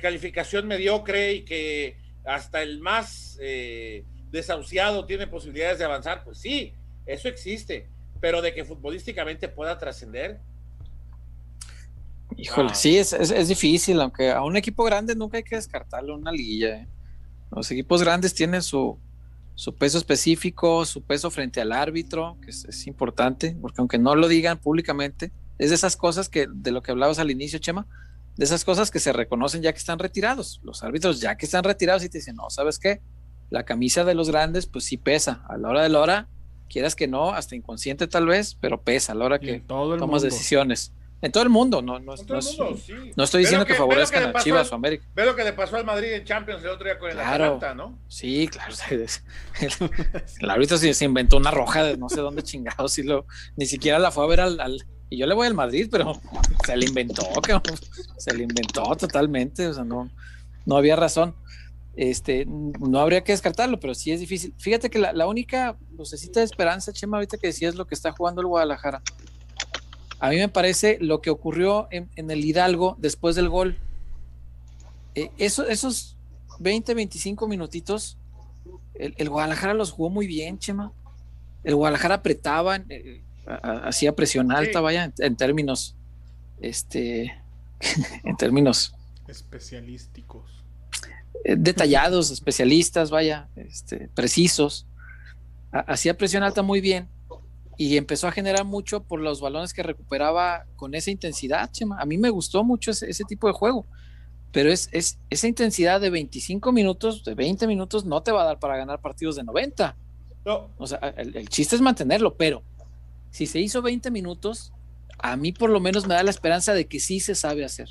[0.00, 6.72] calificación mediocre y que hasta el más eh, desahuciado tiene posibilidades de avanzar, pues sí,
[7.04, 7.86] eso existe,
[8.18, 10.40] pero de que futbolísticamente pueda trascender,
[12.36, 16.14] Híjole, sí, es, es, es difícil, aunque a un equipo grande nunca hay que descartarlo
[16.14, 16.76] una liguilla.
[16.76, 16.88] ¿eh?
[17.50, 18.98] Los equipos grandes tienen su,
[19.58, 24.14] su peso específico, su peso frente al árbitro, que es, es importante, porque aunque no
[24.14, 27.84] lo digan públicamente, es de esas cosas que, de lo que hablabas al inicio, Chema,
[28.36, 30.60] de esas cosas que se reconocen ya que están retirados.
[30.62, 33.02] Los árbitros ya que están retirados y te dicen, no, ¿sabes qué?
[33.50, 35.44] La camisa de los grandes, pues sí pesa.
[35.48, 36.28] A la hora de la hora,
[36.68, 40.20] quieras que no, hasta inconsciente tal vez, pero pesa a la hora que tomas mundo.
[40.20, 40.92] decisiones.
[41.20, 42.92] En todo el mundo, no, no, no mundo, sí.
[43.16, 45.04] no estoy diciendo que, lo favorezcan a Chivas al- o América.
[45.16, 47.56] Ve lo que le pasó al Madrid en Champions el otro día con el Claro.
[47.56, 47.98] Atalanta, ¿no?
[48.06, 48.72] Sí, claro.
[50.50, 53.98] árbitro se, se inventó una roja de no sé dónde chingados y lo, ni siquiera
[53.98, 56.20] la fue a ver al, al- y yo le voy al Madrid, pero
[56.66, 57.76] se le inventó, cabrón.
[58.18, 60.10] se le inventó totalmente, o sea, no,
[60.66, 61.34] no había razón.
[61.96, 64.54] Este, no habría que descartarlo, pero sí es difícil.
[64.56, 68.12] Fíjate que la, la única lucecita de esperanza, Chema, ahorita que decías lo que está
[68.12, 69.02] jugando el Guadalajara.
[70.20, 73.76] A mí me parece lo que ocurrió en, en el Hidalgo después del gol.
[75.14, 76.16] Eh, eso- esos
[76.58, 78.16] 20, 25 minutitos,
[78.94, 80.92] el, el Guadalajara los jugó muy bien, Chema.
[81.64, 83.22] El Guadalajara apretaba, eh,
[83.84, 84.82] hacía presión alta, Sí.
[84.82, 85.94] vaya, en, en términos,
[86.60, 87.32] este,
[88.24, 88.94] en términos
[89.28, 90.50] Especialísticos.
[91.44, 94.86] eh, detallados, especialistas, vaya, este, precisos.
[95.70, 97.08] Ha- Hacía presión alta muy bien
[97.78, 101.96] y empezó a generar mucho por los balones que recuperaba con esa intensidad, Chema.
[102.00, 103.86] A mí me gustó mucho ese, ese tipo de juego,
[104.50, 108.46] pero es, es esa intensidad de 25 minutos, de 20 minutos, no te va a
[108.46, 109.96] dar para ganar partidos de 90.
[110.44, 112.64] No, O sea, el, el chiste es mantenerlo, pero
[113.30, 114.72] si se hizo 20 minutos,
[115.18, 117.88] a mí por lo menos me da la esperanza de que sí se sabe hacer.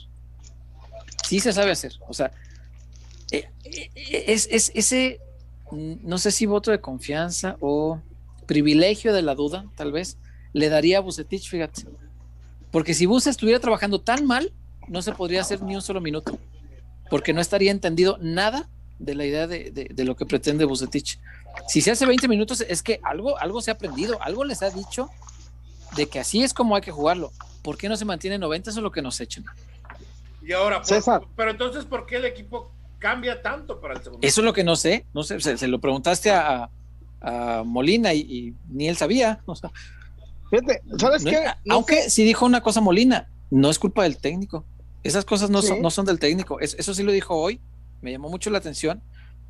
[1.25, 1.93] Sí se sabe hacer.
[2.09, 2.31] O sea,
[3.31, 5.21] eh, eh, es, es ese,
[5.71, 8.01] no sé si voto de confianza o
[8.47, 10.17] privilegio de la duda, tal vez,
[10.53, 11.83] le daría a Bucetich, fíjate.
[12.71, 14.51] Porque si Bus estuviera trabajando tan mal,
[14.87, 16.39] no se podría hacer ni un solo minuto.
[17.09, 18.67] Porque no estaría entendido nada
[18.99, 21.19] de la idea de, de- de lo que pretende Bucetich.
[21.67, 24.69] Si se hace 20 minutos, es que algo, algo se ha aprendido, algo les ha
[24.71, 25.09] dicho
[25.95, 27.31] de que así es como hay que jugarlo.
[27.61, 28.69] ¿Por qué no se mantiene 90?
[28.71, 29.45] Eso es lo que nos echan.
[30.41, 31.21] y ahora, por- César.
[31.35, 34.25] pero entonces, ¿por qué el equipo cambia tanto para el segundo.
[34.27, 36.69] Eso es lo que no sé, no sé, se, lo preguntaste a,
[37.21, 39.41] a Molina y, ni él sabía.
[40.49, 41.45] Fíjate, ¿sabes qué?
[41.69, 44.65] aunque sí dijo una cosa Molina, no es culpa del técnico.
[45.03, 46.59] Esas cosas no, son, no son del técnico.
[46.59, 47.61] eso sí lo dijo hoy,
[48.01, 49.01] me llamó mucho la atención.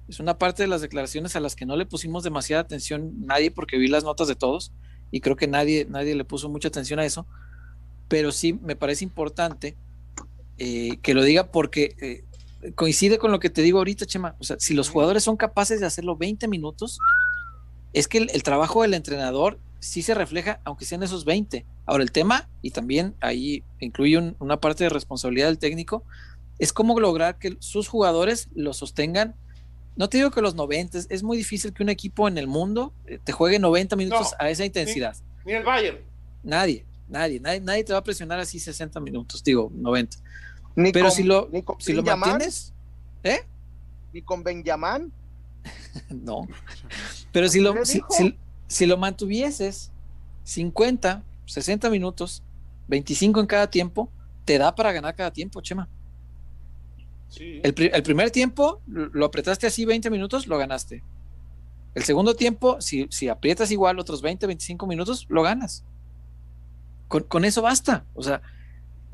[0.07, 3.51] Es una parte de las declaraciones a las que no le pusimos demasiada atención nadie
[3.51, 4.71] porque vi las notas de todos
[5.11, 7.25] y creo que nadie, nadie le puso mucha atención a eso.
[8.07, 9.75] Pero sí me parece importante
[10.57, 14.35] eh, que lo diga porque eh, coincide con lo que te digo ahorita, Chema.
[14.39, 16.99] O sea, si los jugadores son capaces de hacerlo 20 minutos,
[17.97, 21.65] es que el, trabajo del entrenador sí se refleja, aunque sean esos 20.
[21.87, 26.03] Ahora, el tema, y también ahí incluye una parte de responsabilidad del técnico,
[26.59, 29.33] es cómo lograr que sus jugadores lo sostengan.
[29.95, 32.93] No te digo que los 90, es muy difícil que un equipo en el mundo
[33.07, 35.15] eh, te juegue 90 minutos a esa intensidad.
[35.43, 35.97] Ni, el Bayern.
[36.43, 40.17] Nadie, nadie, nadie, nadie te va a presionar así 60 minutos, digo, 90.
[40.93, 42.73] Pero si lo, si lo mantienes,
[43.23, 43.39] ¿eh?
[44.13, 45.11] Ni con Benjamín.
[46.09, 46.47] no.
[47.37, 47.75] Pero si lo,
[48.67, 49.91] si, lo mantuvieses
[50.43, 52.41] 50, 60 minutos,
[52.87, 54.09] 25 en cada tiempo,
[54.43, 55.87] te da para ganar cada tiempo, Chema.
[57.37, 61.03] El, primer tiempo lo apretaste así 20 minutos, lo ganaste.
[61.93, 65.85] El segundo tiempo, si, si aprietas igual otros 20, 25 minutos, lo ganas.
[67.07, 68.03] Con, con, eso basta.
[68.15, 68.41] O sea,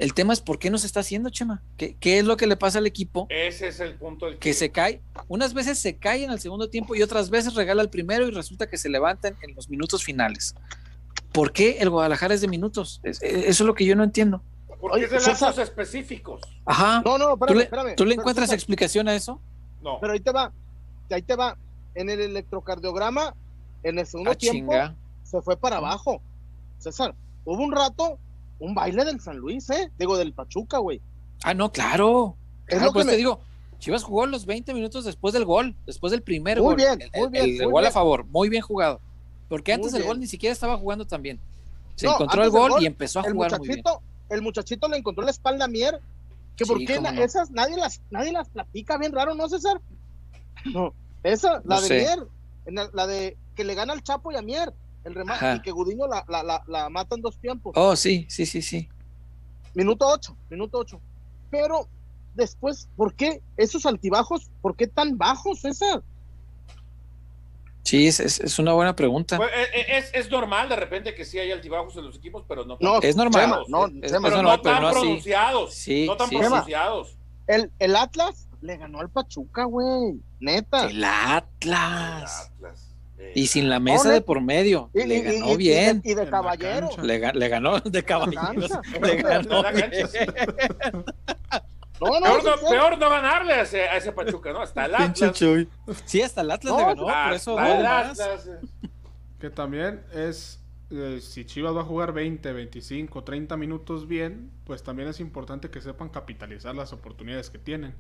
[0.04, 1.64] el tema es por qué no se está haciendo, Chema.
[1.78, 3.26] ¿Qué, es lo que le pasa al equipo?
[3.30, 4.26] Ese es el punto.
[4.26, 4.54] Del que...
[4.54, 5.02] se cae.
[5.30, 8.32] Unas veces se cae en el segundo tiempo y otras veces regala el primero y
[8.32, 10.56] resulta que se levantan en los minutos finales.
[11.32, 13.00] ¿Por qué el Guadalajara es de minutos?
[13.04, 14.44] eso es lo que yo no entiendo.
[14.82, 16.42] Porque es de lapsos específicos.
[16.66, 17.02] Ajá.
[17.06, 19.40] No, no, espérame, ¿Tú le, espérame, ¿tú le encuentras explicación a eso?
[19.82, 20.00] No.
[20.02, 20.52] Pero ahí te va.
[21.12, 21.58] Ahí te va.
[21.96, 23.34] En el electrocardiograma,
[23.84, 24.74] en el segundo ah, tiempo,
[25.24, 26.22] se fue para abajo.
[26.78, 28.20] César, hubo un rato
[28.64, 29.92] un baile del San Luis, ¿eh?
[30.00, 31.02] Digo, del Pachuca, güey.
[31.44, 32.38] Ah, no, claro.
[32.68, 33.42] Es lo pues que te digo.
[33.80, 36.76] Chivas jugó los 20 minutos después del gol, después del primer muy gol.
[36.78, 39.02] Bien, muy bien, el, gol a favor, muy bien jugado.
[39.50, 41.42] Porque antes del gol ni siquiera estaba jugando tan bien.
[41.96, 43.84] Se encontró el gol, y empezó a jugar muy bien.
[44.30, 46.00] El muchachito le encontró la espalda a Mier,
[46.56, 49.82] que porque esas nadie las, nadie las platica bien raro, ¿no, César?
[50.74, 50.94] No,
[51.24, 54.74] esa, la de Mier, la de que le gana al Chapo y a Mier
[55.04, 57.74] el remate, y que Gudiño la, la, la, mata en dos tiempos.
[57.76, 58.88] Oh, sí, sí, sí, sí.
[59.74, 61.02] Minuto ocho, minuto ocho.
[61.50, 61.88] Pero
[62.36, 64.50] después, ¿por qué esos altibajos?
[64.62, 66.04] ¿Por qué tan bajos, César?
[67.84, 69.36] Sí, es, es, una buena pregunta.
[69.36, 72.46] Pues, eh, eh, es, es, normal de repente que sí hay altibajos en los equipos,
[72.48, 72.78] pero no.
[72.80, 73.66] no es normal.
[73.68, 75.74] no, es, pero no tan pronunciados.
[75.74, 77.18] Sí, no tan pronunciados.
[77.46, 80.18] El, el Atlas le ganó al Pachuca, güey.
[80.40, 80.86] Neta.
[80.86, 82.52] El Atlas.
[82.58, 82.83] El Atlas.
[83.36, 84.90] Y sin la mesa de por medio.
[84.94, 86.02] le ganó bien.
[86.04, 86.90] Y de, caballero.
[87.02, 88.72] Le, ganó de caballeros.
[89.02, 89.64] Le ganó
[92.00, 94.62] No, no, peor, no, ganarle a ese, a ese, Pachuca, ¿no?
[94.62, 95.42] Hasta el Atlas.
[96.06, 97.56] Sí, hasta el Atlas le ganó, por eso
[99.40, 100.60] Que también es,
[100.90, 105.70] eh, si Chivas va a jugar 20, 25, 30 minutos bien, pues también es importante
[105.70, 107.94] que sepan capitalizar las oportunidades que tienen.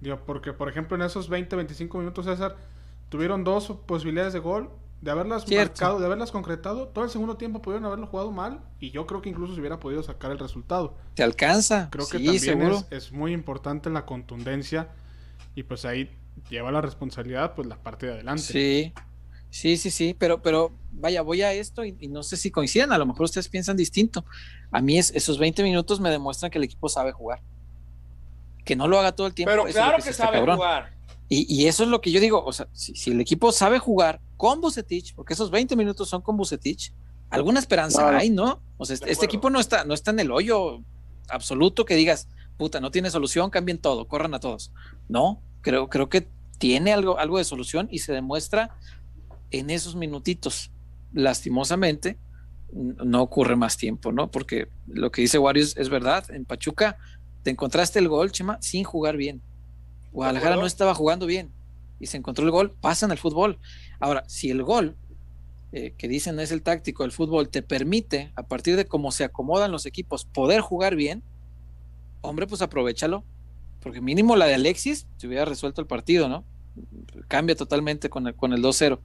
[0.00, 2.56] Digo, porque por ejemplo en esos 20, 25 minutos, César,
[3.14, 4.70] tuvieron dos posibilidades de gol.
[5.00, 8.90] De haberlas marcado, de haberlas concretado, todo el segundo tiempo pudieron haberlo jugado mal y
[8.90, 10.96] yo creo que incluso se hubiera podido sacar el resultado.
[11.14, 11.90] ¿Te alcanza?
[11.92, 14.88] Creo que también es, muy importante la contundencia
[15.54, 16.10] y pues ahí
[16.50, 18.42] lleva la responsabilidad pues la parte de adelante.
[18.42, 18.92] Sí,
[19.48, 22.98] sí, sí, sí, pero, pero vaya, voy a esto y, no sé si coinciden, a
[22.98, 24.24] lo mejor ustedes piensan distinto.
[24.72, 27.42] A mí es, esos 20 minutos me demuestran que el equipo sabe jugar.
[28.64, 29.52] Que no lo haga todo el tiempo.
[29.52, 30.94] Pero claro que, sabe jugar.
[31.36, 34.60] Y, eso es lo que yo digo, o sea, si, el equipo sabe jugar con
[34.60, 36.92] Bucetich, porque esos 20 minutos son con Bucetich,
[37.30, 38.62] alguna esperanza hay, ¿no?
[38.76, 40.82] O sea, este, este equipo no está, no está en el hoyo
[41.28, 44.72] absoluto que digas, puta, no tiene solución, cambien todo, corran a todos.
[45.08, 46.28] No, creo, creo que
[46.58, 48.76] tiene algo, algo de solución y se demuestra
[49.50, 50.70] en esos minutitos.
[51.12, 52.18] Lastimosamente,
[52.72, 54.30] no ocurre más tiempo, ¿no?
[54.30, 56.96] Porque lo que dice Wario es, es verdad, en Pachuca
[57.42, 59.42] te encontraste el gol, Chema, sin jugar bien
[60.14, 61.50] Guadalajara no estaba jugando bien
[61.98, 63.58] y se encontró el gol, pasan al fútbol.
[63.98, 64.96] Ahora, si el gol,
[65.72, 69.24] eh, que dicen es el táctico del fútbol, te permite, a partir de cómo se
[69.24, 71.22] acomodan los equipos, poder jugar bien,
[72.20, 73.24] hombre, pues aprovechalo,
[73.80, 76.44] porque mínimo la de Alexis se hubiera resuelto el partido, ¿no?
[77.26, 79.00] Cambia totalmente con el, con el 2-0.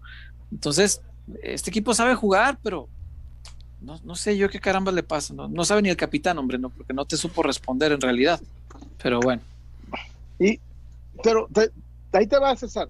[0.52, 1.02] Entonces,
[1.42, 2.88] este equipo sabe jugar, pero
[3.82, 5.48] no, no, sé yo qué caramba le pasa, ¿no?
[5.48, 8.40] no sabe ni el capitán, hombre, no, porque no te supo responder en realidad.
[9.02, 9.42] Pero bueno.
[10.40, 10.60] Y,
[11.24, 11.48] pero
[12.14, 12.90] ahí te va, César.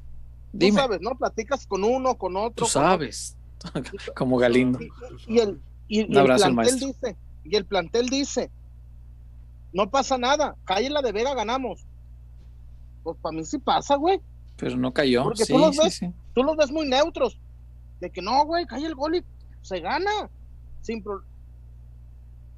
[0.57, 1.15] Tú sabes, ¿no?
[1.15, 2.65] Platicas con uno, con otro.
[2.65, 3.37] Tú sabes.
[4.15, 4.79] Como Galindo.
[5.27, 8.49] Y, el, y, el plantel dice, y el plantel dice,
[9.73, 10.55] no pasa nada,
[10.89, 11.85] la de Vega ganamos.
[13.03, 14.19] Pues para mí sí pasa, güey.
[14.57, 15.23] Pero no cayó.
[15.23, 16.13] Porque sí, tú los sí, ves, sí.
[16.33, 17.39] tú los ves muy neutros.
[17.99, 19.23] De que no, güey, cae el gol y
[19.61, 20.29] se gana.
[20.81, 21.23] Sin pro-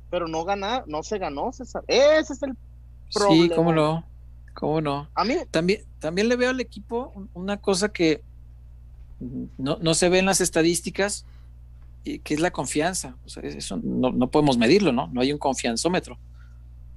[0.09, 1.84] Pero no gana, no se ganó, César.
[1.88, 2.51] Ese es el
[3.09, 3.55] Sí, problema.
[3.55, 4.05] cómo no.
[4.54, 5.10] Cómo no.
[5.16, 8.22] A mí, También, también le veo al equipo un- una cosa que
[9.58, 11.26] no, no se ve en las estadísticas,
[12.04, 13.16] y que es la confianza.
[13.26, 15.08] O sea, eso no, no podemos medirlo, ¿no?
[15.14, 16.18] No hay un confianzómetro.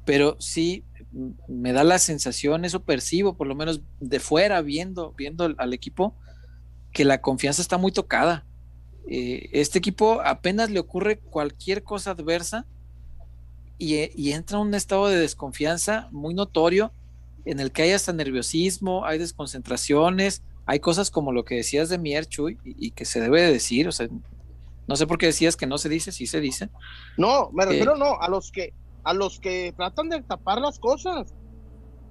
[0.07, 0.83] Pero sí
[1.13, 5.55] mm, me da la sensación, eso percibo, por lo menos de fuera, viendo, viendo al,
[5.59, 6.15] al equipo,
[6.93, 8.45] que la confianza está muy tocada.
[9.07, 12.65] Eh, este equipo apenas le ocurre cualquier cosa adversa
[13.77, 16.93] y, eh, y entra en un estado de desconfianza muy notorio
[17.45, 21.99] en el que hay hasta nerviosismo, hay desconcentraciones, hay cosas como lo que decías de
[21.99, 24.09] Mier, Chuy, y, y que se debe de decir, o sea,
[24.87, 26.69] no sé por qué decías que no se dice, sí se dice.
[27.19, 27.67] no, me Eh.
[27.67, 28.73] refiero no, a los que,
[29.05, 31.35] a los que tratan de tapar las cosas.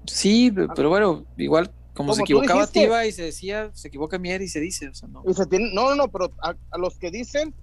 [0.06, 2.66] Sí, pe- pero bueno, igual como, Como se equivocaba.
[2.68, 5.24] Tiva y se decía, se equivoca Mier y se dice, o sea, no.
[5.28, 7.54] Y se tienen, no, no, no, pero a, a los que dicen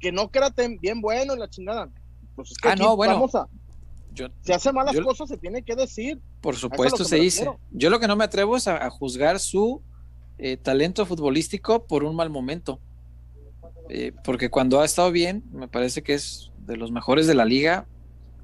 [0.00, 1.88] que no quédate bien bueno en la chingada.
[2.34, 3.14] Pues es que Ah, no, bueno.
[3.14, 3.46] vamos a,
[4.18, 6.20] Yo, si hace malas Yo- cosas se tiene que decir.
[6.40, 7.44] por supuesto se dice.
[7.44, 7.60] refiero.
[7.70, 9.82] Yo lo que no me atrevo es a, a juzgar su
[10.38, 12.80] eh, talento futbolístico por un mal momento.
[13.88, 17.44] Eh, porque cuando ha estado bien, me parece que es de los mejores de la
[17.44, 17.86] liga,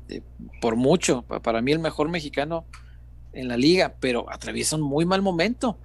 [0.09, 0.23] eh,
[0.61, 1.23] por mucho.
[1.23, 2.65] Pa- Para mí el mejor mexicano
[3.33, 5.79] en la liga, pero atraviesa un muy mal momento.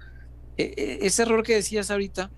[0.56, 2.30] Eh, eh, ese error que decías ahorita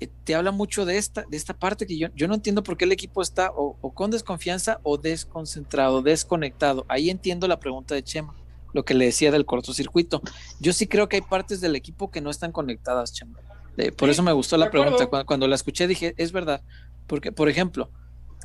[0.00, 2.76] eh, te habla mucho de esta, de esta parte que yo, yo no entiendo por
[2.76, 6.84] qué el equipo está o, o con desconfianza o desconcentrado, desconectado.
[6.88, 8.34] Ahí entiendo la pregunta de Chema,
[8.72, 10.22] lo que le decía del cortocircuito.
[10.60, 13.38] Yo sí creo que hay partes del equipo que no están conectadas, Chema.
[13.76, 15.06] Eh, por Sí, eso me gustó la pregunta.
[15.06, 16.62] Cuando, cuando la escuché dije, es verdad.
[17.06, 17.90] Porque, por ejemplo,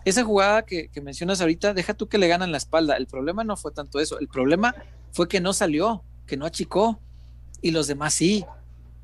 [0.05, 2.95] esa jugada que, que mencionas ahorita, deja tú que le ganan la espalda.
[2.97, 4.19] El problema no fue tanto eso.
[4.19, 4.75] El problema
[5.11, 6.99] fue que no salió, que no achicó.
[7.61, 8.45] Y los demás sí.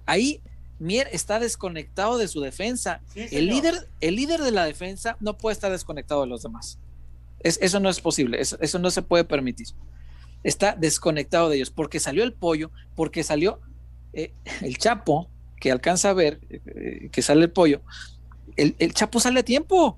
[0.05, 0.41] Ahí
[0.79, 3.01] Mier está desconectado de su defensa.
[3.13, 6.79] Sí, El líder, el líder de la defensa no puede estar desconectado de los demás.
[7.41, 9.67] Es- eso no es posible, eso, eso no se puede permitir.
[10.43, 13.59] Está desconectado de ellos porque salió el pollo, porque salió
[14.13, 17.81] eh, el Chapo, que alcanza a ver eh, que sale el pollo.
[18.55, 19.97] El, el Chapo sale a tiempo,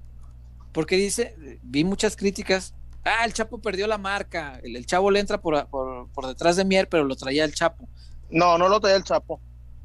[0.71, 2.73] porque dice, vi muchas críticas.
[3.03, 4.59] Ah, el Chapo perdió la marca.
[4.63, 7.53] El, el chavo le entra por, por, por detrás de Mier, pero lo traía el
[7.53, 7.87] Chapo.
[8.29, 9.39] No, no lo traía el Chapo.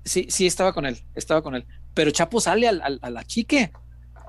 [0.07, 1.67] Sí, sí, estaba con él, estaba con él.
[1.93, 3.73] Pero Chapo sale al, al- a la chique.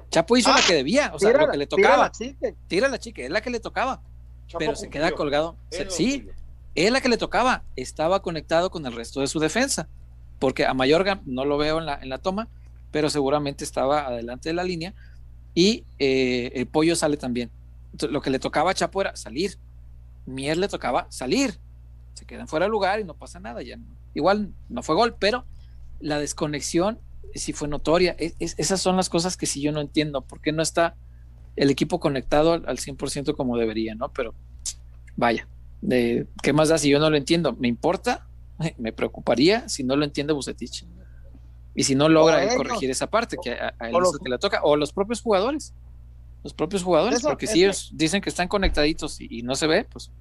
[0.10, 2.12] Chapo hizo Ah, lo que debía, o sea, Tira lo la- que le tocaba.
[2.20, 2.54] la.
[2.68, 4.02] Tira a la chique, es la que le tocaba,
[4.48, 5.56] Chapo pero se queda colgado.
[5.70, 6.28] Se- sí,
[6.76, 7.64] es la que le tocaba.
[7.78, 9.88] Estaba conectado con el resto de su defensa,
[10.40, 12.48] porque a Mayorga no lo veo en la, en la toma,
[12.92, 14.94] pero seguramente estaba adelante de la línea
[15.54, 17.52] y eh, el pollo sale también.
[17.92, 19.58] Entonces, lo que le tocaba a Chapo era salir.
[20.26, 21.60] Mier le tocaba salir.
[22.16, 23.62] Se quedan fuera de lugar y no pasa nada.
[23.62, 25.46] Ya no- Igual no fue gol, pero
[26.00, 27.00] la desconexión
[27.36, 28.16] sí fue notoria.
[28.20, 30.22] Es- es- esas son las cosas que sí yo no entiendo.
[30.22, 30.96] ¿Por qué no está
[31.56, 34.10] el equipo conectado al, al 100% como debería, no?
[34.10, 34.34] Pero
[35.16, 35.48] vaya,
[35.82, 37.54] de, ¿qué más da si yo no lo entiendo?
[37.54, 38.28] ¿Me importa?
[38.78, 40.86] Me preocuparía si no lo entiende Bucetich.
[41.76, 44.40] Y si no logra él corregir esa parte, que a, a él los- que le
[44.40, 45.74] toca, o los propios jugadores.
[46.44, 49.54] Los propios jugadores, Eso- porque si que- ellos dicen que están conectaditos y, y no
[49.56, 50.12] se ve, pues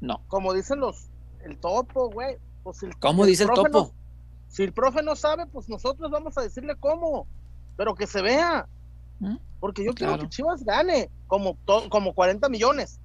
[0.00, 0.20] no.
[0.28, 1.06] Como dicen los,
[1.44, 2.36] el topo, güey.
[2.62, 3.92] Pues si el- ¿Cómo el dice el topo?
[4.52, 7.26] Si el profe no sabe, pues nosotros vamos a decirle cómo.
[7.76, 8.66] Pero que se vea.
[9.18, 9.36] ¿Mm?
[9.60, 10.12] Porque yo Claro.
[10.14, 11.08] quiero que Chivas gane.
[11.26, 13.00] Como, to- como 40 millones.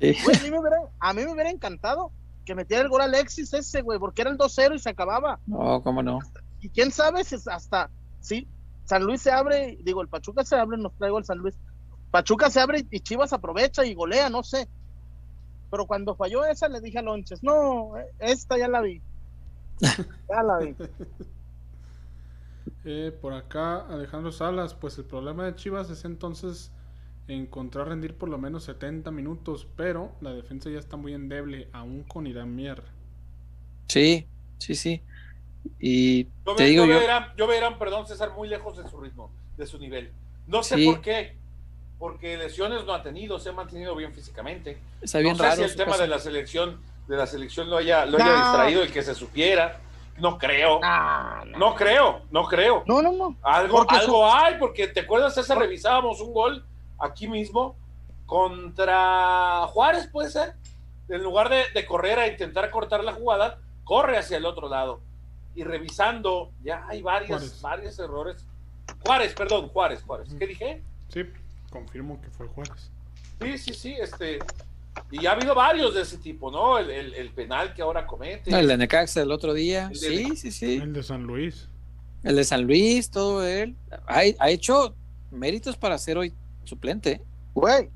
[0.00, 0.16] Sí.
[0.24, 2.10] Güey, a, mí me hubiera, a mí me hubiera encantado
[2.46, 5.38] que metiera el gol Alexis ese, güey, porque era el 2-0 y se acababa.
[5.46, 6.20] No, cómo no.
[6.60, 8.48] Y quién sabe si es hasta, sí,
[8.84, 11.54] San Luis se abre, digo, el Pachuca se abre, nos traigo el San Luis.
[12.10, 14.68] Pachuca se abre y Chivas aprovecha y golea, no sé.
[15.70, 19.02] Pero cuando falló esa, le dije a Lonches, no, eh, esta ya la vi.
[20.28, 20.74] Ya la vi.
[22.86, 26.70] Eh, por acá, Alejandro Salas, pues el problema de Chivas es entonces
[27.28, 32.02] encontrar rendir por lo menos 70 minutos, pero la defensa ya está muy endeble, aún
[32.04, 32.82] con Irán Mier.
[33.88, 34.26] Sí,
[34.58, 35.02] sí, sí.
[35.78, 37.48] Y Yo, te ve- digo yo yo, Irán- yo
[37.78, 40.10] perdón, César, muy lejos de su ritmo, de su nivel.
[40.46, 40.86] No sé Sí.
[40.86, 41.36] por qué,
[41.98, 44.78] porque lesiones no ha tenido, se ha mantenido bien físicamente.
[45.00, 45.56] está bien no sé raro.
[45.56, 46.02] si el tema caso.
[46.02, 48.36] de la selección, de la selección lo haya, lo haya No.
[48.42, 49.80] distraído y que se supiera.
[50.16, 51.58] No creo, Ah, no.
[51.58, 52.84] no creo, no creo.
[52.86, 53.36] No, no, no.
[53.42, 56.64] Algo, Porque algo hay, porque te acuerdas, César, revisábamos un gol
[57.00, 57.74] aquí mismo
[58.26, 60.54] contra Juárez, puede ser.
[61.08, 65.00] En lugar de, de correr a intentar cortar la jugada, corre hacia el otro lado.
[65.54, 67.60] Y revisando, ya hay varios, Juárez.
[67.60, 68.46] varios errores.
[69.04, 70.28] Juárez, perdón, Juárez, Juárez.
[70.38, 70.82] ¿Qué dije?
[71.08, 71.24] Sí,
[71.70, 72.90] confirmo que fue Juárez.
[73.40, 74.38] Sí, sí, sí, este.
[75.10, 76.78] Y ya ha habido varios de ese tipo, ¿no?
[76.78, 78.50] El, el- el penal que ahora comete.
[78.50, 79.88] No, el de Necaxa el otro día.
[79.90, 80.74] El Sí, sí, sí.
[80.76, 81.68] El de San Luis.
[82.22, 83.76] El de San Luis, todo él.
[84.06, 84.94] Ha, ha hecho
[85.30, 86.32] méritos para ser hoy
[86.64, 87.20] suplente.
[87.54, 87.90] Güey,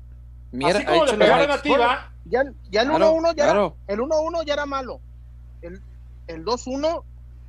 [0.51, 3.75] Mier Así ha como le pegaron a ya, ya el Claro, 1-1 ya, claro.
[3.87, 4.99] era- el 1-1 ya era malo.
[5.61, 5.81] El,
[6.27, 7.03] el 2-1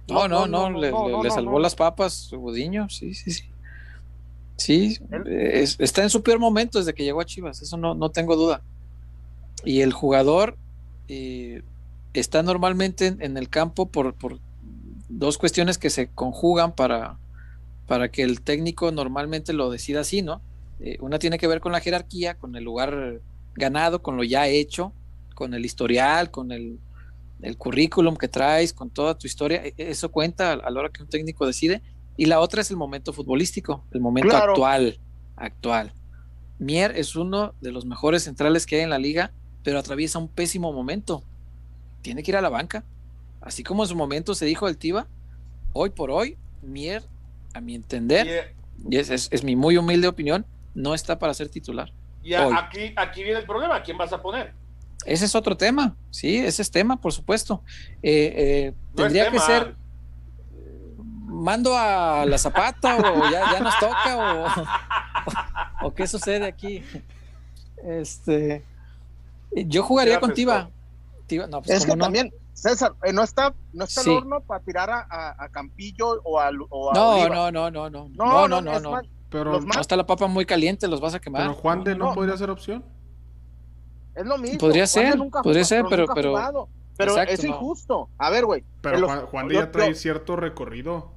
[0.08, 1.58] No, no, no, no, le, no, le- no, le no, salvó no.
[1.60, 3.44] las papas, Gudiño, sí, sí, sí.
[4.56, 8.10] Sí, es- está en su peor momento desde que llegó a Chivas, eso no, no
[8.10, 8.62] tengo duda.
[9.64, 10.56] Y el jugador
[11.08, 11.62] eh,
[12.14, 14.38] está normalmente en, en el campo por, por
[15.08, 17.18] dos cuestiones que se conjugan para,
[17.86, 20.40] para que el técnico normalmente lo decida así, ¿no?
[20.80, 23.20] Eh, una tiene que ver con la jerarquía, con el lugar
[23.54, 24.92] ganado, con lo ya hecho,
[25.34, 26.78] con el historial, con el,
[27.42, 30.88] el currículum que traes, con toda tu historia, e- eso cuenta a a la hora
[30.90, 31.82] que un técnico decide.
[32.16, 34.52] Y la otra es el momento futbolístico, el momento Claro.
[34.52, 34.98] actual,
[35.36, 35.92] actual.
[36.58, 39.32] Mier es uno de los mejores centrales que hay en la liga,
[39.62, 41.22] pero atraviesa un pésimo momento.
[42.02, 42.84] Tiene que ir a la banca.
[43.40, 45.06] Así como en su momento se dijo del Tiva,
[45.72, 47.02] hoy por hoy, Mier,
[47.54, 48.52] a mi entender,
[48.88, 50.44] y, y es, es- es mi muy humilde opinión,
[50.74, 51.92] no está para ser titular.
[52.22, 54.52] y a- aquí, aquí viene el problema, ¿a quién vas a poner?
[55.06, 57.62] Ese es otro tema, sí, ese es tema, por supuesto.
[58.02, 59.74] Eh, eh, No tendría que ser,
[61.26, 64.18] mando a la zapata o ya, ya nos toca
[65.80, 66.82] o, o qué sucede aquí.
[67.82, 68.62] Este,
[69.54, 70.32] yo jugaría con.
[70.34, 70.70] Tiva,
[71.48, 72.04] no, pues Es que no.
[72.04, 74.10] también, César, eh, no está, no está Sí.
[74.10, 77.28] el horno para tirar a, a- a Campillo o a, o a No, Oliva.
[77.28, 79.00] no, no, no, no, no, no, no, no.
[79.30, 81.42] Pero, Los No está la papa muy caliente, los vas a quemar.
[81.42, 82.14] pero Juan de no, no.
[82.14, 82.84] podría ser opción.
[84.14, 84.58] es lo mismo.
[84.58, 86.68] Podría ser, nunca podría ser, pero- pero-.
[86.96, 87.50] Pero Exacto, es no.
[87.50, 88.08] injusto.
[88.18, 88.62] A ver, güey.
[88.82, 91.12] Pero los- Juan, Juan de ya trae yo- cierto recorrido.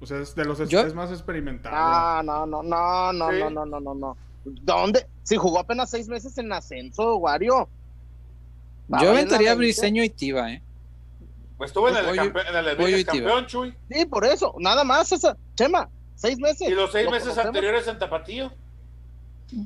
[0.00, 1.74] O sea, es de los Yo- es más experimentado.
[1.78, 3.38] Ah, no, no, no, no, Sí.
[3.40, 4.16] no, no, no, no, no.
[4.44, 5.06] ¿Dónde?
[5.22, 7.68] Si jugó apenas seis meses en ascenso, Wario.
[8.88, 9.54] Yo aventaría a.
[9.54, 10.62] Briseño y Tiva, ¿eh?
[11.56, 13.74] Pues estuvo en el, campe- en el campeón, Chuy.
[13.90, 14.54] Sí, por eso.
[14.58, 15.36] Nada más esa.
[15.54, 16.68] Chema, seis meses.
[16.68, 17.46] Y los seis ¿Lo meses conocemos?
[17.48, 18.52] anteriores en Tapatío.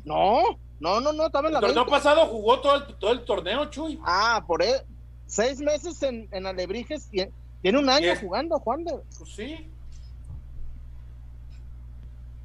[0.04, 0.42] No,
[0.80, 1.90] no, no, no, estaba en la El torneo 20.
[1.90, 3.98] pasado jugó todo el, todo el torneo, Chuy.
[4.04, 4.84] Ah, por eso.
[5.26, 7.26] Seis meses en, en Alebrijes y
[7.62, 8.92] tiene un año jugando, Juan de.
[9.18, 9.68] Pues sí.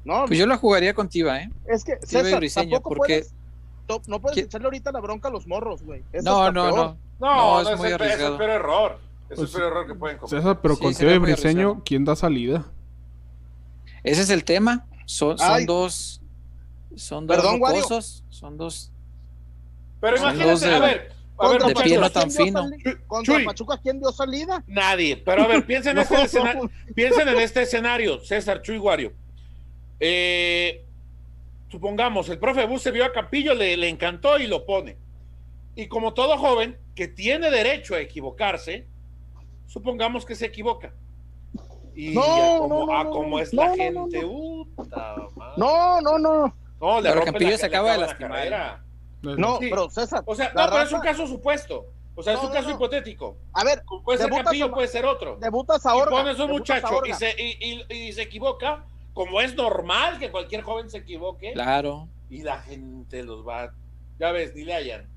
[0.04, 1.50] No, Pues yo la jugaría con Tiva, ¿eh?
[1.66, 3.24] es que Tiva y César, Briseño, tampoco porque-
[3.86, 4.06] puedes.
[4.08, 6.02] No puedes echarle ahorita la bronca a los morros, güey.
[6.22, 6.96] No, no, no.
[7.20, 8.38] No, es muy el, pe- es el arriesgado.
[8.38, 8.98] peor error.
[9.30, 10.38] Es Pues, el peor error que pueden cometer.
[10.38, 11.82] César, pero Sí, con Teo y Briseño, arriesgado.
[11.84, 12.64] ¿quién da salida?
[14.02, 14.86] Ese es el tema.
[15.06, 16.20] Son, son dos.
[16.96, 17.82] Son dos Perdón, Wario.
[17.82, 18.90] rocosos, Son dos.
[20.00, 22.30] Pero Son imagínate, dos de- a ver, a ver, de muchachos, pie no Pachuca, tan
[22.30, 22.98] ¿quién dio fino.
[23.06, 23.44] Contra Chuy.
[23.44, 24.64] Pachuca, ¿quién dio salida?
[24.66, 25.16] Nadie.
[25.16, 26.70] Pero a ver, piensen, en, este No.
[26.94, 29.12] piensen en este escenario, César Chuy Guario.
[30.06, 30.84] Eh,
[31.70, 34.98] supongamos, el profe Bus se vio a Campillo, le, le encantó y lo pone.
[35.76, 38.86] Y como todo joven que tiene derecho a equivocarse,
[39.66, 40.92] supongamos que se equivoca.
[41.96, 44.66] Y No, a como, no, no, a como es no, la no, gente, no.
[45.56, 46.54] No, no, no.
[46.80, 48.32] No, le Pero Campillo la- se acaba de la lastimar.
[48.38, 48.84] carrera.
[49.22, 49.68] No, Sí.
[49.70, 50.22] pero César.
[50.26, 51.86] O sea, la no, pero es un caso supuesto.
[52.14, 52.74] O sea, es un no, caso no.
[52.74, 53.38] hipotético.
[53.54, 55.36] A ver, Puede ser Campillo, a- puede ser otro.
[55.40, 56.10] debutas Y ahora.
[56.10, 58.84] pones un muchacho y se, y, y- y se equivoca,
[59.14, 62.08] como es normal que cualquier joven se equivoque, Claro.
[62.28, 63.72] y la gente los va.
[64.18, 65.08] Ya ves, ni le hayan.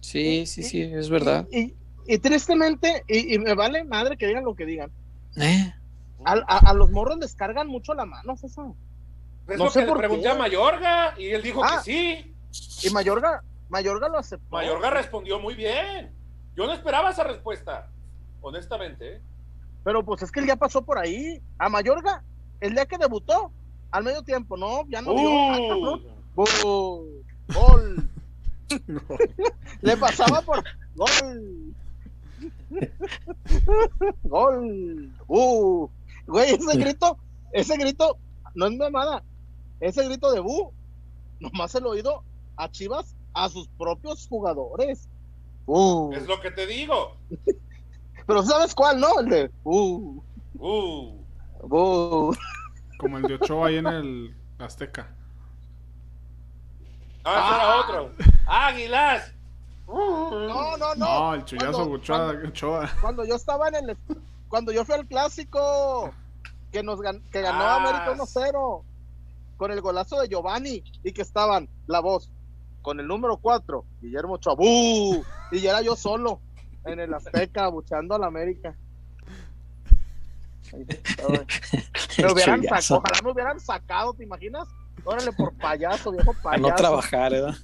[0.00, 1.46] Sí, sí, sí, es verdad.
[1.52, 1.76] Y, y-
[2.06, 4.90] y tristemente, y, y me vale madre que digan lo que digan.
[5.36, 5.72] Eh,
[6.24, 8.66] A, a- a los morros les cargan mucho la mano, César.
[9.48, 10.28] Es No lo sé que le por pregunté qué.
[10.30, 11.80] a Mayorga y él dijo Ah.
[11.84, 12.86] que sí.
[12.86, 14.46] Y Mayorga, Mayorga lo aceptó.
[14.50, 16.12] Mayorga respondió muy bien.
[16.56, 17.88] Yo no esperaba esa respuesta,
[18.40, 19.20] honestamente.
[19.84, 21.40] Pero pues es que él ya pasó por ahí.
[21.58, 22.22] A Mayorga,
[22.60, 23.50] el día que debutó,
[23.90, 26.02] al medio tiempo, no, ya no cabrón.
[26.36, 28.08] Uh, Bu- Gol.
[29.82, 30.62] Le pasaba por
[30.94, 31.74] gol.
[34.24, 35.12] gol.
[35.26, 35.88] Uh.
[36.26, 37.18] Güey, ese grito,
[37.52, 38.16] ese grito
[38.54, 39.22] no es mamada.
[39.80, 40.72] Ese grito de bu,
[41.40, 42.22] nomás se lo oído
[42.56, 45.08] a Chivas, a sus propios jugadores.
[45.66, 46.12] Uh.
[46.12, 47.16] es lo que te digo.
[48.26, 49.20] Pero ¿sabes cuál, no?
[49.20, 50.22] El de uh.
[50.58, 51.19] Uh,
[51.68, 52.34] bu.
[52.98, 55.08] Como el de Ochoa ahí en el Azteca.
[57.24, 58.10] ah, ese era otro.
[58.46, 59.34] Águilas.
[59.86, 60.94] No, no, no.
[60.94, 62.90] No, el chullazo Cuando- Ochoa, cuando- Ochoa.
[63.00, 63.96] cuando yo estaba en el
[64.48, 66.12] cuando yo fui al clásico
[66.72, 67.76] que nos gan- que ganó Ah.
[67.76, 68.84] América 1-0
[69.56, 72.30] con el golazo de Giovanni y que estaban la voz
[72.82, 76.40] con el número 4 Guillermo Chabú y ya era yo solo
[76.84, 78.76] en el Azteca buchando a la América.
[82.18, 84.68] me hubieran sacado, ojalá me hubieran sacado ¿te imaginas?
[85.04, 86.68] Órale por payaso, viejo A payaso.
[86.68, 87.54] no trabajar, ¿verdad?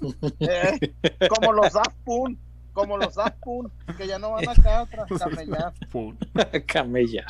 [0.41, 0.95] Eh,
[1.29, 2.39] como los Daft Punk,
[2.73, 5.75] como los Daft Punk, que ya no van acá a camellar.
[6.67, 7.27] Camellar.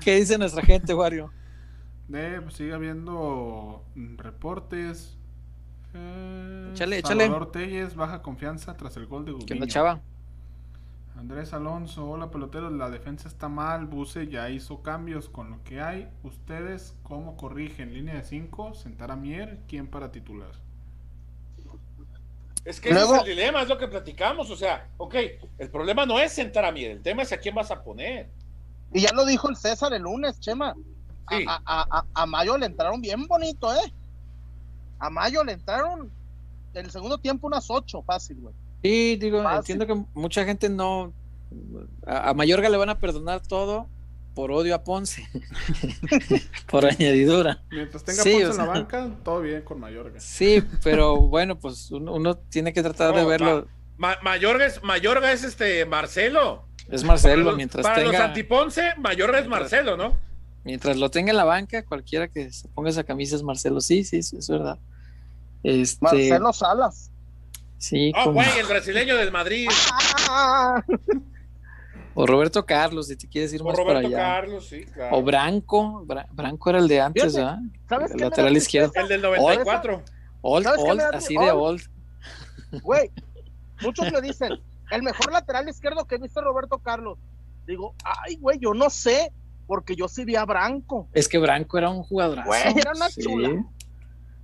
[0.00, 1.32] ¿Qué dice nuestra gente, Wario?
[2.12, 5.16] Eh, pues sigue habiendo mm, reportes.
[5.94, 7.24] Eh, Échale, échale.
[7.24, 10.00] Salvador Telles, baja confianza tras el gol de ¿Qué onda, chava?
[11.16, 15.80] Andrés Alonso, hola peloteros, la defensa está mal, Buse ya hizo cambios con lo que
[15.80, 16.08] hay.
[16.24, 17.94] ¿Ustedes cómo corrigen?
[17.94, 20.50] Línea de 5, sentar a Mier, ¿quién para titular?
[22.64, 24.50] Es que Luego- ese es el dilema, es lo que platicamos.
[24.50, 25.14] O sea, ok,
[25.58, 28.28] el problema no es sentar a Mier, el tema es a quién vas a poner.
[28.92, 30.74] Y ya lo dijo el César el lunes, Chema.
[31.26, 31.44] A, Sí.
[31.46, 33.92] a- a- a- a Mayo le entraron bien bonito, ¿eh?
[34.98, 36.10] A Mayo le entraron
[36.74, 38.54] el segundo tiempo unas ocho, fácil, güey.
[38.84, 39.76] Sí, digo, Fácil.
[39.76, 41.12] entiendo que mucha gente no.
[42.06, 43.88] A, a Mayorga le van a perdonar todo
[44.34, 45.26] por odio a Ponce.
[46.70, 47.62] por añadidura.
[47.70, 50.20] Mientras tenga Sí, Ponce en la banca, todo bien con Mayorga.
[50.20, 53.66] Sí, pero bueno, pues uno, uno tiene que tratar de verlo.
[53.96, 56.66] Ma- Mayorga es, Mayorga es este Marcelo.
[56.90, 58.24] Es Marcelo, para los, mientras para los tenga.
[58.26, 60.18] antiponce, Mayorga es Mientras- Marcelo, ¿no?
[60.64, 63.80] Mientras lo tenga en la banca, cualquiera que se ponga esa camisa es Marcelo.
[63.80, 64.78] Sí, sí, sí, es verdad.
[65.62, 67.10] Este, Marcelo Salas.
[67.84, 69.68] Sí, como- güey, el brasileño del Madrid.
[72.16, 74.16] O Roberto Carlos, si te quieres ir O más para Roberto allá.
[74.18, 75.16] Carlos, sí, claro.
[75.16, 77.58] O Branco, Bra- Branco era el de antes, Fíjate, ¿verdad?
[77.88, 78.92] ¿Sabes El lateral izquierdo.
[78.94, 80.02] El del 94.
[80.40, 81.44] Old, ¿Sabes qué old, da así old?
[81.46, 81.82] de old.
[82.82, 83.10] Güey,
[83.82, 84.52] muchos me dicen,
[84.92, 87.18] el mejor lateral izquierdo que he visto es Roberto Carlos.
[87.66, 89.32] Digo, ay, güey, yo no sé,
[89.66, 91.08] porque yo sí vi a Branco.
[91.14, 92.46] Es que Branco era un jugadorazo.
[92.46, 93.64] Güey, era una chula.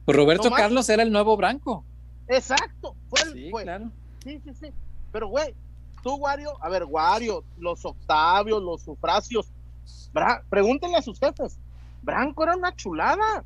[0.09, 1.85] Roberto No Carlos era el nuevo Branco.
[2.31, 3.91] Exacto, fue el, Sí, fue- claro.
[4.25, 4.67] sí, sí, sí.
[5.13, 5.55] Pero, güey,
[6.03, 9.49] tú, Wario, a ver, Wario, los Octavios, los Sufracios,
[10.15, 11.59] Bra- pregúntenle a sus jefes.
[12.03, 13.45] Branco era una chulada.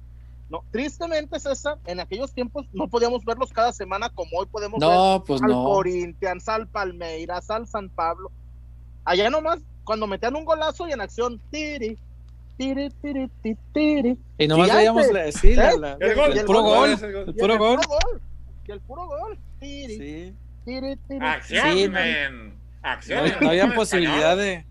[0.50, 4.88] No, tristemente, César, en aquellos tiempos no podíamos verlos cada semana como hoy podemos ver
[4.88, 5.64] No, pues al no.
[5.64, 8.30] Corinthians, al Palmeiras, al San Pablo.
[9.04, 11.98] Allá nomás, cuando metían un golazo y en acción, tiri,
[12.58, 14.18] tiri, tiri, tiri, tiri.
[14.38, 15.56] Y nomás veíamos la, sí, ¿eh?
[15.78, 16.90] la- El gol, el el puro gol, gol.
[16.90, 17.24] es el gol.
[17.28, 17.80] El puro gol.
[18.66, 19.38] Y el puro gol.
[19.60, 20.34] Tiri, Sí.
[20.64, 21.24] tiri, tiri.
[21.26, 21.92] Acción.
[21.92, 23.30] No, Acción.
[23.40, 24.64] no había posibilidad de.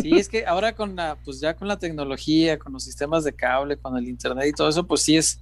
[0.00, 3.32] Sí, es que ahora con la, pues ya con la tecnología, con los sistemas de
[3.32, 5.40] cable, con el internet y todo eso, pues sí es,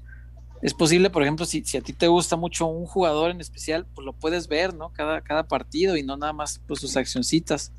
[0.60, 3.86] es posible, por ejemplo, si, si a ti te gusta mucho un jugador en especial,
[3.94, 4.90] pues lo puedes ver, ¿no?
[4.92, 7.72] Cada, cada partido y no nada más pues sus accioncitas.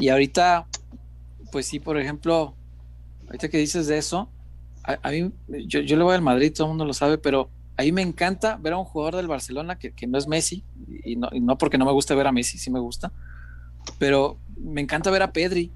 [0.00, 0.66] Y ahorita,
[1.50, 2.54] pues sí, por ejemplo,
[3.26, 4.30] ahorita que dices de eso,
[4.84, 5.30] a, a mí,
[5.66, 7.50] yo, yo le voy al Madrid, todo el mundo lo sabe, pero
[7.82, 10.66] a mí me encanta ver a un jugador del Barcelona que, que no es Messi,
[11.04, 13.12] y no, y no porque no me gusta ver a Messi, sí me gusta,
[13.98, 15.74] pero me encanta ver a Pedri.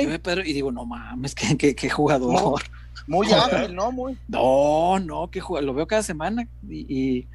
[0.00, 2.60] Yo Ey, veo a Pedri y digo, no mames, qué, qué, qué jugador.
[3.06, 3.92] muy ágil, ¿no?
[3.92, 4.18] Muy.
[4.28, 5.66] No, no, qué jugador.
[5.66, 6.86] Lo veo cada semana y,
[7.20, 7.28] y,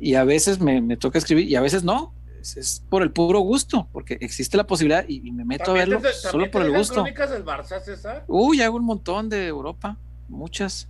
[0.00, 2.14] y a veces me, me toca escribir y a veces no.
[2.40, 5.74] Es, es por el puro gusto, porque existe la posibilidad y, y me meto a
[5.74, 6.94] ¿También verlo te- solo por el gusto.
[6.94, 8.24] crónicas del Barça, César?
[8.28, 9.98] Uy, hago un montón de Europa,
[10.28, 10.88] muchas.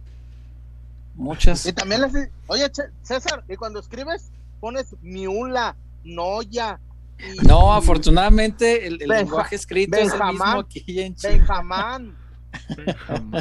[1.14, 1.66] Muchas.
[1.66, 2.12] Y también les
[2.46, 2.70] oye,
[3.02, 4.30] César, y cuando escribes,
[4.60, 6.80] pones Miula, Noya,
[7.18, 11.38] y- No, afortunadamente el, el Benja- lenguaje escrito es el mismo aquí en Chile.
[11.38, 12.16] Benjamán.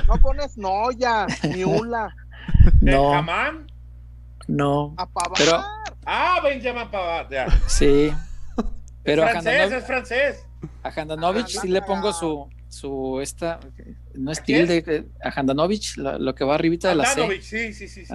[0.07, 2.13] No pones Noya, Miula,
[2.81, 3.67] No, ¿Benjamán?
[4.47, 5.37] no, a Pavard.
[5.37, 5.63] Pero-
[6.05, 7.47] Ah, Benjamin Pavard, ya.
[7.67, 8.11] sí.
[9.03, 10.45] Pero a francés, Handanovic, es francés.
[10.83, 13.59] a Handanovic Ah, sí le pongo su, su esta,
[14.15, 17.41] no es tilde, eh, a Handanovic, lo, lo que va arribita de la C.
[17.41, 18.05] Sí, sí, sí.
[18.05, 18.13] sí.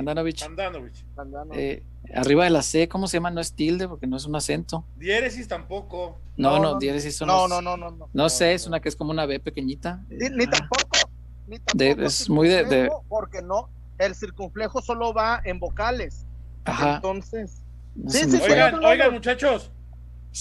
[1.53, 1.83] Eh,
[2.15, 3.31] arriba de la C, ¿cómo se llama?
[3.31, 4.87] No es tilde porque no es un acento.
[4.97, 6.19] Diéresis tampoco.
[6.39, 8.09] No, No, no, no, diéresis son no, los- no, no, no, no.
[8.15, 10.03] No sé, es una que es como una B pequeñita.
[10.09, 11.11] Ni, ni Ah, tampoco,
[11.47, 13.69] ni tampoco De- es muy de- de- porque no,
[13.99, 16.25] el circunflejo solo va en vocales.
[16.65, 16.97] Ajá.
[16.97, 17.63] Entonces,
[17.95, 18.39] no sí, sí.
[18.43, 19.71] Oigan, oigan, muchachos.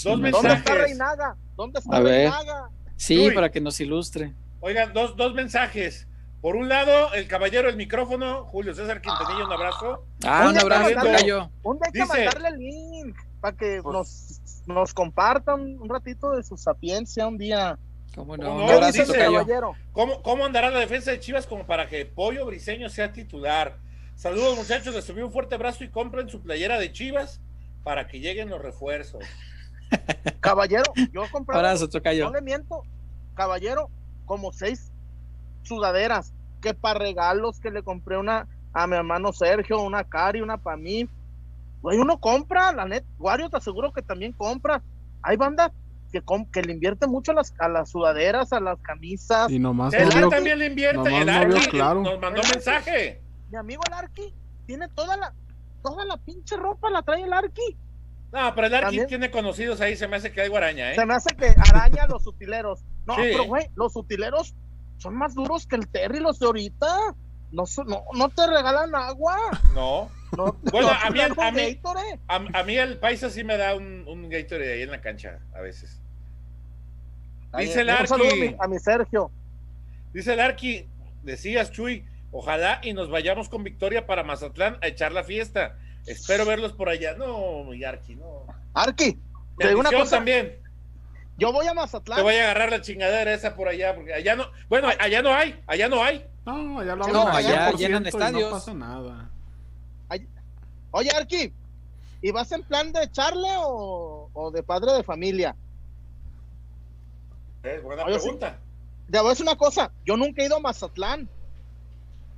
[0.03, 0.57] Dos me ¿dónde mensajes.
[0.59, 1.35] está Reinaga?
[1.57, 2.29] ¿Dónde está A ver.
[2.31, 2.69] Reinaga?
[2.97, 3.33] Sí, Uy.
[3.33, 4.33] para que nos ilustre.
[4.61, 6.07] Oigan, dos, dos mensajes.
[6.41, 10.05] Por un lado, el caballero del micrófono, Julio César Quintanilla, un abrazo.
[10.23, 10.89] Ah, Un abrazo.
[11.63, 16.31] Un día hay que mandarle el link para que Pues- nos, nos compartan un ratito
[16.31, 17.77] de su sapiencia un día.
[18.15, 19.75] ¿Cómo No, abrazo, dice caballero?
[19.91, 23.77] ¿Cómo, ¿Cómo andará la defensa de Chivas como para que Pollo Briseño sea titular?
[24.15, 24.93] Saludos, muchachos.
[24.95, 27.41] Les subí un fuerte abrazo y compren su playera de Chivas
[27.83, 29.23] para que lleguen los refuerzos.
[30.39, 32.83] Caballero, yo compré, Abrazo, no le miento,
[33.33, 33.89] caballero,
[34.25, 34.91] como seis
[35.63, 40.57] sudaderas, que para regalos que le compré una a mi hermano Sergio, una Cari, una
[40.57, 41.07] para mí.
[41.81, 44.81] Güey, uno compra, la net, Wario te aseguro que también compra.
[45.21, 45.71] Hay banda
[46.51, 49.49] que, le invierte mucho a las, a las sudaderas, a las camisas.
[49.49, 50.97] Y nomás El no vio, también le invierte.
[50.97, 52.01] nomás El no Ar vio sí, claro.
[52.01, 53.21] nos mandó mensaje.
[53.49, 54.33] mi amigo el Arqui
[54.65, 55.33] tiene toda la,
[55.83, 57.77] toda la pinche ropa, la trae el Arqui.
[58.35, 60.95] No, pero el Arqui tiene conocidos ahí, se me hace que hay guaraña, ¿eh?
[60.95, 62.83] Se me hace que araña los utileros.
[63.05, 63.21] No, Sí.
[63.31, 64.53] pero güey, los utileros
[64.97, 66.87] son más duros que el Terry, los de ahorita.
[67.51, 69.37] No, no, no te regalan agua.
[69.73, 70.09] No.
[70.35, 72.19] No, Bueno, a mí- a mí- Gatorade.
[72.27, 75.39] A, a mí el paisa sí me da un, un Gatorade ahí en la cancha,
[75.55, 76.01] a veces.
[77.57, 78.55] Dice el Un Arqui.
[78.59, 79.31] a mi Sergio.
[80.13, 80.89] Dice el Arqui,
[81.23, 85.77] decías, Chuy, ojalá y nos vayamos con victoria para Mazatlán a echar la fiesta.
[86.05, 87.15] Espero verlos por allá.
[87.15, 88.45] No, Arqui, no.
[88.73, 89.19] Arqui,
[89.57, 90.17] te digo una cosa.
[90.17, 90.59] también.
[91.37, 92.17] Yo voy a Mazatlán.
[92.17, 94.45] Te voy a agarrar la chingadera esa por allá, porque allá no.
[94.69, 96.25] Bueno, allá no hay, allá no hay.
[96.45, 98.49] No, ya lo No, allá 100% llenan y estadios.
[98.51, 99.31] No pasa nada.
[100.91, 101.51] Oye, Arqui,
[102.21, 105.53] ¿y vas en plan de echarle o, o de padre de familia?
[107.63, 108.21] Es buena Oye, sí.
[108.21, 108.59] pregunta.
[109.11, 111.29] Te voy a decir una cosa, yo nunca he ido a Mazatlán.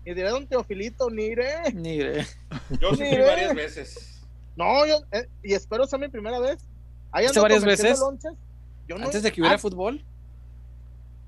[0.10, 1.54] Y diré, don Teofilito, ni iré.
[1.74, 2.26] Ni iré.
[2.80, 4.22] Yo sí varias veces.
[4.56, 6.60] No, yo, eh, y espero sea mi primera vez.
[7.12, 8.00] Ahí ¿Fuiste ando varias veces?
[8.00, 8.32] lonches.
[8.88, 10.02] Yo no- Antes de que hubiera Ah, fútbol.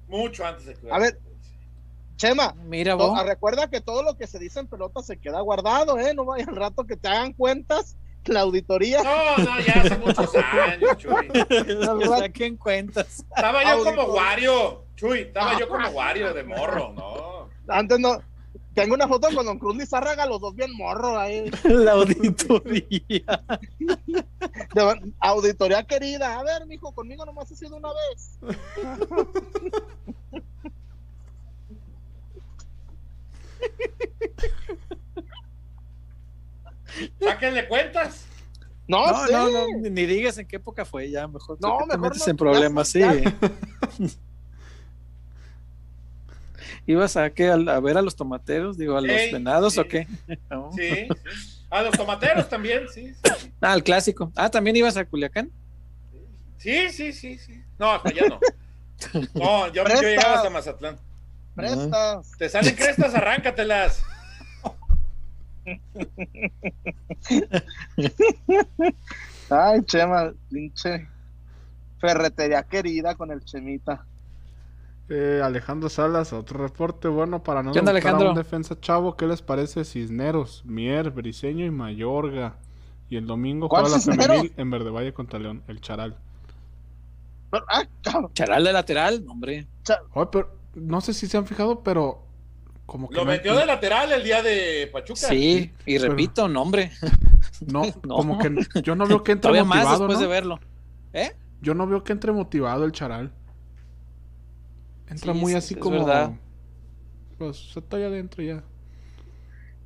[0.08, 1.20] Mucho antes de que A ver.
[2.16, 3.22] Chema, Mira vos.
[3.26, 6.14] recuerda que todo lo que se dice en pelota se queda guardado, ¿eh?
[6.14, 9.04] No vaya al rato que te hagan cuentas la auditoría.
[9.04, 11.28] No, no, ya hace muchos años, Chuy.
[12.00, 13.26] Que saquen cuentas.
[13.36, 14.04] Estaba yo como.
[14.14, 17.50] Wario, Chuy, estaba yo como Wario de morro, no.
[17.74, 18.22] Antes no.
[18.80, 21.52] Tengo una foto con Don Cruz Lizárraga, los dos bien morro ahí.
[21.66, 23.00] La auditoría.
[23.80, 26.40] De- auditoría querida.
[26.40, 28.40] A ver, mijo, conmigo nomás ha sido una vez.
[37.20, 38.26] Sáquenle cuentas.
[38.88, 41.58] No, No, no, no, ni digas en qué época fue, ya mejor.
[41.62, 43.24] No, ¿para qué te mejor metes no, en problemas, ya, sí.
[46.90, 47.49] ¿Ibas a qué?
[47.49, 48.76] ¿A, a ver a los tomateros?
[48.76, 49.80] Digo, ¿a los Ey, venados sí.
[49.80, 50.07] o qué?
[50.49, 50.72] No.
[50.76, 51.07] Sí, sí.
[51.70, 53.14] A los tomateros también, sí.
[53.14, 53.52] sí.
[53.61, 54.32] Ah, al clásico.
[54.36, 55.52] Ah, ¿también ibas a Culiacán?
[56.57, 57.64] Sí, sí, sí, sí.
[57.78, 58.40] No, hasta allá no.
[59.36, 60.98] No, yo, yo llegaba hasta Mazatlán.
[61.56, 62.32] Prestas.
[62.40, 64.02] Te salen crestas, arráncatelas.
[69.52, 71.07] Ay, Chema, pinche
[71.99, 74.07] ferretería querida con el Chemita.
[75.10, 78.30] Eh, Alejandro Salas, otro reporte bueno para no ¿Qué onda, debutar a Alejandro?
[78.31, 79.18] un defensa chavo.
[79.18, 82.57] ¿Qué les parece Cisneros, Mier, Briseño y Mayorga?
[83.10, 86.15] Y el domingo ¿Cuál juega la femenil en Verde Valle contra León, el Charal.
[87.49, 88.31] Pero, ah, cabrón.
[88.34, 89.65] Charal de lateral, no, hombre.
[90.14, 92.22] Oye, pero no sé si se han fijado, pero
[92.86, 95.22] como que Lo no, metió de lateral el día de Pachuca.
[95.22, 96.91] Sí, y Pero- repito, no, hombre.
[97.65, 98.15] no, No.
[98.15, 100.22] como que yo no veo que entre Todavía más motivado, después ¿no?
[100.22, 100.60] de verlo.
[101.14, 101.36] ¿Eh?
[101.61, 103.31] Yo no veo que entre motivado el Charal.
[105.10, 106.31] Entra Sí, muy sí, así es como verdad.
[107.38, 108.64] pues está ahí adentro ya.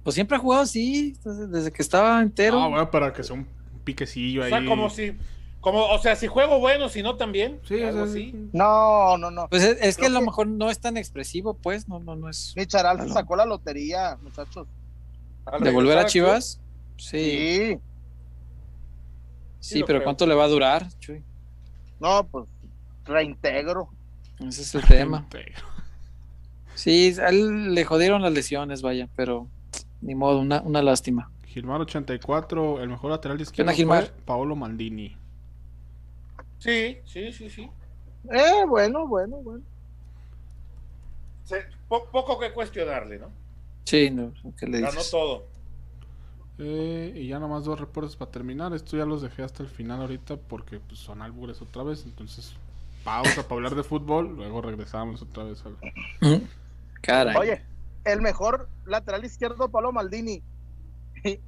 [0.03, 2.59] Pues siempre ha jugado así, desde- que estaba entero.
[2.61, 3.47] Ah, bueno, para que sea un
[3.85, 4.49] piquecillo O ahí.
[4.49, 5.13] sea, como si,
[5.61, 7.59] como, o sea, si juego bueno, si no también.
[7.65, 8.49] Sí, o algo sea, así.
[8.51, 9.47] No, no, no.
[9.47, 12.15] Pues es, es que a lo que- mejor no es tan expresivo, pues, no, no,
[12.17, 12.53] no es.
[12.57, 13.13] Mi charal se No.
[13.13, 14.67] sacó la lotería, muchachos.
[15.61, 16.59] ¿De volver a Chivas?
[16.97, 17.77] Sí,
[19.59, 19.75] Sí.
[19.85, 20.03] pero creo.
[20.03, 21.23] ¿cuánto le va a durar, Chuy?
[21.99, 22.45] No, pues
[23.05, 23.89] reintegro.
[24.39, 25.27] Ese es el tema.
[26.75, 29.47] Sí, a él le jodieron las lesiones, vaya, pero
[30.01, 31.29] ni modo, una, una lástima.
[31.45, 34.05] Gilmar 84, el mejor lateral izquierdo Gilmar?
[34.07, 35.15] fue Paolo Maldini.
[36.57, 37.69] Sí, sí, sí, sí.
[38.31, 39.63] Eh, bueno, bueno, bueno.
[41.43, 43.27] Se- po- poco que cuestionarle, ¿no?
[43.83, 45.11] Sí, no, ¿qué le Ganó dices?
[45.11, 45.43] todo.
[46.57, 48.73] Eh, y ya nomás dos reportes para terminar.
[48.73, 52.03] Esto ya los dejé hasta el final ahorita porque pues, son albures otra vez.
[52.05, 52.53] Entonces,
[53.03, 54.35] pausa para hablar de fútbol.
[54.35, 55.63] Luego regresamos otra vez.
[55.65, 55.69] a-
[56.25, 56.43] Ujú.
[57.01, 57.35] Caray.
[57.35, 57.61] Oye,
[58.05, 60.41] el mejor lateral izquierdo, Pablo Maldini.
[61.25, 61.39] Y,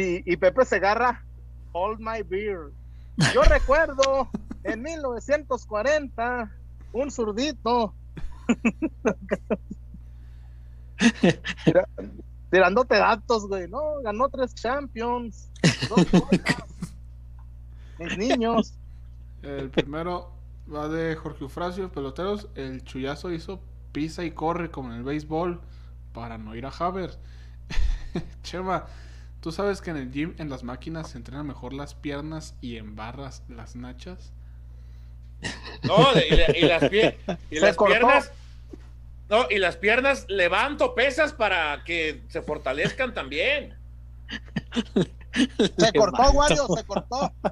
[0.00, 1.24] y, y Pepe Segarra,
[1.72, 2.70] Hold My Beer.
[3.34, 4.28] Yo recuerdo
[4.64, 6.52] en 1940,
[6.92, 7.94] un zurdito.
[11.64, 11.88] Tira-
[12.50, 13.68] tirándote datos, güey.
[13.68, 15.48] No, ganó tres champions.
[15.88, 16.40] Dos cosas.
[17.98, 18.74] Mis niños.
[19.42, 20.30] El primero
[20.72, 22.48] va de Jorge Eufrasio, peloteros.
[22.54, 23.60] El chullazo hizo
[23.92, 25.60] pisa y corre como en el béisbol
[26.12, 27.18] para no ir a Havers.
[28.42, 28.86] Chema,
[29.40, 32.76] ¿tú sabes que en el gym, en las máquinas, se entrenan mejor las piernas y
[32.76, 34.32] en barras las nachas?
[35.84, 37.16] No, y, la- y las, pie-
[37.50, 38.32] y las piernas.
[39.28, 43.74] No, y las piernas levanto pesas para que se fortalezcan también.
[45.78, 47.32] Se cortó, Wario, se cortó.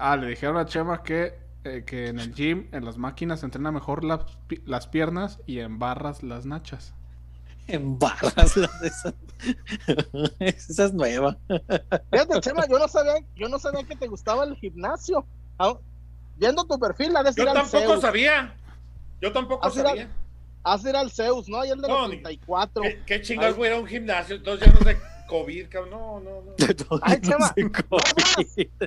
[0.00, 3.46] Ah, le dijeron a Chema que, eh, que en el gym, en las máquinas, se
[3.46, 6.94] entrena mejor las, pi- las piernas y en barras las nachas.
[7.66, 9.14] En barras la de esa.
[10.40, 11.36] esa es nueva.
[12.10, 15.24] Fíjate, Chema, yo no sabía, yo no sabía que te gustaba el gimnasio.
[15.58, 15.74] Ah,
[16.36, 18.54] Viendo tu perfil, la de Yo tampoco sabía.
[19.20, 20.04] Yo tampoco sabía.
[20.04, 20.08] al-
[20.62, 21.60] Haz ir al Zeus, ¿no?
[21.60, 22.82] Ahí el de los No, ni- 34.
[22.82, 24.36] ¿Qué, qué chingados voy a ir a un gimnasio?
[24.36, 24.96] Entonces ya no sé
[25.30, 25.90] COVID, cabrón.
[25.90, 26.54] No, no, no.
[27.02, 28.02] Ay, Chema, sé cómo.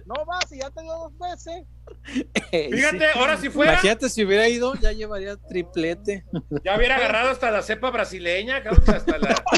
[0.05, 1.65] No vas y ya te dio dos veces.
[2.51, 6.25] Fíjate, ahora si fuera, Imagínate si hubiera ido, ya llevaría triplete.
[6.65, 9.43] ya hubiera agarrado hasta la cepa brasileña, cabrón, hasta la.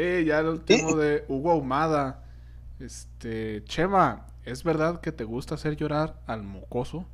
[0.00, 2.22] Eh, ya el último de Hugo Ahumada.
[2.78, 7.04] Este, Chema, ¿es verdad que te gusta hacer llorar al mocoso?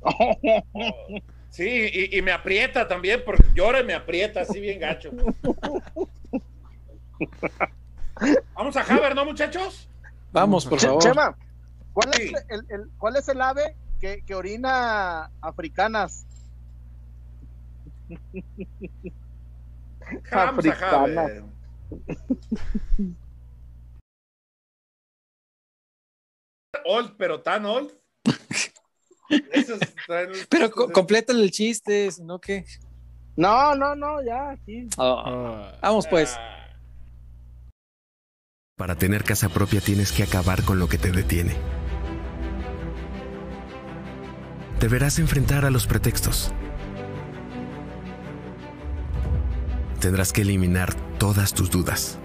[1.50, 5.10] Sí, y, y me aprieta también, porque llora y me aprieta así bien gacho.
[8.54, 9.88] Vamos a Haber, ¿no, muchachos?
[10.32, 11.02] Vamos, por favor.
[11.02, 11.36] Chema,
[11.92, 12.32] ¿cuál, Sí.
[12.34, 16.24] es el, el- ¿cuál es el ave que, que orina africanas?
[20.32, 21.22] Vamos a Africana.
[21.22, 21.44] Haber.
[26.84, 27.92] Old, pero tan old.
[29.52, 32.64] Esos traen- Pero co- complétale el chiste, no que.
[33.36, 34.88] No, no, no, ya, aquí.
[34.98, 36.34] Ah, Vamos pues.
[36.36, 36.56] Ah,
[38.76, 41.54] Para tener casa propia tienes que acabar con lo que te detiene.
[44.80, 46.52] Deberás enfrentar a los pretextos.
[50.00, 52.18] Tendrás que eliminar todas tus dudas.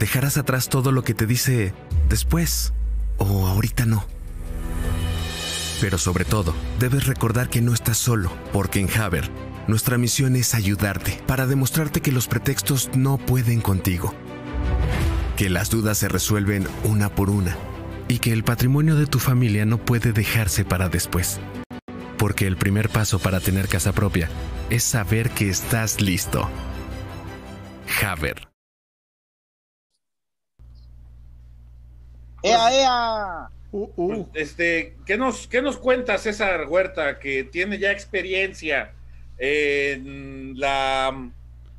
[0.00, 1.72] Dejarás atrás todo lo que te dice
[2.08, 2.74] después
[3.18, 4.04] o ahorita no.
[5.80, 9.30] Pero sobre todo, debes recordar que no estás solo, porque en Haber,
[9.68, 14.14] nuestra misión es ayudarte para demostrarte que los pretextos no pueden contigo.
[15.36, 17.56] Que las dudas se resuelven una por una
[18.08, 21.40] y que el patrimonio de tu familia no puede dejarse para después.
[22.16, 24.30] Porque el primer paso para tener casa propia
[24.70, 26.48] es saber que estás listo.
[28.02, 28.55] Haber.
[32.46, 33.48] ¡Ea, ea!
[33.72, 34.28] uh, uh.
[34.34, 38.92] Este, ¿qué nos, ¿qué nos cuenta César Huerta, que tiene ya experiencia
[39.38, 41.08] en la...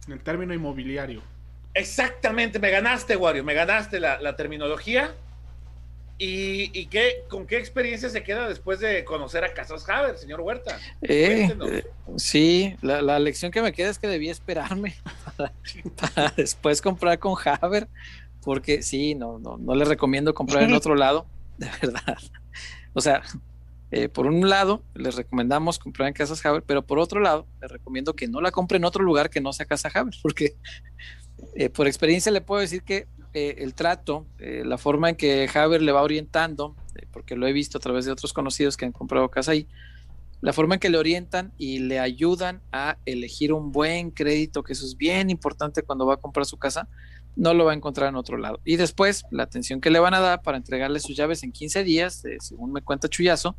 [0.07, 1.21] En el término inmobiliario.
[1.73, 5.13] Exactamente, me ganaste, Wario, me ganaste la, la terminología.
[6.19, 10.41] ¿Y, y qué, con qué experiencia se queda después de conocer a Casas Haber, señor
[10.41, 10.79] Huerta?
[11.03, 11.85] Eh, eh,
[12.15, 14.95] sí, la, la lección que me queda es que debía esperarme
[15.37, 15.53] para,
[15.95, 17.87] para después comprar con Haber,
[18.47, 21.25] porque sí, no, no, no le recomiendo comprar en otro lado,
[21.57, 22.17] de verdad.
[22.93, 23.21] O sea,
[23.91, 27.69] eh, por un lado, les recomendamos comprar en Casas Haber, pero por otro lado, les
[27.69, 30.55] recomiendo que no la compre en otro lugar que no sea Casa Haber, porque
[31.55, 35.81] eh, por experiencia le puedo decir que eh, el trato, la forma en que Haber
[35.81, 36.73] le va orientando,
[37.11, 39.67] porque lo he visto a través de otros conocidos que han comprado casa ahí,
[40.39, 44.71] la forma en que le orientan y le ayudan a elegir un buen crédito, que
[44.71, 46.87] eso es bien importante cuando va a comprar su casa,
[47.37, 48.59] no lo va a encontrar en otro lado.
[48.65, 51.83] Y después, la atención que le van a dar para entregarle sus llaves en 15
[51.83, 53.55] días, eh, según me cuenta Chuyazo,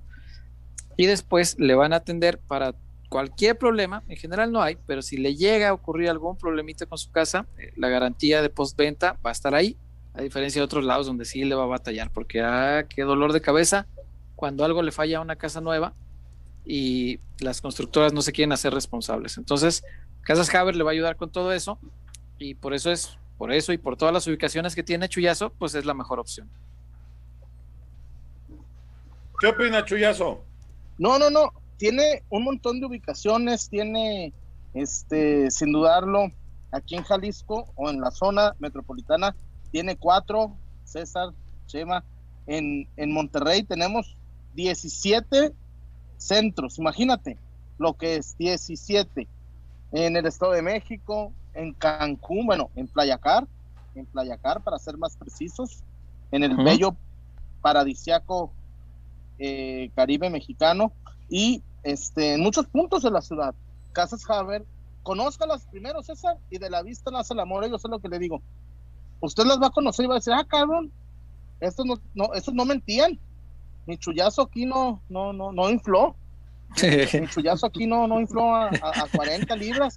[0.96, 2.74] y después le van a atender para
[3.08, 6.98] cualquier problema, en general no hay, pero si le llega a ocurrir algún problemita con
[6.98, 9.76] su casa, eh, la garantía de postventa va a estar ahí,
[10.12, 13.32] a diferencia de otros lados donde sí le va a batallar, porque ah, qué dolor
[13.32, 13.86] de cabeza
[14.34, 15.94] cuando algo le falla a una casa nueva
[16.64, 19.38] y las constructoras no se quieren hacer responsables.
[19.38, 19.82] Entonces,
[20.22, 21.78] Casas Haber le va a ayudar con todo eso
[22.38, 25.74] y por eso es, por eso y por todas las ubicaciones que tiene Chuyazo, pues
[25.74, 26.50] es la mejor opción.
[29.40, 30.42] ¿Qué opina Chuyazo?
[30.98, 31.52] No, no, no.
[31.76, 34.32] Tiene un montón de ubicaciones, tiene,
[34.74, 36.32] este, sin dudarlo,
[36.72, 39.36] aquí en Jalisco o en la zona metropolitana,
[39.70, 41.30] tiene cuatro, César,
[41.66, 42.02] Chema.
[42.48, 44.16] En, en Monterrey tenemos
[44.54, 45.52] 17
[46.16, 47.38] centros, imagínate
[47.78, 49.28] lo que es 17.
[49.92, 53.46] En el Estado de México, en Cancún, bueno, en Playacar,
[53.94, 55.82] en Playacar para ser más precisos,
[56.30, 56.94] en el bello
[57.60, 58.52] paradisiaco
[59.38, 60.92] eh, Caribe mexicano
[61.28, 63.54] y este, en muchos puntos de la ciudad.
[63.92, 64.64] Casas Haber,
[65.02, 67.68] conózcalas primero, César, y de la vista nace el amor.
[67.68, 68.40] Yo sé lo que le digo.
[69.20, 70.92] Usted las va a conocer y va a decir, ah, cabrón,
[71.60, 73.18] estos no, no, estos no mentían.
[73.86, 76.14] Mi chullazo aquí no, no, no, no infló.
[77.20, 79.96] Mi chullazo aquí no, no infló a, a- a 40 libras.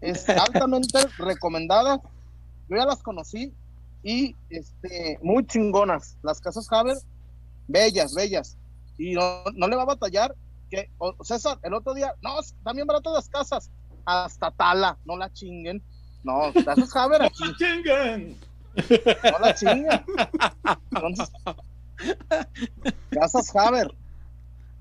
[0.00, 2.00] Es altamente recomendada.
[2.68, 3.52] Yo ya las conocí
[4.02, 6.16] y este, muy chingonas.
[6.22, 6.96] Las casas Haber,
[7.68, 8.56] bellas, bellas.
[8.98, 10.34] Y no, no le va a batallar.
[10.70, 13.70] Que, o- César, el otro día, no, también baratas las casas.
[14.04, 15.82] Hasta Tala, no la chinguen.
[16.24, 18.34] No, casas Haber aquí, Chingan.
[19.32, 20.04] no la chinguen.
[20.92, 21.30] Entonces,
[23.10, 23.94] casas Haber.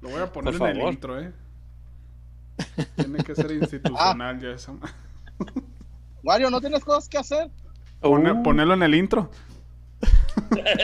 [0.02, 1.32] Lo voy a poner en el intro, ¿eh?
[2.96, 4.78] Tiene que ser institucional ya eso.
[6.24, 7.50] Wario, ¿no tienes cosas que hacer?
[8.02, 9.30] Pone- Uh, ponerlo en el intro.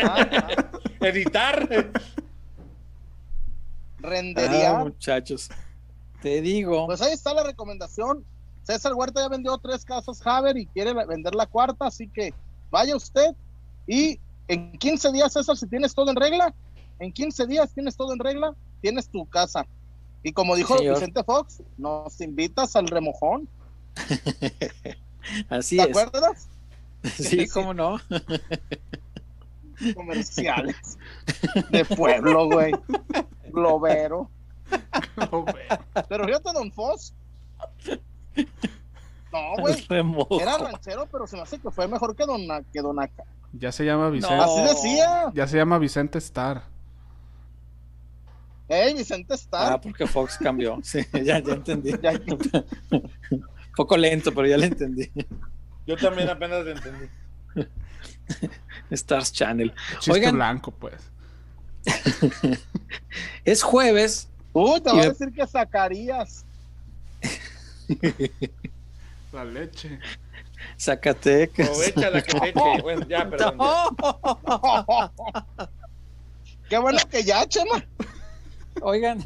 [0.03, 0.47] Ah, ah,
[1.01, 1.67] Editar.
[3.99, 4.71] rendería.
[4.79, 5.49] ah, muchachos.
[6.21, 6.85] Te digo.
[6.87, 8.23] Pues ahí está la recomendación.
[8.63, 12.33] César Huerta ya vendió tres casas Haber y quiere vender la cuarta, así que
[12.69, 13.35] vaya usted
[13.87, 16.53] y en 15 días, César, si tienes todo en regla,
[16.99, 19.65] en 15 días tienes todo en regla, tienes tu casa.
[20.23, 20.95] Y como dijo señor.
[20.95, 23.47] Vicente Fox, nos invitas al remojón,
[25.49, 25.89] Así ¿te es.
[25.89, 26.47] acuerdas?
[27.03, 27.99] Sí, cómo no.
[29.95, 30.99] Comerciales
[31.71, 32.71] de pueblo, güey.
[33.49, 34.29] Globero.
[35.31, 35.45] Bueno.
[36.07, 37.15] Pero fíjate, Don Fox.
[39.33, 39.87] No, güey.
[40.39, 42.41] Era ranchero, pero se me hace que fue mejor que Don,
[42.71, 43.23] que don Aca.
[43.53, 44.35] Ya se llama Vicente.
[44.35, 44.43] No.
[44.43, 45.31] Así decía.
[45.33, 46.65] Ya se llama Vicente Star.
[48.73, 49.73] Ey, Vicente está.
[49.73, 50.79] Ah, porque Fox cambió.
[50.83, 51.91] Sí, ya, ya entendí.
[52.01, 52.19] Ya-
[53.75, 55.11] Poco lento, pero ya le entendí.
[55.85, 57.07] Yo también apenas lo entendí.
[58.89, 59.73] Stars Channel.
[59.95, 60.35] Chiste Oigan.
[60.35, 60.93] blanco, pues.
[63.43, 64.29] Es jueves.
[64.53, 66.45] Uy, te voy a decir que Zacarías.
[69.31, 69.99] La leche.
[70.79, 71.69] Zacatecas.
[71.69, 72.81] Aprovecha la que te eche.
[72.81, 73.57] Bueno, ya, perdón.
[73.57, 75.11] ya.
[76.69, 77.83] Qué bueno que ya, Chema.
[78.81, 79.23] Oigan,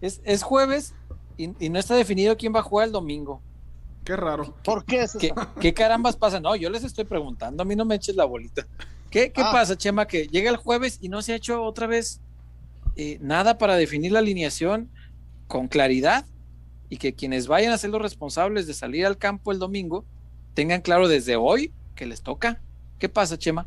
[0.00, 0.94] es, es jueves
[1.36, 3.40] y, y no está definido quién va a jugar el domingo.
[4.04, 4.54] Qué raro.
[4.64, 4.98] ¿Por qué?
[4.98, 5.48] ¿Qué, César?
[5.60, 6.40] qué carambas pasa?
[6.40, 8.66] No, yo les estoy preguntando, a mí no me eches la bolita.
[9.10, 9.50] ¿Qué, qué Ah.
[9.52, 10.06] pasa, Chema?
[10.06, 12.20] Que llega el jueves y no se ha hecho otra vez
[12.96, 14.88] eh, nada para definir la alineación
[15.48, 16.24] con claridad
[16.88, 20.04] y que quienes vayan a ser los responsables de salir al campo el domingo
[20.54, 22.60] tengan claro desde hoy que les toca.
[22.98, 23.66] ¿Qué pasa, Chema?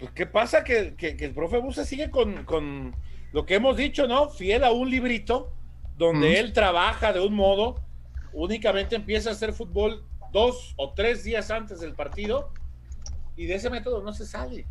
[0.00, 0.64] Pues, ¿qué pasa?
[0.64, 2.94] Que, que- que el profe Busa sigue con, con
[3.32, 4.30] lo que hemos dicho, ¿no?
[4.30, 5.52] Fiel a un librito
[5.96, 7.76] donde él trabaja de un modo,
[8.32, 10.02] únicamente empieza a hacer fútbol
[10.32, 12.50] dos o tres días antes del partido
[13.36, 14.66] y de ese método no se sale.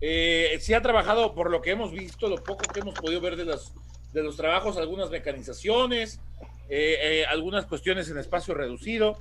[0.00, 3.34] Eh, sí ha trabajado, por lo que hemos visto, lo poco que hemos podido ver
[3.36, 3.72] de los,
[4.12, 6.20] de los trabajos, algunas mecanizaciones,
[6.68, 9.16] eh, eh, algunas cuestiones en espacio reducido,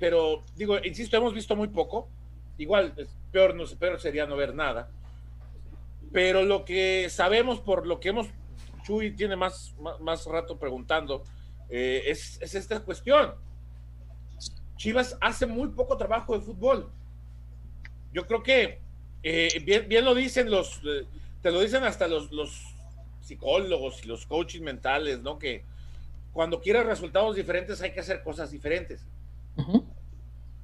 [0.00, 2.08] pero digo, insisto, hemos visto muy poco.
[2.56, 4.90] Igual, es peor, no peor sería no ver nada.
[6.12, 8.28] Pero lo que sabemos por lo que hemos,
[8.84, 11.22] Chuy tiene más, más, más rato preguntando,
[11.68, 13.34] eh, es, es esta cuestión.
[14.76, 16.90] Chivas hace muy poco trabajo de fútbol.
[18.12, 18.80] Yo creo que
[19.22, 21.04] eh, bien, bien lo dicen los, eh,
[21.42, 22.74] te lo dicen hasta los, los
[23.20, 25.38] psicólogos y los coaching mentales, ¿no?
[25.38, 25.64] Que
[26.32, 29.04] cuando quieres resultados diferentes hay que hacer cosas diferentes.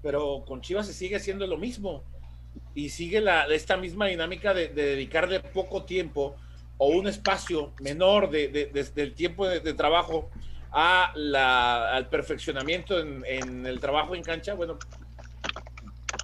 [0.03, 2.05] Pero con Chivas se sigue haciendo lo mismo
[2.75, 6.35] y sigue la, esta misma dinámica de, de dedicarle poco tiempo
[6.77, 10.29] o un espacio menor de, de- de- del tiempo de, trabajo
[10.73, 13.25] a la, al perfeccionamiento en,
[13.65, 14.55] el trabajo en cancha.
[14.55, 14.77] Bueno,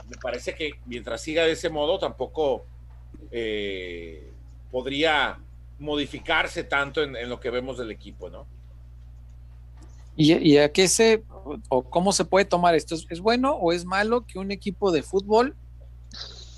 [0.08, 2.66] me parece que mientras siga de ese modo tampoco
[3.30, 4.28] eh,
[4.72, 5.38] podría
[5.78, 8.44] modificarse tanto en, lo que vemos del equipo, ¿no?
[10.16, 11.22] ¿Y, y a qué se
[11.68, 12.96] o cómo se puede tomar esto?
[12.96, 15.54] ¿Es, es bueno o es malo que un equipo de fútbol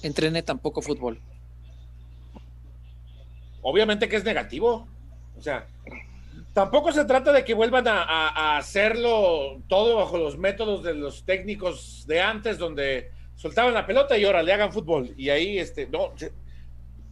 [0.03, 1.20] entrene tan poco fútbol?
[3.62, 4.89] obviamente que es negativo.
[5.39, 5.66] O sea,
[6.53, 10.95] tampoco se trata de que vuelvan a, a- a hacerlo todo bajo los métodos de
[10.95, 15.15] los técnicos de antes, donde soltaban la pelota y ahora le hagan fútbol.
[15.16, 16.12] Y ahí, este, no.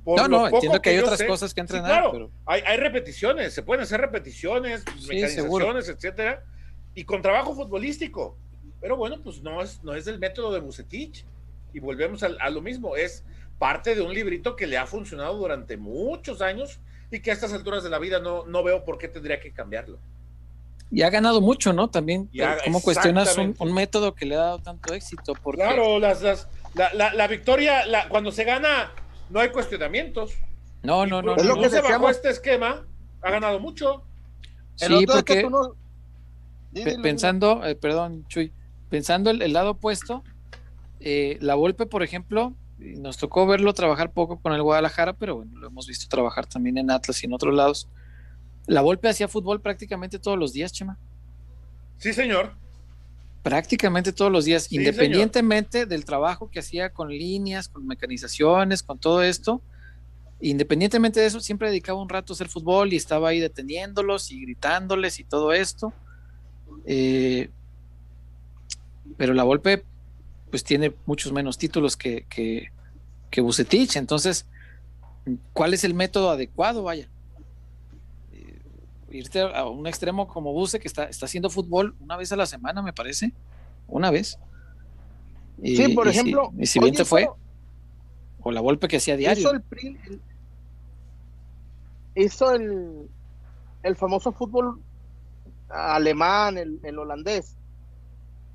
[0.05, 2.62] por No, no, entiendo que hay otras sé- cosas que Sí, entrenar, claro, pero hay,
[2.67, 6.43] hay repeticiones, se pueden hacer repeticiones, mecanizaciones, etcétera,
[6.95, 8.37] y con trabajo futbolístico.
[8.81, 11.25] Pero bueno, pues no es, no es el método de Bucetich.
[11.73, 13.25] Y volvemos al- a, lo mismo, es
[13.59, 16.79] parte de un librito que le ha funcionado durante muchos años
[17.11, 19.53] y que a estas alturas de la vida no, no veo por qué tendría que
[19.53, 19.99] cambiarlo.
[20.93, 21.89] y ha ganado mucho, ¿no?
[21.89, 25.35] También, ha- ¿cómo cuestionas un, un método que le ha dado tanto éxito?
[25.41, 28.91] Porque, Claro, las, las- la, la- la victoria, la- cuando se gana,
[29.29, 30.33] no hay cuestionamientos.
[30.83, 31.35] No, no, no.
[31.35, 31.61] Cruz Es lo no.
[31.61, 32.11] que Azul bajo decíamos.
[32.17, 32.85] este esquema
[33.23, 34.03] ha ganado mucho.
[34.81, 38.53] El Sí, otro es que porque tú no- pensando, eh, perdón, Chuy,
[38.89, 40.25] pensando el, el lado opuesto,
[41.01, 45.59] eh, la Volpe, por ejemplo, nos tocó verlo trabajar poco con el Guadalajara, pero bueno,
[45.59, 47.89] lo hemos visto trabajar también en Atlas y en otros lados.
[48.66, 50.98] La Volpe hacía fútbol prácticamente todos los días, Chema.
[51.98, 52.55] Sí, señor.
[53.43, 58.98] Prácticamente todos los días, Sí, independientemente del trabajo que hacía con líneas, con mecanizaciones, con
[58.98, 59.62] todo esto,
[60.40, 64.43] independientemente de eso, siempre dedicaba un rato a hacer fútbol y estaba ahí deteniéndolos y
[64.43, 65.93] gritándoles y todo esto.
[66.86, 67.51] Eh,
[69.16, 69.85] pero la Volpe,
[70.51, 72.70] pues tiene muchos menos títulos que, que,
[73.31, 74.47] que Bucetich, entonces
[75.52, 76.82] ¿Cuál es el método adecuado?
[76.82, 77.09] Vaya.
[78.32, 78.59] Eh,
[79.10, 82.47] irte a un extremo como Buse, que está, está haciendo fútbol una vez a la
[82.47, 83.32] semana, me parece.
[83.86, 84.39] Una vez.
[85.62, 86.51] Y, sí, por ejemplo.
[86.56, 87.28] Si, y si bien te fue.
[88.43, 89.43] O la golpe que hacía diario.
[89.43, 90.20] Hizo el,
[92.14, 93.09] hizo el,
[93.82, 94.81] el famoso fútbol
[95.68, 97.56] alemán, el, el holandés.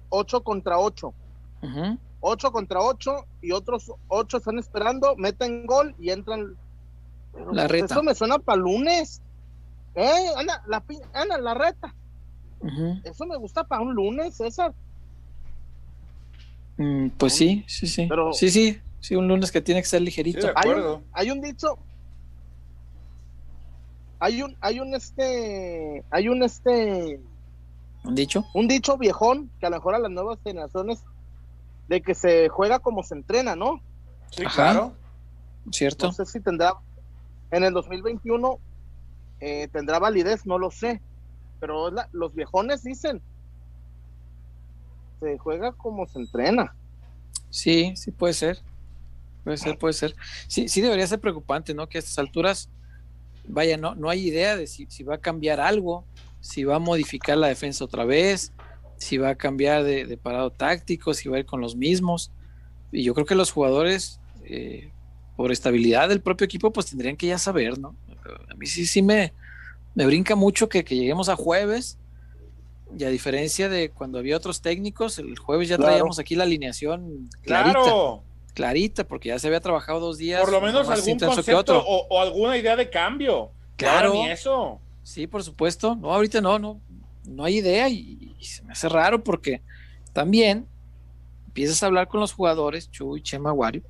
[0.10, 1.14] 8 contra 8.
[2.20, 6.56] 8 contra 8 y otros 8 están esperando, meten gol y entran.
[7.52, 7.94] La reta.
[7.94, 9.22] Eso me suena para lunes.
[9.94, 10.84] Eh, Ana, la,
[11.14, 11.94] Ana, la reta.
[13.04, 14.74] Eso me gusta para un lunes, César.
[16.78, 18.08] Mm, pues sí, sí, sí.
[18.10, 20.48] Pero, sí, sí, sí, un lunes que tiene que ser ligerito.
[20.56, 21.78] hay, un, hay un dicho,
[24.20, 27.22] hay un, hay un este, hay un este,
[28.04, 31.04] un dicho, un dicho viejón que a lo mejor a las nuevas generaciones
[31.88, 33.82] de que se juega como se entrena, ¿no?
[34.32, 34.94] Sí, claro.
[35.72, 36.08] Cierto.
[36.08, 36.74] No sé si tendrá
[37.52, 38.60] en el 2021
[39.40, 41.02] eh, tendrá validez, no lo sé,
[41.60, 43.22] pero los viejones dicen
[45.20, 46.76] se juega como se entrena.
[47.50, 48.60] Sí, sí puede ser.
[49.44, 50.16] Puede ser, puede ser.
[50.48, 51.88] Sí, sí debería ser preocupante, ¿no?
[51.88, 52.70] Que a estas alturas,
[53.48, 56.04] vaya, no, no hay idea de si, si va a cambiar algo,
[56.42, 58.52] si va a modificar la defensa otra vez,
[58.98, 62.32] si va a cambiar de, parado táctico, si va a ir con los mismos.
[62.92, 64.92] Y yo creo que los jugadores, eh,
[65.36, 67.96] por estabilidad del propio equipo, pues tendrían que ya saber, ¿no?
[68.50, 69.34] A mí sí, sí me,
[69.94, 71.98] me brinca mucho que, que lleguemos a jueves
[72.98, 77.30] y a diferencia de cuando había otros técnicos, el jueves ya traíamos aquí la alineación
[77.42, 77.82] clarita.
[77.82, 78.24] Claro.
[78.54, 80.40] Clarita, porque ya se había trabajado dos días.
[80.40, 83.52] Por lo menos algún concepto o, alguna idea de cambio.
[83.76, 84.14] Claro.
[84.14, 84.80] Ni eso.
[85.04, 85.96] Sí, por supuesto.
[85.96, 86.80] No, ahorita no, no.
[87.28, 89.62] No hay idea y, se me hace raro porque
[90.14, 90.66] también
[91.48, 93.84] empiezas a hablar con los jugadores, Chuy, Chema, Wario,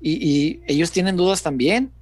[0.00, 1.92] y, ellos tienen dudas también.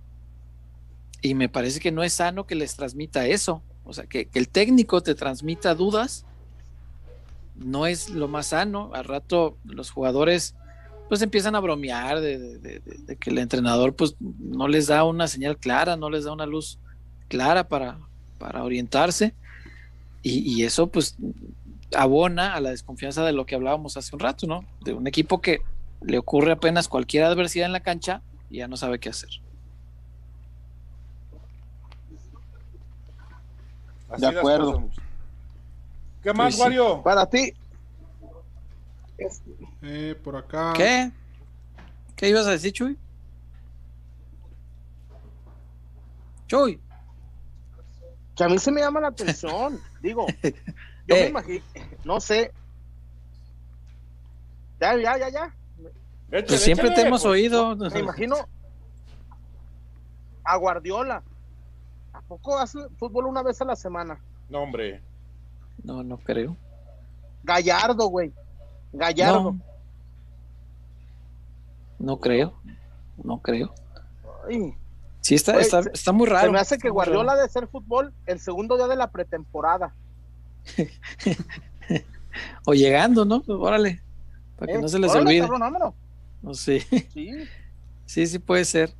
[1.22, 3.62] Y me parece que no es sano que les transmita eso.
[3.84, 6.24] O sea, que, el técnico te transmita dudas
[7.54, 8.90] no es lo más sano.
[8.92, 10.54] Al rato los jugadores
[11.08, 12.82] pues empiezan a bromear de,
[13.20, 16.80] que el entrenador pues no les da una señal clara, no les da una luz
[17.28, 18.00] clara para,
[18.38, 19.32] para orientarse.
[20.28, 21.16] Y, eso pues
[21.94, 24.64] abona a la desconfianza de lo que hablábamos hace un rato, ¿no?
[24.80, 25.60] De un equipo que
[26.00, 29.30] le ocurre apenas cualquier adversidad en la cancha y ya no sabe qué hacer.
[34.18, 34.88] de acuerdo.
[36.24, 37.04] ¿Qué más, Wario?
[37.04, 37.54] Para ti.
[39.82, 40.72] Eh, por acá.
[40.76, 41.12] ¿Qué?
[42.16, 42.98] ¿Qué ibas a decir, Chuy?
[46.48, 46.80] Chuy.
[48.36, 49.80] Que a mí se me llama la atención.
[50.02, 50.26] Digo,
[51.06, 51.28] yo me eh.
[51.28, 51.64] imagino,
[52.04, 52.52] no sé.
[54.80, 55.54] Ya, ya, ya, ya.
[56.28, 57.74] pues siempre te hemos oído.
[57.76, 58.36] Me imagino
[60.44, 61.22] a Guardiola
[62.28, 64.18] poco hace fútbol una vez a la semana?
[64.48, 65.00] No, hombre.
[65.82, 66.56] No, no creo.
[67.44, 68.32] Gallardo, güey.
[68.92, 69.56] Gallardo.
[71.98, 72.54] No, creo.
[73.22, 73.72] No creo.
[75.26, 76.46] Sí, está, está, muy raro.
[76.46, 79.92] Se me hace que Guardiola de ser fútbol el segundo día de la pretemporada.
[82.64, 83.42] o llegando, ¿no?
[83.42, 84.00] Pues, órale.
[84.56, 85.48] Para que eh, no se les olvide.
[86.42, 86.86] no sé.
[87.12, 87.32] Sí.
[88.06, 88.94] sí, sí puede ser.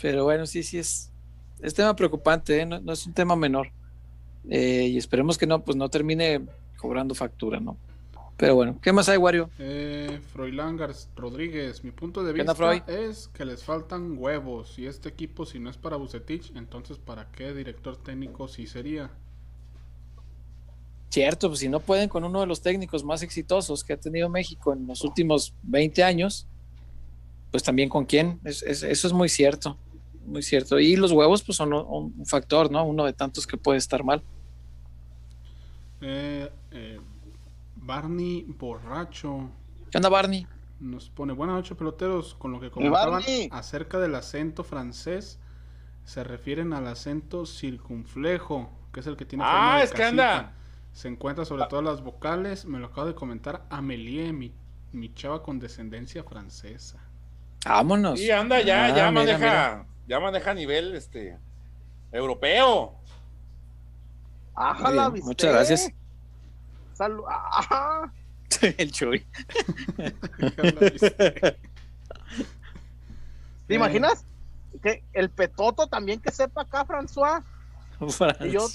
[0.00, 1.12] Pero bueno, sí, sí es,
[1.60, 2.64] es tema preocupante, ¿eh?
[2.64, 3.70] no, es un tema menor.
[4.48, 6.40] Eh, y esperemos que no, pues no termine
[6.78, 7.76] cobrando factura, ¿no?
[8.40, 9.50] Pero bueno, ¿qué más hay, Wario?
[9.58, 10.78] Eh, Froilán
[11.14, 14.78] Rodríguez, mi punto de vista es que les faltan huevos.
[14.78, 19.10] Y este equipo, si no es para Bucetich, entonces ¿para qué director técnico sí sería?
[21.10, 24.30] Cierto, pues si no pueden con uno de los técnicos más exitosos que ha tenido
[24.30, 26.46] México en los últimos 20 años,
[27.50, 28.40] pues también con quién.
[28.44, 29.76] eso es muy cierto
[30.24, 30.78] muy cierto.
[30.78, 32.84] Y los huevos, pues son un, factor, ¿no?
[32.84, 34.22] Uno de tantos que puede estar mal.
[36.00, 36.48] Eh,
[37.82, 39.50] Barney Borracho.
[39.90, 40.46] ¿Qué onda, Barney?
[40.78, 42.34] Nos pone buenas noches, peloteros.
[42.34, 45.38] Con lo que comentaban acerca del acento francés,
[46.04, 49.44] se refieren al acento circunflejo, que es el que tiene.
[49.46, 50.54] Ah, es que anda.
[50.92, 52.64] Se encuentra sobre todas las vocales.
[52.64, 54.52] Me lo acabo de comentar Amelie, mi,
[54.92, 56.98] mi chava con descendencia francesa.
[57.64, 58.18] Vámonos.
[58.18, 61.38] Y anda, ya, ah, ya maneja ya maneja a nivel este
[62.10, 62.96] europeo.
[64.56, 65.92] Ajá, Muchas gracias.
[67.00, 67.24] Salud.
[68.76, 69.24] El Chuy.
[73.66, 74.26] ¿Te imaginas?
[74.82, 77.42] Que el petoto también que sepa acá, François.
[78.40, 78.68] Y yo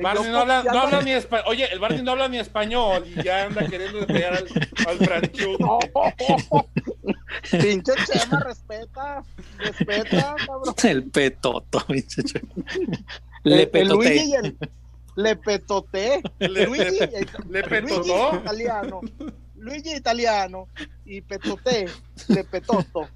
[0.00, 1.44] Barney no habla, no habla ni español.
[1.48, 4.48] Oye, el Barney no habla ni español y ya anda queriendo pegar al,
[4.88, 4.98] al
[7.50, 9.22] Pinche Chema, respeta,
[9.58, 10.74] respeta, cabrón.
[10.82, 12.48] El petoto, pinche Chema.
[13.44, 13.94] El- Le el petoté.
[13.94, 14.58] Luigi y el
[15.16, 16.22] le petoté.
[16.38, 18.36] Le- Luigi, le- el- le Luigi petotó.
[18.36, 19.00] italiano.
[19.56, 20.68] Luigi italiano
[21.04, 21.86] y petoté,
[22.28, 23.08] le petoto.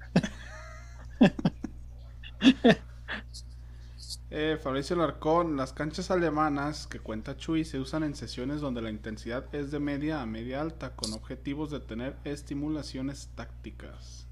[4.29, 8.89] Eh, Fabricio Larcón, las canchas alemanas que cuenta Chuy se usan en sesiones donde la
[8.89, 14.27] intensidad es de media a media alta, con objetivos de tener estimulaciones tácticas.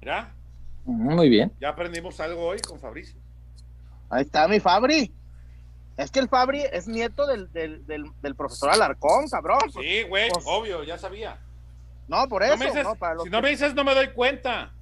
[0.00, 0.32] Mira,
[0.84, 1.52] Muy bien.
[1.60, 3.18] ya aprendimos algo hoy con Fabricio.
[4.08, 5.12] Ahí está mi Fabri.
[5.96, 9.60] Es que el Fabri es nieto del, del, del, del profesor Alarcón, cabrón.
[9.72, 11.38] Sí, güey, Pues- obvio, ya sabía.
[12.08, 13.94] No, por No eso, me dices- no, para los si no me dices, no me
[13.94, 14.72] doy cuenta.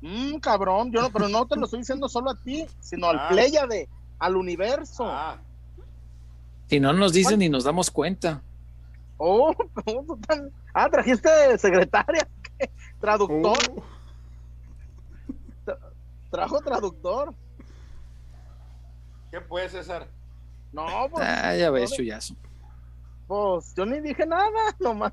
[0.00, 3.10] Mm, cabrón, yo no, pero no te lo estoy diciendo solo a ti, sino Ah.
[3.10, 3.88] al Pléyade,
[4.18, 5.04] al universo.
[5.06, 5.38] Ah,
[6.68, 8.42] Si no nos dicen ni nos damos cuenta.
[9.18, 9.54] Oh,
[9.86, 12.26] tú tan- ah, trajiste secretaria,
[12.58, 12.70] ¿qué?
[13.00, 13.82] traductor, Uh,
[16.30, 17.34] trajo traductor.
[19.34, 20.06] ¿Qué puede, César?
[20.72, 22.34] No, pues, Ah, ya ves, no, chuyazo.
[23.26, 24.48] pues yo ni dije nada,
[24.78, 25.12] nomás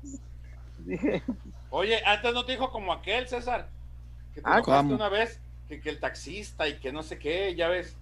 [0.78, 1.22] dije,
[1.70, 3.68] Oye, antes no te dijo como aquel, César.
[4.34, 7.66] Que te Ah, una vez que, que el taxista y que no sé qué, ya
[7.68, 7.96] ves.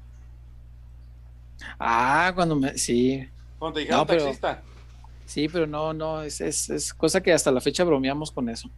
[1.78, 2.76] Ah, cuando me.
[2.76, 3.28] Sí,
[3.58, 4.62] Cuando te dijeron No, pero- taxista.
[5.26, 8.68] sí, pero no, no, es, es, es cosa que hasta la fecha bromeamos con eso.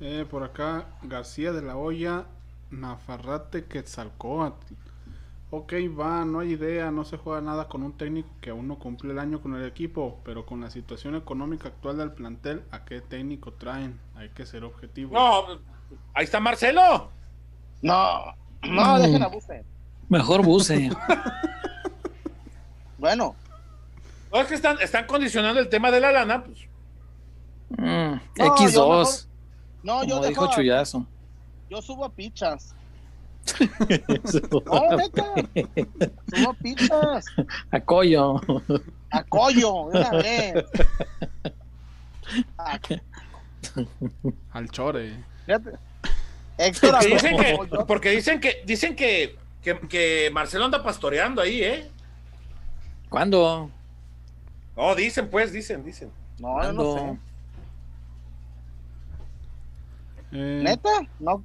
[0.00, 2.24] eh, por acá, García de la Hoya,
[2.70, 4.74] Nafarrate Quetzalcóatl.
[5.50, 8.78] Ok, va, no hay idea, no se juega nada con un técnico que aún no
[8.80, 12.84] cumple el año con el equipo, pero con la situación económica actual del plantel, ¿a
[12.84, 13.98] qué técnico traen?
[14.16, 15.12] Hay que ser objetivos.
[15.12, 15.46] No,
[16.14, 17.10] ahí está Marcelo.
[17.82, 19.02] no, no, Mm.
[19.02, 19.64] dejen abuse.
[20.08, 20.90] Mejor buce.
[22.98, 23.34] Bueno,
[24.32, 26.58] No, es que están, están condicionando el tema de la lana, pues.
[27.70, 29.26] Mm, No, yo X2,
[29.82, 31.06] no, yo como dijo dejo, Chuyazo.
[31.70, 32.74] yo subo a pichas.
[34.66, 35.24] No, neta,
[36.34, 36.56] subo
[37.70, 38.40] a Coyo.
[39.10, 40.64] a collo, de una vez.
[42.58, 42.78] A-
[44.52, 45.24] Al Chore.
[45.46, 45.70] fíjate.
[46.58, 51.62] Héctor Porque dicen que, porque dicen que, dicen que, que, que Marcelo anda pastoreando ahí,
[51.62, 51.90] ¿eh?
[53.10, 53.70] ¿Cuándo?
[54.76, 56.10] No, dicen, pues, dicen, dicen.
[56.38, 57.18] No, yo no sé.
[60.32, 60.90] Eh, ¿Neta?
[61.20, 61.42] No,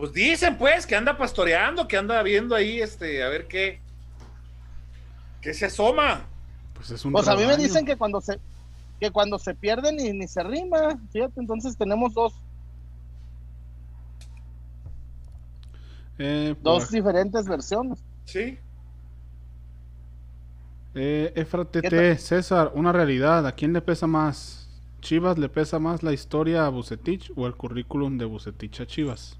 [0.00, 3.80] Pues dicen, pues, que anda pastoreando, que anda viendo ahí, este, a ver qué.
[5.42, 6.26] ¿Qué se asoma?
[6.74, 8.40] Pues es un Pues a mí me dicen que cuando se
[8.98, 10.98] que cuando se pierde ni, ni se rima.
[11.12, 12.34] Fíjate, entonces tenemos dos,
[16.22, 18.04] Eh, por dos diferentes versiones.
[18.24, 18.58] Sí.
[20.94, 24.68] Eh, Efra ¿Qué TT, César, una realidad, ¿a quién le pesa más?
[25.00, 29.39] ¿Chivas le pesa más la historia a Bucetich o el currículum de Bucetich a Chivas?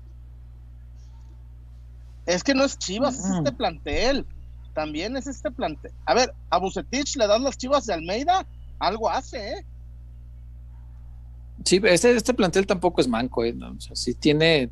[2.34, 3.36] Es que no es Chivas, es Mm.
[3.38, 4.26] este plantel.
[4.74, 5.92] También es este plantel.
[6.06, 8.46] A ver, a Bucetich le das las Chivas de Almeida,
[8.78, 9.66] algo hace, ¿eh?
[11.64, 13.52] Sí, este, este plantel tampoco es manco, ¿eh?
[13.52, 14.70] No, o sea, sí tiene,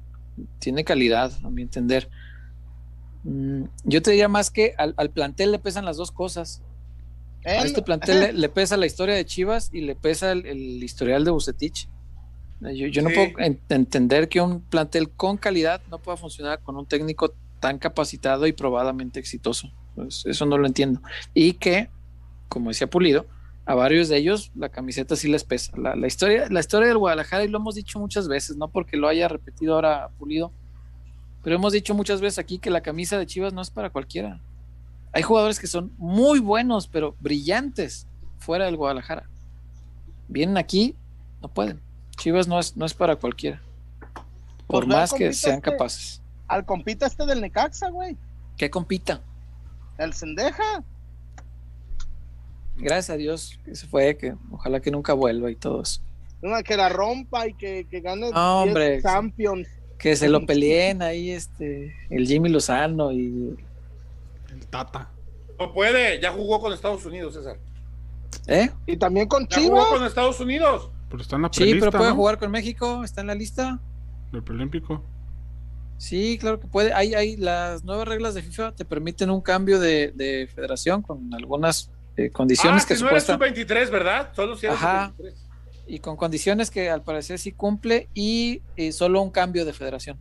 [0.59, 2.09] tiene calidad, a mi entender.
[3.25, 6.63] Mm, yo te diría más que al, al plantel le pesan las dos cosas.
[7.45, 10.83] A este plantel le, le pesa la historia de Chivas y le pesa el, el
[10.83, 11.89] historial de Bucetich.
[12.61, 13.15] Yo, yo no Sí.
[13.15, 17.79] puedo en- entender que un plantel con calidad no pueda funcionar con un técnico tan
[17.79, 19.73] capacitado y probadamente exitoso.
[19.95, 21.01] Pues, eso no lo entiendo.
[21.35, 21.91] Y que,
[22.49, 23.27] como decía Pulido,
[23.67, 25.73] a varios de ellos la camiseta sí les pesa.
[25.77, 28.97] La, la historia, la historia del Guadalajara, y lo hemos dicho muchas veces, no porque
[28.97, 30.53] lo haya repetido ahora Pulido,
[31.43, 34.41] pero hemos dicho muchas veces aquí que la camisa de Chivas no es para cualquiera.
[35.13, 38.07] Hay jugadores que son muy buenos, pero brillantes
[38.39, 39.29] fuera del Guadalajara.
[40.29, 40.95] Vienen aquí,
[41.41, 41.81] no pueden.
[42.17, 43.63] Chivas no es, no es para cualquiera.
[44.67, 46.23] Por Pues más que sean capaces.
[46.49, 48.17] Al compita este del Necaxa, güey.
[48.57, 49.21] Que compita.
[49.99, 50.83] El Sendeja.
[52.77, 56.01] Gracias a Dios que se fue, que ojalá que nunca vuelva y todo eso.
[56.43, 59.03] Una que la rompa y que, que gane No, 10 hombre.
[59.03, 59.69] Champions.
[59.99, 63.57] Que se lo peleen ahí, este, el Jimmy Lozano y.
[64.49, 65.11] El Tata.
[65.59, 67.59] No puede, ya jugó con Estados Unidos, César.
[68.47, 68.71] ¿Eh?
[68.87, 69.87] Y también con Ya jugó Chivas.
[69.89, 70.91] con Estados Unidos.
[71.11, 72.15] Pero está en la Sí, pero puede ¿no?
[72.15, 73.81] jugar con México, está en la lista.
[74.31, 75.03] Del preolímpico.
[75.99, 76.93] Sí, claro que puede.
[76.95, 81.35] Hay, hay las nuevas reglas de FIFA te permiten un cambio de, de federación con
[81.35, 84.33] algunas eh, condiciones ah, que si no eres supuestamente sub-23, ¿verdad?
[84.35, 85.13] Solo si eres Ajá.
[85.17, 85.35] sub-23.
[85.89, 90.19] y con condiciones que al parecer sí cumple y, eh, solo un cambio de federación.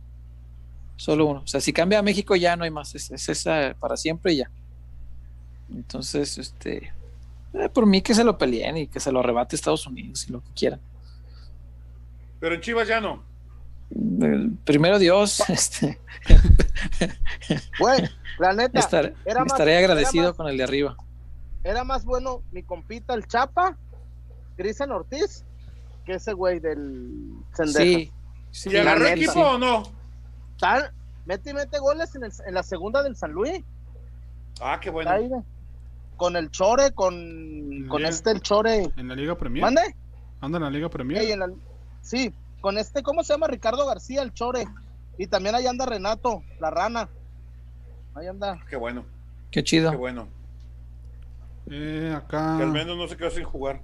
[0.96, 1.40] Solo uno.
[1.40, 2.96] O sea, si cambia a México ya no hay más.
[2.96, 4.50] Es, es esa para siempre y ya.
[5.72, 6.92] Entonces, este,
[7.54, 10.32] eh, por mí que se lo peleen y que se lo arrebate Estados Unidos y
[10.32, 10.80] lo que quieran.
[12.40, 13.22] Pero en Chivas ya no.
[14.64, 15.98] Primero Dios, este,
[17.80, 18.02] Güey,
[18.38, 20.96] la neta, estar- era más- estaré era agradecido más- con el de arriba.
[21.64, 23.76] era más bueno mi compita el Chapa,
[24.56, 25.44] Cristian Ortiz,
[26.04, 27.78] que ese güey del Sendeja.
[27.82, 28.12] Sí,
[28.50, 29.14] sí, ¿Y agarró neta.
[29.14, 29.82] equipo o no?
[30.58, 30.92] Tal,
[31.24, 33.62] mete y mete goles en, el- en la segunda del San Luis.
[34.60, 35.10] Ah, qué bueno.
[35.10, 35.30] Ahí,
[36.16, 38.90] con el Chore, con, con este el Chore.
[38.96, 39.62] En la Liga Premier.
[39.62, 39.94] ¿Mande?
[40.40, 41.22] Anda en la Liga Premier.
[41.22, 41.50] Ey, en la-
[42.02, 43.46] sí, con este, ¿cómo se llama?
[43.46, 44.66] Ricardo García, el Chore.
[45.16, 47.08] Y también ahí anda Renato, la rana.
[48.14, 48.58] Ahí anda.
[48.68, 49.04] Qué bueno,
[49.50, 49.90] qué chido.
[49.90, 50.28] qué bueno.
[51.70, 52.56] Eh, acá.
[52.56, 53.82] Que al menos no se quedó sin jugar.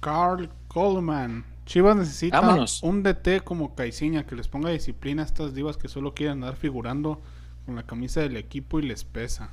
[0.00, 1.44] Carl Coleman.
[1.66, 2.82] Chivas necesita Vámonos.
[2.82, 6.56] un DT como Caiciña que les ponga disciplina a estas divas que solo quieren andar
[6.56, 7.20] figurando
[7.64, 9.50] con la camisa del equipo y les pesa.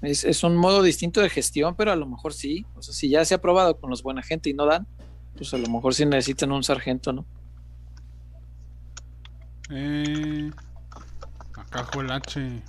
[0.00, 2.64] Es, es un modo distinto de gestión, pero a lo mejor sí.
[2.76, 4.86] O sea, si ya se ha probado con los buena gente y no dan,
[5.36, 7.24] pues a lo mejor sí necesitan un sargento, ¿no?
[9.70, 10.50] Eh,
[11.56, 12.62] acá Joel H.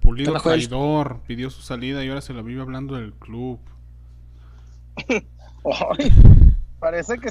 [0.00, 1.20] Pulido traidor.
[1.26, 3.58] Pidió su salida y ahora se la vive hablando del club.
[5.08, 6.12] Ay,
[6.80, 7.30] parece que,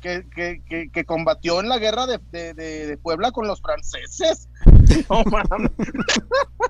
[0.00, 3.60] que, que, que, que combatió en la guerra de, de, de- de Puebla con los
[3.60, 4.48] franceses.
[5.10, 5.70] No mames.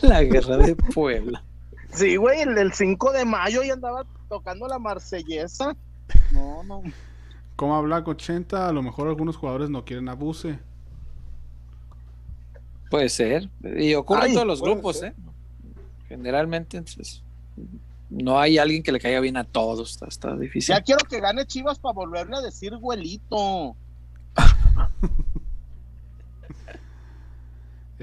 [0.00, 1.42] La guerra de Puebla.
[1.92, 5.76] Sí, güey, el, el 5 de mayo y andaba tocando la marsellesa.
[6.32, 6.82] No, no.
[7.56, 10.58] Como Black 80, a lo mejor algunos jugadores no quieren abuse.
[12.90, 13.48] Puede ser.
[13.62, 15.12] Y ocurre Ay, en todos los grupos, ser.
[15.12, 15.14] ¿eh?
[16.08, 17.22] Generalmente, entonces,
[18.10, 19.92] no hay alguien que le caiga bien a todos.
[19.92, 20.74] Está, está difícil.
[20.74, 23.76] Ya quiero que gane Chivas para volverle a decir güelito.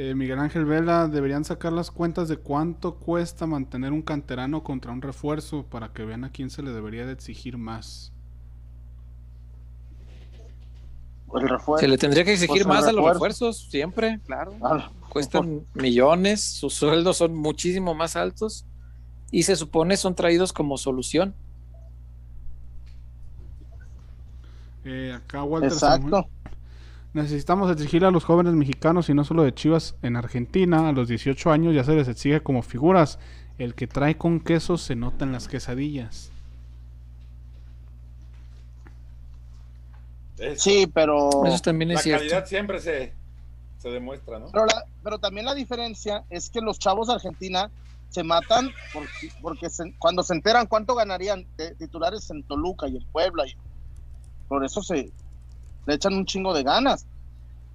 [0.04, 4.92] Eh, Miguel Ángel Vela, deberían sacar las cuentas de cuánto cuesta mantener un canterano contra
[4.92, 8.12] un refuerzo para que vean a quién se le debería de exigir más.
[11.36, 11.82] El refuerzo.
[11.82, 13.46] Se le tendría que exigir Pues más a los refuerzo.
[13.46, 14.56] refuerzos, siempre, claro.
[15.08, 18.66] Cuestan millones, sus sueldos son muchísimo más altos
[19.30, 21.36] y se supone son traídos como solución.
[24.84, 26.26] Eh, acá Walter Samuel.
[27.14, 30.88] Necesitamos exigir a los jóvenes mexicanos y no solo de Chivas en Argentina.
[30.88, 33.20] A los 18 años ya se les exige como figuras.
[33.58, 36.32] El que trae con queso se nota en las quesadillas.
[40.38, 40.64] Eso.
[40.64, 41.30] Sí, pero.
[41.46, 42.20] Eso también es La cierto.
[42.24, 43.14] calidad siempre se,
[43.78, 44.48] se demuestra, ¿no?
[44.52, 47.70] Pero, la- pero también la diferencia es que los chavos de Argentina
[48.10, 52.98] se matan porque, porque se- cuando se enteran cuánto ganarían de titulares en Toluca y
[52.98, 53.54] en Puebla, y
[54.48, 55.12] por eso se
[55.86, 57.06] le echan un chingo de ganas.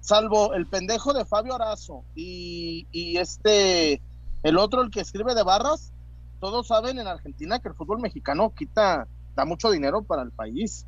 [0.01, 4.01] Salvo el pendejo de Fabio Arazo y, y este,
[4.43, 5.91] el otro, el que escribe de barras,
[6.39, 10.85] todos saben en Argentina que el fútbol mexicano quita, da mucho dinero para el país,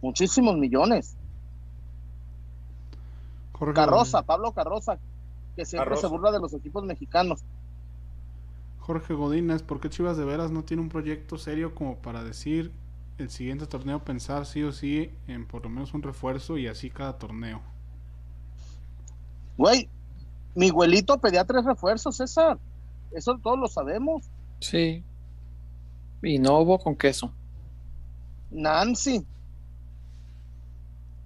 [0.00, 1.16] muchísimos millones.
[3.52, 4.98] Jorge, Carroza, Pablo Carroza,
[5.56, 6.08] que siempre Carroza.
[6.08, 7.40] se burla de los equipos mexicanos.
[8.80, 12.72] Jorge Godínez, ¿por qué Chivas de veras no tiene un proyecto serio como para decir
[13.22, 16.90] el siguiente torneo pensar sí o sí en por lo menos un refuerzo y así
[16.90, 17.60] cada torneo?
[19.56, 19.88] Güey,
[20.54, 22.58] mi abuelito pedía tres refuerzos, César.
[23.12, 24.24] Eso todos lo sabemos.
[24.60, 25.04] Sí.
[26.22, 27.32] Y no hubo con queso.
[28.50, 29.24] Nancy,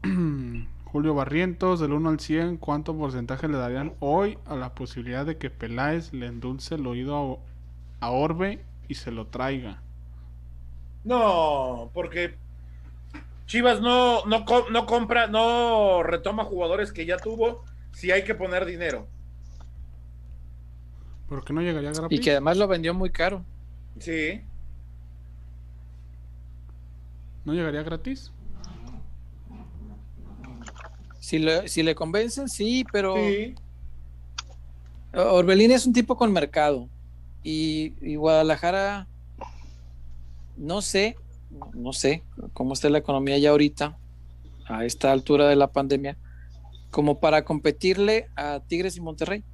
[0.84, 5.36] Julio Barrientos, del 1 al 100, ¿cuánto porcentaje le darían hoy a la posibilidad de
[5.36, 7.40] que Peláez le endulce el oído
[8.00, 9.82] a, a Orbe y se lo traiga?
[11.06, 12.34] No, porque
[13.46, 18.66] Chivas no, no, no compra, no retoma jugadores que ya tuvo si hay que poner
[18.66, 19.06] dinero.
[21.28, 22.18] ¿Por qué no llegaría gratis?
[22.18, 23.44] Y que además lo vendió muy caro.
[24.00, 24.40] Sí.
[27.44, 28.32] ¿No llegaría gratis?
[31.20, 33.54] Si le, si le convencen, sí, pero Sí.
[35.14, 36.88] Orbelín es un tipo con mercado.
[37.44, 39.06] Y, y Guadalajara,
[40.56, 41.16] no sé,
[41.74, 42.22] no sé
[42.52, 43.96] cómo está la economía ya ahorita,
[44.68, 46.16] a esta altura de la pandemia,
[46.90, 49.44] como para competirle a Tigres y Monterrey.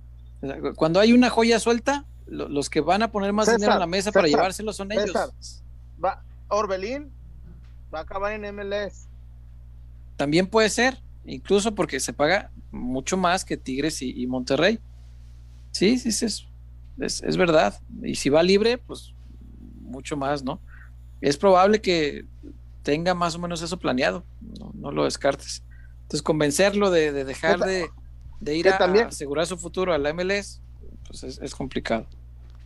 [0.76, 3.80] Cuando hay una joya suelta, lo- los que van a poner más César, dinero en
[3.80, 5.06] la mesa para llevárselo son ellos.
[5.06, 5.28] César.
[6.02, 7.10] va, Orbelín
[7.94, 9.06] va a acabar en MLS.
[10.16, 14.78] También puede ser, incluso porque se paga mucho más que Tigres y, y Monterrey.
[15.72, 16.46] Sí, sí, sí, es,
[16.98, 17.78] es, es verdad.
[18.02, 19.14] Y si va libre, pues
[19.80, 20.60] mucho más, ¿no?
[21.22, 22.26] Es probable que
[22.82, 24.24] tenga más o menos eso planeado,
[24.58, 25.62] no, no lo descartes.
[26.02, 27.88] Entonces, convencerlo de, de dejar de,
[28.40, 30.60] de ir a, también- asegurar su futuro a la MLS,
[31.06, 32.06] pues es, es complicado.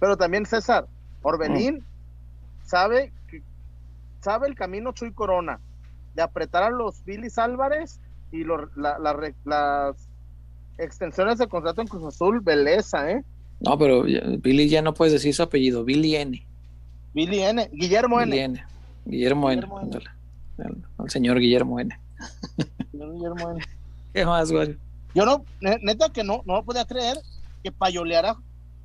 [0.00, 0.86] Pero también César,
[1.22, 1.84] Orbelín
[2.64, 3.42] sabe que
[4.22, 5.60] sabe el camino Chuy Corona
[6.14, 8.00] de apretar a los Billy Álvarez
[8.32, 9.96] y lo- la- la re- las
[10.78, 13.22] extensiones de contrato en Cruz Azul, belleza, ¿eh?
[13.60, 16.45] No, pero Billy ya no puedes decir su apellido, Billy N.
[17.16, 18.38] Billy N, Guillermo N.
[18.44, 18.62] N.
[19.06, 19.62] Guillermo N.
[19.62, 19.84] Guillermo N.
[19.86, 20.10] ándale.
[20.58, 21.98] Al, al señor Guillermo N.
[22.92, 23.64] Guillermo N.
[24.12, 24.76] ¿Qué más, güey?
[25.14, 27.16] Yo no, ne- neta que no, no podía creer
[27.62, 28.36] que payoleara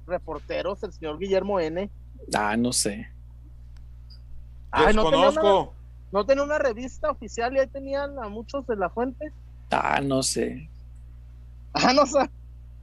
[0.07, 1.89] reporteros el señor Guillermo N.
[2.33, 3.09] Ah, no sé.
[4.71, 5.73] Ay, no tenía, una, Desconozco.
[6.13, 9.33] no tenía una revista oficial y ahí tenían a muchos de la fuente.
[9.71, 10.69] Ah, no sé.
[11.73, 12.29] Ah, no sé.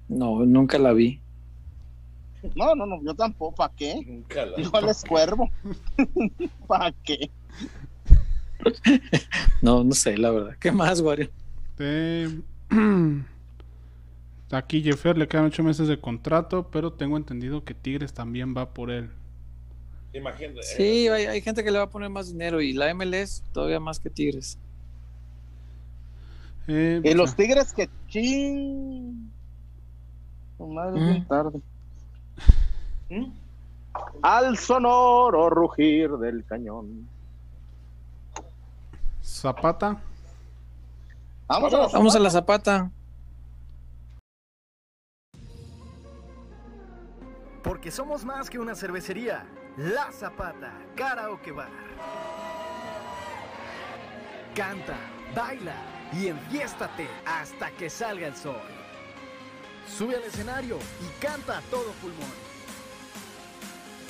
[0.08, 1.22] No, nunca la vi.
[2.54, 3.54] No, no, no, yo tampoco.
[3.56, 4.02] ¿Para qué?
[4.06, 5.50] Nunca la- Igual es cuervo.
[6.66, 7.30] ¿Para qué?
[9.62, 10.56] No, no sé, la verdad.
[10.58, 11.30] ¿Qué más, Wario?
[11.76, 12.40] De-
[14.50, 18.72] Aquí Jeffer le quedan ocho meses de contrato, pero tengo entendido que Tigres también va
[18.72, 19.10] por él.
[20.14, 20.62] Imagínate.
[20.62, 23.78] Sí, hay, hay gente que le va a poner más dinero y la MLS todavía
[23.78, 24.58] más que Tigres.
[26.66, 29.30] Eh, Y los tigres que ching.
[30.56, 31.12] Su madre, es Mm.
[31.12, 31.60] bien tarde.
[33.08, 33.32] ¿Mm?
[34.22, 37.08] Al sonoro rugir del cañón.
[39.22, 39.96] Zapata.
[41.46, 42.90] Vamos, a la Vamos a la zapata.
[47.62, 49.46] Porque somos más que una cervecería.
[49.76, 51.68] La Zapata, Karaoke Bar.
[54.54, 54.96] Canta,
[55.36, 55.74] baila
[56.12, 58.56] y enfiéstate hasta que salga el sol.
[59.86, 62.47] Sube al escenario y canta a todo pulmón.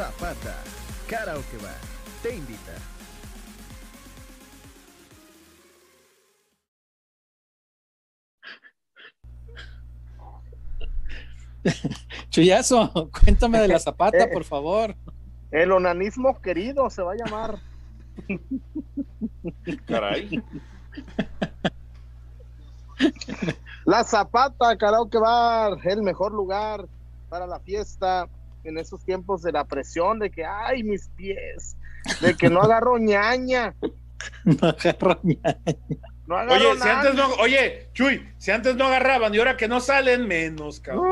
[0.00, 0.56] Zapata,
[1.10, 1.76] Karaoke Bar,
[2.22, 2.72] te invita.
[12.30, 14.96] Chuyazo, cuéntame de la zapata, por favor.
[15.50, 17.58] El onanismo querido se va a llamar.
[19.84, 20.42] Caray.
[23.84, 26.88] La Zapata Karaoke Bar, el mejor lugar
[27.28, 28.30] para la fiesta
[28.64, 31.76] en esos tiempos de la presión, de que, ay, mis pies,
[32.20, 33.74] de que no agarro ñaña,
[34.44, 35.56] No agarro ña-
[36.26, 37.00] no agarro Oye, si nada.
[37.00, 41.06] antes no, oye, Chuy, si antes no agarraban y ahora que no salen, menos, cabrón.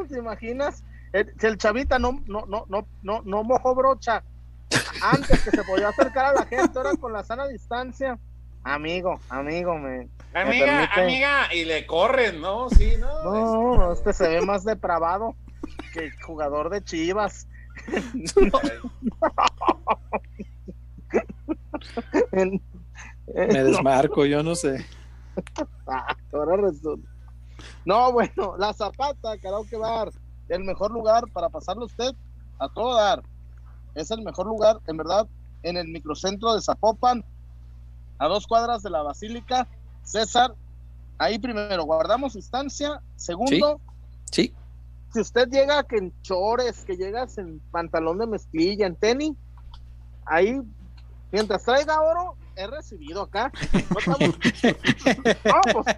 [0.00, 0.82] Uh, ¿Te imaginas?
[1.12, 4.22] El, si el chavita no, no, no, no, no, no mojó brocha
[5.02, 8.18] antes que se podía acercar a la gente, ahora con la sana distancia.
[8.64, 10.08] Amigo, amigo, me.
[10.34, 12.68] Amiga, amiga, y le corren, ¿no?
[12.70, 13.22] Sí, ¿no?
[13.24, 15.34] No, no, este se ve más depravado
[15.92, 17.46] que jugador de Chivas.
[22.32, 22.62] En-
[23.34, 24.84] Me desmarco, yo no sé.
[25.86, 27.08] Ah, ahora resulta.
[27.84, 30.10] No, bueno, la Zapata, Karaoke Bar,
[30.48, 32.14] el mejor lugar para pasarlo usted
[32.58, 33.22] a todo dar.
[33.94, 35.26] Es el mejor lugar, en verdad,
[35.62, 37.24] en el microcentro de Zapopan,
[38.18, 39.68] a dos cuadras de la Basílica.
[40.02, 40.54] César,
[41.18, 43.00] ahí primero guardamos distancia.
[43.16, 43.80] Segundo,
[44.30, 44.54] Sí,
[45.12, 49.32] si usted llega que en chores, que llegas en pantalón de mezclilla, en tenis,
[50.26, 50.60] ahí,
[51.32, 53.50] mientras traiga oro, he recibido acá.
[53.90, 54.38] No estamos-
[55.44, 55.96] No, pues,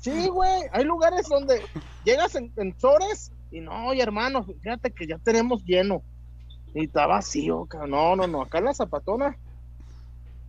[0.00, 1.62] sí, güey, hay lugares donde
[2.04, 6.02] llegas en, en chores y no, oye, hermano, fíjate que ya tenemos lleno.
[6.74, 7.90] Y está vacío, cabrón.
[7.90, 9.36] No, no, no, acá en la zapatona,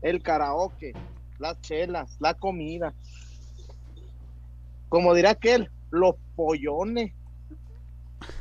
[0.01, 0.93] el karaoke,
[1.38, 2.93] las chelas, la comida.
[4.89, 7.13] Como dirá aquel, los pollones.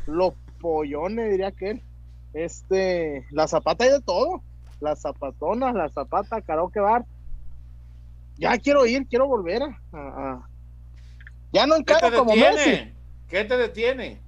[0.06, 1.82] Los pollones, diría aquel.
[2.34, 4.42] Este, la zapata hay de todo.
[4.80, 7.04] La zapatona, la zapata, karaoke bar.
[8.36, 10.40] Ya quiero ir, quiero volver a.
[11.52, 12.92] Ya no ¿Qué te encaro como Messi.
[13.28, 14.20] ¿Qué te detiene?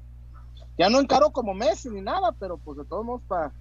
[0.79, 3.53] Ya no encaro como Messi ni nada, pero pues de todos modos pa-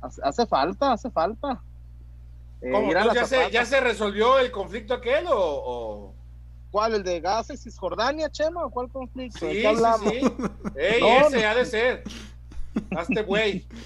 [0.00, 1.60] hace, falta, hace falta.
[2.60, 2.70] Eh,
[3.14, 3.50] ¿Ya se.
[3.50, 5.32] ¿Ya se resolvió el conflicto aquel o...?
[5.36, 6.14] o-
[6.70, 6.94] ¿Cuál?
[6.94, 8.64] ¿El de Gaza y Cisjordania, Chema?
[8.64, 9.46] ¿O ¿Cuál conflicto?
[9.46, 10.10] ¿De Sí, qué sí, hablamos?
[10.12, 10.20] sí.
[10.76, 12.04] Ey, No, ese ha de ser.
[12.96, 13.66] Hazte güey.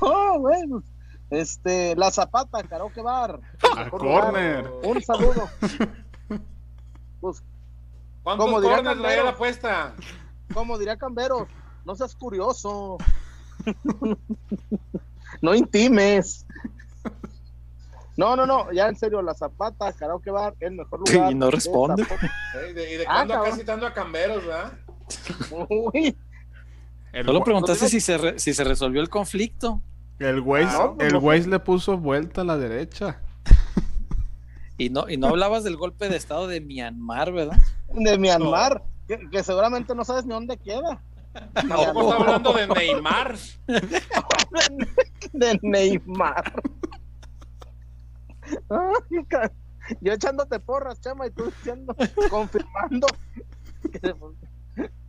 [0.00, 0.82] No, bueno.
[1.30, 3.40] Este, La Zapata, Karaoke Bar.
[3.72, 4.64] A Mejor corner.
[4.66, 4.86] lugar.
[4.86, 5.48] Un saludo.
[7.20, 7.42] Pues,
[8.22, 9.94] ¿Cuántos corners traía la apuesta?
[10.54, 11.48] como diría Camberos,
[11.84, 12.98] no seas curioso.
[15.40, 16.46] no intimes.
[18.16, 21.32] No, no, no, ya en serio, la Zapata, Karaoke Bar, el mejor lugar.
[21.32, 22.04] Y no de responde.
[22.70, 24.72] ¿Y de, y de Ah, cuándo acá citando a camberos, verdad?
[25.68, 26.16] Uy,
[27.12, 29.80] El, Solo preguntaste si se, re- si se resolvió el conflicto.
[30.18, 31.18] el Waze, Ah, no, el no.
[31.20, 33.20] Waze le puso vuelta a la derecha.
[34.78, 37.58] Y no, y no hablabas del golpe de estado de Myanmar, ¿verdad?
[37.94, 41.02] de Myanmar, que, que seguramente no sabes ni dónde queda.
[41.54, 43.36] Tampoco está hablando de Neymar.
[45.32, 46.52] de Neymar.
[50.00, 51.94] Yo echándote porras, chama, y tú diciendo,
[52.30, 53.06] confirmando
[53.90, 53.98] que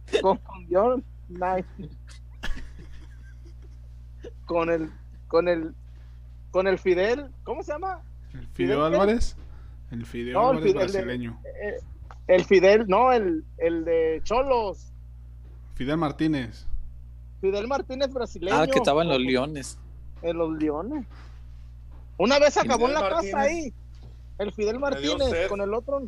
[0.05, 1.89] se confundió Nike
[4.45, 4.89] con el,
[5.27, 5.73] con el,
[6.51, 8.01] con el Fidel, ¿cómo se llama?
[8.33, 8.85] El ¿Fidel Fideo?
[8.85, 9.35] Álvarez.
[9.91, 11.39] El Fideo No, el Álvarez Fidel de- brasileño.
[11.45, 11.75] Eh,
[12.27, 14.91] el Fidel, no, el, el de Cholos,
[15.75, 16.65] Fidel Martínez.
[17.41, 18.55] Fidel Martínez brasileño.
[18.57, 19.77] Ah, que estaba en los Leones.
[20.21, 21.05] En los Leones.
[22.17, 23.73] Una vez acabó en la casa ahí.
[24.37, 26.03] El Fidel Martínez con el otro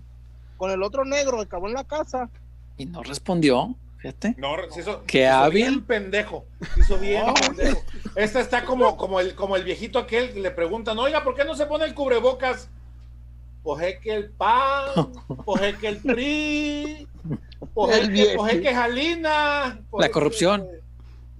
[0.58, 2.30] con el otro negro acabó en la casa.
[2.78, 4.36] Y no respondió, fíjate.
[4.38, 5.54] No, se hizo, Qué se hizo hábil.
[5.54, 6.46] bien pendejo.
[6.74, 7.34] Se hizo bien No.
[7.34, 7.82] pendejo.
[8.16, 11.44] Esta está como, como, el, como el viejito aquel que le preguntan, oiga, ¿por qué
[11.44, 12.70] no se pone el cubrebocas?
[13.64, 15.12] Pues es que el PAN,
[15.46, 17.08] pues es que el PRI,
[17.74, 19.82] pues El que, pues Jalina.
[19.92, 20.68] La que- corrupción.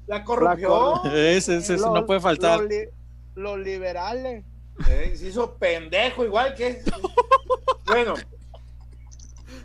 [0.08, 1.00] La corrupción.
[1.06, 2.60] Ese, ese, ese Los- no puede faltar.
[2.62, 2.90] Los, li-
[3.36, 4.44] los liberales.
[4.90, 6.82] Eh, se hizo pendejo igual que...
[7.86, 8.16] Bueno,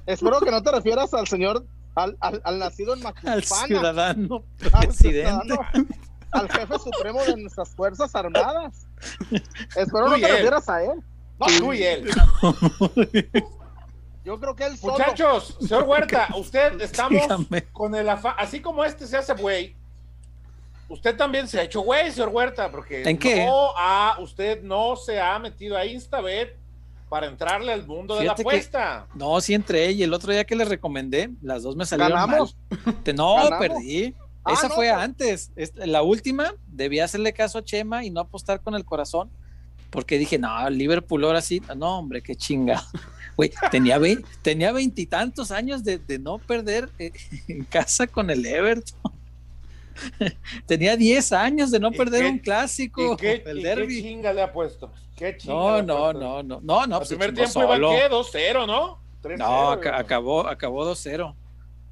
[0.07, 1.65] Espero que no te refieras al señor,
[1.95, 5.31] al, al, al nacido en Al Macuspana, ciudadano al presidente.
[5.31, 5.57] ciudadano,
[6.33, 8.87] al jefe supremo de nuestras fuerzas armadas.
[9.77, 10.33] Espero Tú no te él.
[10.33, 11.03] refieras a él.
[11.39, 12.11] no, tú y él.
[14.25, 14.93] Yo creo que él solo.
[14.95, 17.65] Muchachos, señor Huerta, usted estamos Dígame.
[17.73, 19.77] con el afán, así como este se hace güey,
[20.91, 23.47] usted también se ha hecho güey, señor Huerta, porque ¿En qué?
[23.47, 26.57] no ha, usted no se ha metido a Instabet
[27.09, 29.07] para entrarle al mundo de la que- apuesta.
[29.15, 32.57] No, sí entré y el otro día que le recomendé, las dos me salieron ¿Ganamos?
[32.85, 32.95] mal.
[33.03, 33.59] Te- No, ¿Ganamos?
[33.59, 34.15] perdí.
[34.45, 35.51] Ah, Esa no, fue pero- antes.
[35.57, 39.31] Esta- la última, debía hacerle caso a Chema y no apostar con el corazón.
[39.91, 41.61] Porque dije, no, Liverpool ahora sí.
[41.77, 42.83] No, hombre, qué chinga.
[43.37, 47.11] Güey, tenía vein- tenía veintitantos años de, de no perder eh,
[47.49, 49.13] en casa con el Everton.
[50.67, 53.69] tenía 10 años de no ¿Y perder qué- un clásico, ¿Y qué, el y qué
[53.69, 54.03] derby.
[54.03, 54.91] chinga le ha puesto?
[55.17, 57.93] ¿Qué chinga No, no, no, no, no, no, pues se primer tiempo solo.
[57.95, 58.15] iba ¿qué?
[58.15, 58.99] 2-0, ¿no?
[59.23, 59.91] 3-0, No, ¿no?
[59.95, 61.35] acabó, acabó 2-0.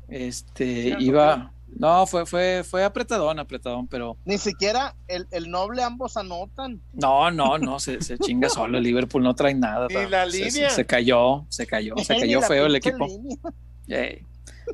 [0.09, 6.17] Este, iba, no, fue, fue, fue apretadón, apretadón, pero Ni siquiera el, el noble ambos
[6.17, 6.81] anotan.
[6.95, 8.79] no, no, no, se, se chinga solo.
[8.79, 9.87] El Liverpool no trae nada.
[9.89, 10.71] Ni ta- la se- línea.
[10.71, 13.07] Se, se cayó, se cayó, se cayó feo el equipo.
[13.07, 13.37] línea.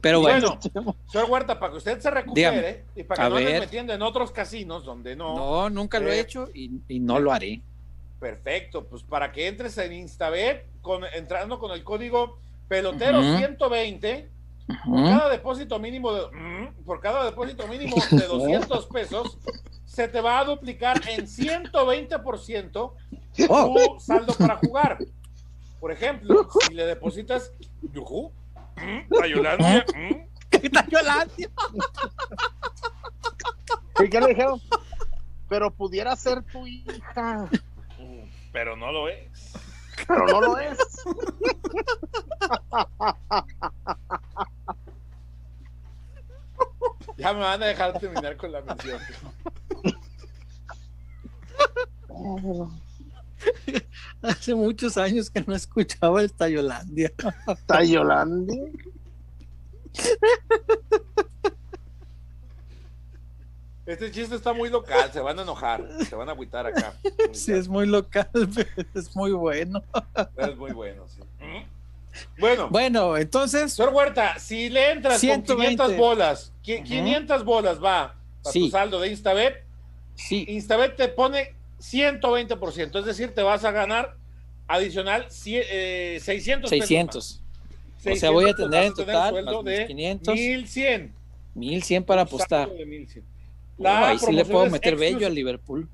[0.01, 3.60] Pero bueno, Bueno, señor Huerta, para que usted se recupere y para que no ver.
[3.60, 7.32] metiendo en otros casinos donde no, no, nunca lo he hecho y, y no lo
[7.32, 7.62] haré.
[8.20, 12.38] Perfecto, pues para que entres en Instabet, con, entrando con el código
[12.68, 13.36] pelotero Ujú.
[13.38, 14.30] 120,
[14.86, 19.38] por cada depósito mínimo de mm, por cada depósito mínimo de 200 pesos,
[19.84, 22.92] se te va a duplicar en 120%
[23.48, 24.98] Oh, tu saldo para jugar.
[25.80, 27.52] Por ejemplo, si le depositas
[28.76, 30.14] yujú, Tayolandia, mm,
[30.51, 31.34] ¿qué tal Yolanda?
[34.01, 34.60] ¿Y qué le dijeron?
[35.48, 37.48] Pero pudiera ser tu hija,
[38.52, 39.52] pero no lo es.
[40.09, 40.78] pero no lo es.
[47.16, 49.01] Ya me van a dejar terminar con la mención.
[54.22, 57.12] Hace muchos años que no escuchaba el Tayolandia.
[57.66, 58.72] Tayolandi.
[63.86, 66.94] Este chiste está muy local, se van a enojar, se van a agüitar acá.
[67.32, 69.82] Sí, es muy local, pero es muy bueno.
[70.38, 71.20] Es muy bueno, sí.
[72.38, 75.76] Bueno, Bueno, entonces, señor Huerta, si le entras 120.
[75.76, 76.84] con 500 bolas, qui- Ujú.
[76.88, 78.60] 500 bolas va a Sí.
[78.60, 79.64] tu saldo de Instabet,
[80.14, 81.54] sí, Instabet te pone
[81.93, 84.16] 120%, es decir, te vas a ganar
[84.66, 87.40] adicional eh, 600 pesos 600.
[88.05, 88.12] más.
[88.12, 91.12] O sea, voy a 600 tener en total sueldo más de 500, 1100.
[91.55, 92.70] 1100 para apostar.
[92.70, 93.24] 1100.
[93.77, 95.89] Oh, La ahí sí le puedo meter bello al Liverpool.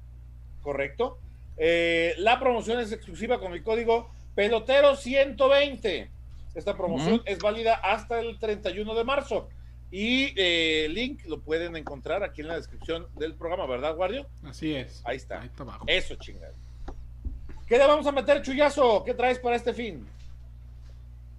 [0.63, 1.19] Correcto.
[1.57, 6.11] Eh, la promoción es exclusiva con el código pelotero 120.
[6.55, 7.23] Esta promoción Ujú.
[7.27, 9.49] es válida hasta el 31 de marzo.
[9.93, 14.27] Y eh, el link lo pueden encontrar aquí en la descripción del programa, ¿verdad, Guardio?
[14.45, 15.03] Así es.
[15.05, 15.41] Ahí está.
[15.41, 15.85] Ahí está abajo.
[15.89, 16.53] Eso, chingada.
[17.67, 19.03] ¿Qué le vamos a meter, Chuyazo?
[19.05, 20.07] ¿Qué traes para este fin?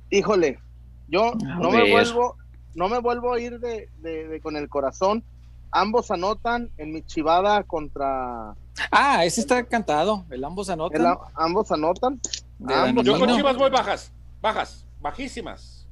[0.10, 0.60] Híjole,
[1.08, 2.38] yo no me vuelvo,
[2.76, 5.24] no me vuelvo a ir de, de- de con el corazón.
[5.72, 8.54] Ambos anotan en mi chivada contra
[8.92, 10.26] Ah, ese está cantado.
[10.30, 11.00] El ambos anotan.
[11.02, 12.20] El a- ambos anotan.
[12.68, 13.34] ambos- Yo con.
[13.34, 14.12] Chivas voy bajas,
[14.42, 15.88] bajas, bajísimas.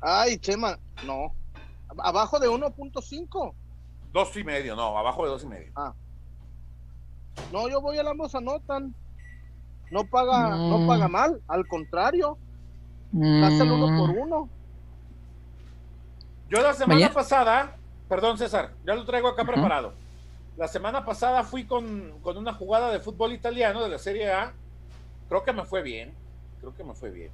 [0.00, 1.32] Ay, Chema, no.
[1.98, 3.54] Abajo de 1.5.
[4.12, 5.72] Dos y medio, no, abajo de dos y medio.
[7.52, 8.94] No, yo voy al ambos anotan.
[9.90, 10.86] No paga, no Mm.
[10.86, 12.36] paga mal, al contrario,
[13.42, 14.48] hace el uno por Mm, uno.
[16.50, 17.76] Yo la semana Mañana- pasada,
[18.08, 19.92] perdón César, ya lo traigo acá preparado.
[20.56, 24.52] La semana pasada fui con, con una jugada de fútbol italiano de la Serie A.
[25.28, 26.12] Creo que me fue bien.
[26.60, 27.30] Creo que me fue bien.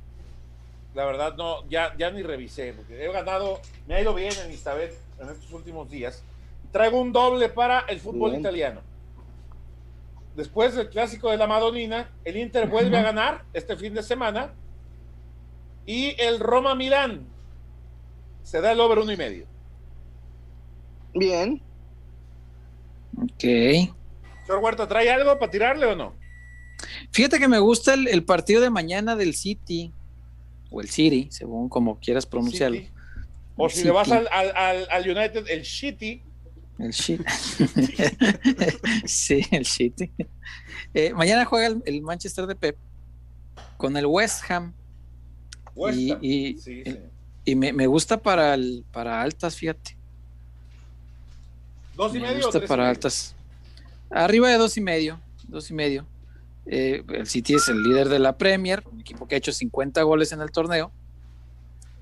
[0.95, 4.53] La verdad, no, ya, ya ni revisé, porque he ganado, me ha ido bien en
[4.53, 6.23] Instabet en estos últimos días.
[6.71, 8.41] Traigo un doble para el fútbol Bien.
[8.41, 8.81] italiano.
[10.37, 14.53] Después del clásico de la Madonina, el Inter vuelve a ganar este fin de semana.
[15.87, 17.27] Y el Roma Milán
[18.43, 19.47] se da el over uno y medio.
[21.15, 21.61] Bien.
[23.17, 23.41] Ok.
[23.41, 26.15] Señor Huerta, ¿trae algo para tirarle o no?
[27.13, 29.93] Fíjate que me gusta el, el partido de mañana del City.
[30.77, 32.77] O el City, según como quieras pronunciarlo.
[32.79, 32.91] City.
[33.57, 33.87] O si City.
[33.87, 36.21] le vas al, al- al- United, el Shitty.
[36.81, 37.25] El City.
[39.07, 40.11] sí, el City.
[40.93, 42.77] Eh, mañana juega el, el Manchester de Pep
[43.77, 44.73] con el West Ham.
[45.77, 46.19] West Y- Ham.
[46.23, 46.99] y- Sí, y- sí.
[47.47, 49.97] Y me, me gusta para, el, para altas, fíjate.
[51.95, 52.91] ¿Dos y Me medio o gusta tres y para medio?
[52.91, 53.35] altas.
[54.11, 55.21] Arriba de dos y medio.
[55.47, 56.07] Dos y medio.
[56.67, 60.03] Eh, el City es el líder de la Premier, un equipo que ha hecho 50
[60.03, 60.91] goles en el torneo.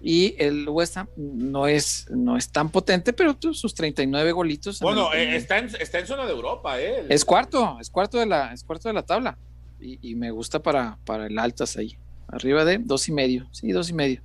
[0.05, 4.81] Y el West Ham no es, no es tan potente, pero sus 39 golitos.
[4.81, 7.01] en Bueno, el- eh, está, en, está en zona de Europa, ¿eh?
[7.01, 9.39] El- es cuarto, es cuarto de la, es cuarto de la tabla.
[9.81, 11.97] Y, y me gusta para, para el altas ahí.
[12.29, 13.47] Arriba de dos y medio.
[13.53, 14.21] Sí, dos y medio.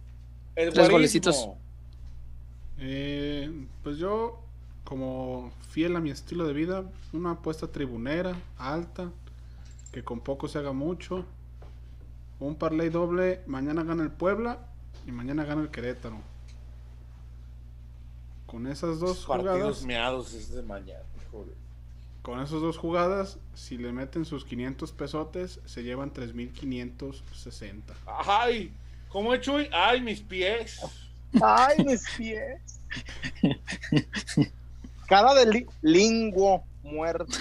[0.55, 0.91] el tres guarismo.
[0.93, 1.49] golecitos.
[2.79, 3.51] Eh,
[3.83, 4.39] pues yo,
[4.83, 6.83] como fiel a mi estilo de vida,
[7.13, 9.11] una apuesta tribunera, alta,
[9.91, 11.25] que con poco se haga mucho.
[12.39, 14.59] Un parlay doble, mañana gana el Puebla
[15.07, 16.19] y mañana gana el Querétaro.
[18.45, 21.03] Con esas dos Partidos jugadas, meados es de mañana.
[21.31, 21.55] Joder.
[22.21, 27.93] con esas dos jugadas, si le meten sus 500 pesotes, se llevan 3560.
[28.05, 28.71] Ay,
[29.09, 29.67] ¿cómo es Chuy?
[29.73, 30.79] Ay, mis pies.
[31.41, 32.61] Ay, mis pies.
[35.07, 37.33] Cara de li- linguo muerto.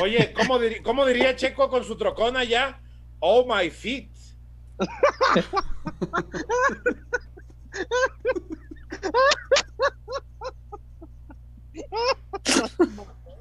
[0.00, 0.32] Oye,
[0.82, 2.80] ¿cómo, diría Checo con su trocona ya?
[3.20, 4.10] Oh, my feet.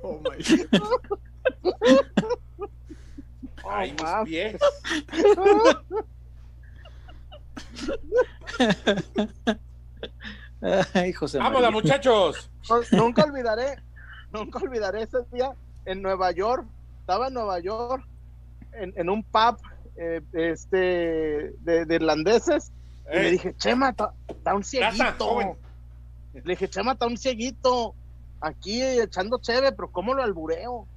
[0.03, 0.37] Oh my
[3.65, 4.61] Ay, mis pies.
[10.93, 11.71] Ay, José Vámonos, María.
[11.71, 12.49] muchachos.
[12.69, 13.81] No- nunca olvidaré,
[14.31, 15.53] nunca olvidaré ese día
[15.85, 16.65] en Nueva York.
[17.01, 18.05] Estaba en Nueva York
[18.73, 19.57] en, en un pub
[19.97, 20.77] eh, este
[21.59, 22.71] de, de irlandeses
[23.11, 25.03] y le dije, Chema, está un cieguito.
[26.33, 27.93] Le dije, Chema, está un cieguito
[28.41, 30.87] aquí echando cheve, pero ¿cómo lo albureo?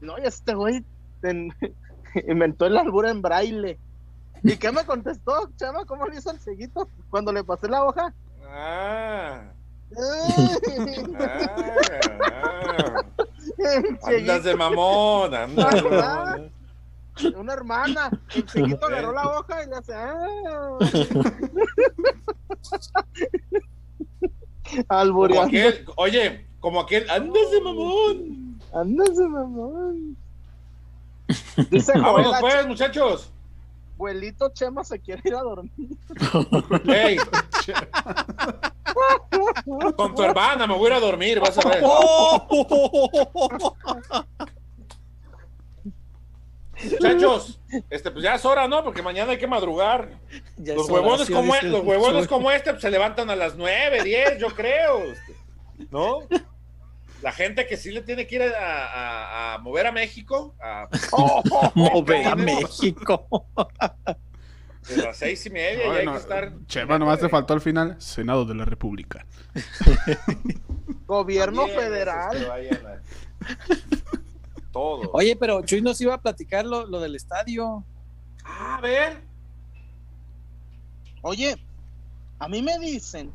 [0.00, 0.84] No, y este güey
[1.20, 1.52] ten-
[2.28, 3.78] inventó el albur en braille.
[4.42, 5.84] ¿Y qué me contestó, Chema?
[5.86, 8.14] ¿Cómo le hizo el cieguito cuando le pasé la hoja?
[8.48, 9.42] Ah,
[9.98, 11.76] ah,
[12.24, 13.02] ah.
[14.02, 16.50] Andas de mamón, andas de mamón.
[17.36, 19.94] Una hermana, el chiquito agarró la hoja y le hace.
[19.94, 20.78] "Ah".
[24.70, 25.46] Como Albureando.
[25.46, 28.58] aquel, oye, como aquel, andas de mamón.
[28.74, 30.16] Ándase, mamón.
[31.70, 33.30] Dice Vámonos pues, muchachos.
[33.96, 35.72] Abuelito Chema se quiere ir a dormir.
[39.96, 41.82] Con tu hermana me voy a ir a dormir, vas a ver.
[47.00, 47.58] Muchachos,
[47.88, 48.84] este, pues ya es hora, ¿no?
[48.84, 50.10] Porque mañana hay que madrugar.
[50.58, 53.56] Ya Los es huevones, como, dice los huevones como este pues, se levantan a las
[53.56, 54.98] 9, 10, yo creo.
[55.04, 55.34] este,
[55.90, 56.18] ¿No?
[57.26, 60.86] La gente que sí le tiene que ir a, a- a mover a México a
[61.74, 62.36] Mover a.
[62.36, 63.48] México.
[64.88, 66.52] de las seis y media y hay Bueno, que estar.
[66.68, 69.26] Chema, nomás te faltó al final, Senado de la República.
[71.08, 72.62] Gobierno federal.
[74.70, 75.10] Todo.
[75.12, 77.82] Oye, pero Chuy nos iba a platicar lo, lo del estadio.
[78.44, 79.20] a ver.
[81.22, 81.56] Oye,
[82.38, 83.32] a mí me dicen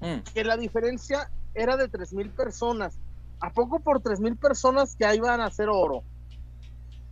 [0.00, 0.20] Mm.
[0.32, 2.98] que la diferencia era de tres mil personas.
[3.40, 6.02] ¿A poco por tres mil personas que ahí van a hacer oro?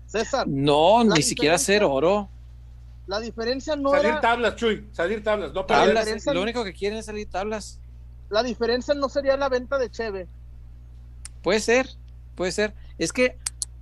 [0.06, 2.28] César, No, La ni siquiera hacer oro.
[3.06, 4.20] la diferencia no salir era.
[4.20, 4.86] tablas, Chuy.
[4.92, 5.52] Salir tablas.
[5.54, 5.64] No.
[5.64, 7.80] Tablas, diferencia- lo único que quieren es salir tablas.
[8.30, 10.26] La diferencia no sería la venta de Cheve.
[11.42, 11.88] Puede ser,
[12.34, 12.74] puede ser.
[12.98, 13.36] Es que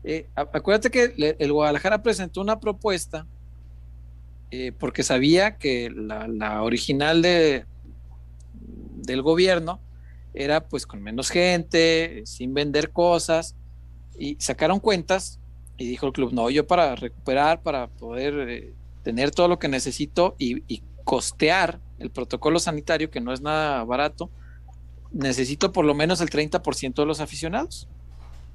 [0.08, 3.26] Eh, acuérdate que el Guadalajara presentó una propuesta
[4.52, 7.66] eh, porque sabía que la, original de,
[9.02, 9.80] del gobierno
[10.36, 13.56] era pues con menos gente, sin vender cosas,
[14.18, 15.40] y sacaron cuentas
[15.76, 19.68] y dijo el club, no, yo para recuperar, para poder eh, tener todo lo que
[19.68, 24.28] necesito y, y, costear el protocolo sanitario, que no es nada barato,
[25.12, 27.86] necesito por lo menos el 30% de los aficionados.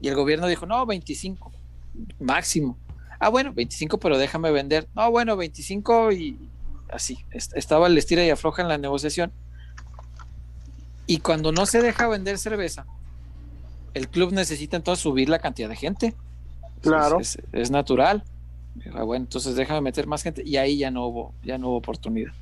[0.02, 1.50] Y el gobierno dijo, no, 25,
[2.20, 2.78] máximo.
[3.20, 4.90] Ah, bueno, 25, pero déjame vender.
[4.96, 6.38] No, bueno, 25 y
[6.90, 7.20] así.
[7.32, 9.32] Estaba el estira y afloja en la negociación.
[11.08, 12.86] Y cuando no se deja vender cerveza,
[13.94, 16.14] el club necesita entonces subir la cantidad de gente.
[16.82, 17.20] Claro.
[17.20, 18.24] Es, natural.
[18.94, 20.44] Ah, bueno, entonces déjame meter más gente.
[20.46, 22.34] Y ahí ya no hubo, ya no hubo oportunidad.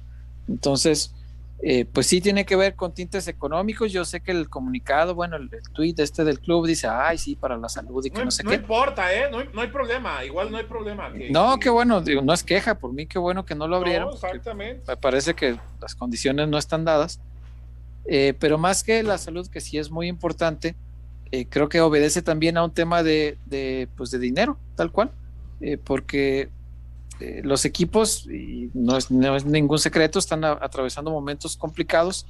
[0.48, 1.14] Entonces,
[1.62, 3.92] eh, pues sí tiene que ver con tintes económicos.
[3.92, 7.58] Yo sé que el comunicado, bueno, el, tweet este del club dice, ay, sí, para
[7.58, 8.50] la salud y que no, sé qué.
[8.50, 9.30] No importa, ¿eh?
[9.30, 11.12] No hay, problema, igual no hay problema.
[11.32, 14.14] no, qué bueno, digo, no es queja, por mí qué bueno que no lo abrieron.
[14.14, 14.84] exactamente.
[14.88, 17.20] Me parece que las condiciones no están dadas.
[18.12, 20.76] Eh, pero más que la salud, que sí es muy importante,
[21.32, 25.12] eh, creo que obedece también a un tema de, de, pues de dinero, tal cual,
[25.84, 26.50] porque
[27.20, 32.26] eh, los equipos, y no es, ningún secreto, están atravesando momentos complicados.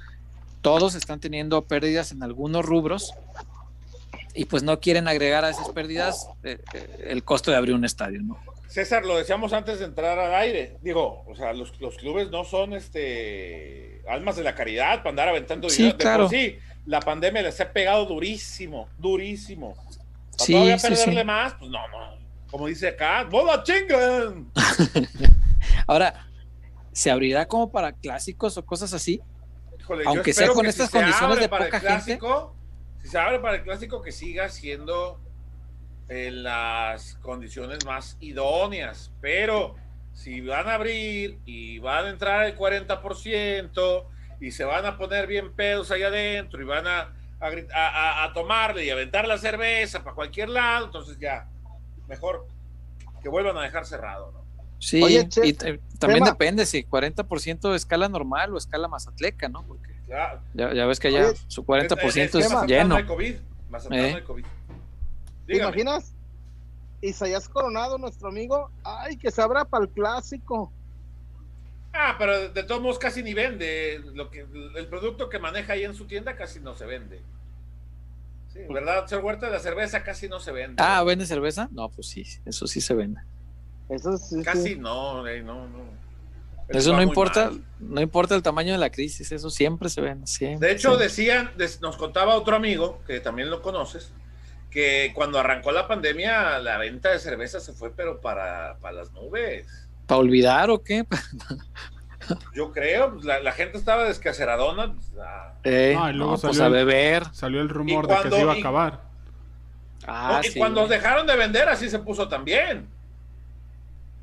[0.61, 3.14] Todos están teniendo pérdidas en algunos rubros
[4.34, 7.85] y pues no quieren agregar a esas pérdidas eh, eh, el costo de abrir un
[7.85, 8.38] estadio, ¿no?
[8.70, 10.78] César, lo decíamos antes de entrar al aire.
[10.82, 15.70] Digo, o sea, los, clubes no son este almas de la caridad para andar aventando
[15.70, 16.30] sí, Claro.
[16.30, 16.56] sí,
[16.86, 19.74] la pandemia les ha pegado durísimo, durísimo.
[19.74, 21.56] ¿Para sí, todavía perderle más?
[21.56, 22.20] Pues no, no,
[22.52, 24.52] como dice acá, ¡bola chingan!
[25.88, 26.28] Ahora,
[26.91, 29.20] ¿se abrirá como para clásicos o cosas así?
[30.06, 32.20] Aunque sea con estas condiciones de poca gente.
[33.02, 35.20] Si se abre para el clásico, que siga siendo
[36.10, 39.11] en las condiciones más idóneas.
[39.22, 39.76] Pero
[40.14, 44.03] si van a abrir y van a entrar el 40%
[44.41, 48.86] y se van a poner bien pedos allá adentro y van a, a, a tomarle
[48.86, 51.48] y aventar la cerveza para cualquier lado, entonces ya
[52.07, 52.48] mejor
[53.22, 54.40] que vuelvan a dejar cerrado, ¿no?
[54.80, 55.03] Sí,
[55.44, 55.53] y
[55.98, 59.64] también depende si 40% de escala normal o escala mazatleca, ¿no?
[59.68, 63.06] Porque ya, ya, ves que ya su 40% es, es, lleno.
[63.06, 63.36] COVID,
[63.91, 64.23] eh.
[64.26, 64.45] COVID.
[65.50, 66.14] ¿Te imaginas?
[67.02, 70.72] Isaías Coronado, nuestro amigo, ay, que se abra para el clásico.
[71.92, 74.00] Ah, pero de todos modos casi ni vende.
[74.14, 74.46] Lo que,
[74.76, 77.22] el producto que maneja ahí en su tienda casi no se vende.
[78.70, 79.50] ¿verdad, señor Huerta?
[79.50, 80.84] La cerveza casi no se vende.
[80.84, 81.68] Ah, ¿vende cerveza?
[81.72, 83.22] No, pues sí, eso sí se vende.
[83.88, 86.10] Eso sí, casi no, no, no.
[86.68, 90.28] Eso, no importa, no importa el tamaño de la crisis, eso siempre se vende.
[90.40, 91.52] de hecho, decían,
[91.82, 94.12] nos contaba otro amigo, que también lo conoces,
[94.70, 99.12] que cuando arrancó la pandemia, la venta de cerveza se fue, pero para, para las
[99.12, 99.66] nubes.
[100.06, 101.06] ¿Para olvidar o qué?
[102.54, 104.94] Yo creo, pues, la, gente estaba descaceradona.
[104.94, 105.12] Pues,
[105.64, 107.24] eh, no, pues, salió a beber.
[107.34, 109.02] salió el rumor de que se iba a acabar.
[110.08, 112.88] Ah, y cuando dejaron de vender, así se puso también.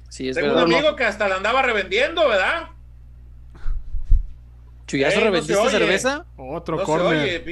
[0.08, 2.68] Sí, es Tengo un amigo que hasta la andaba revendiendo, ¿verdad?
[4.86, 6.24] ¿Chuyazo revendiste cerveza?
[6.36, 7.42] Otro corner.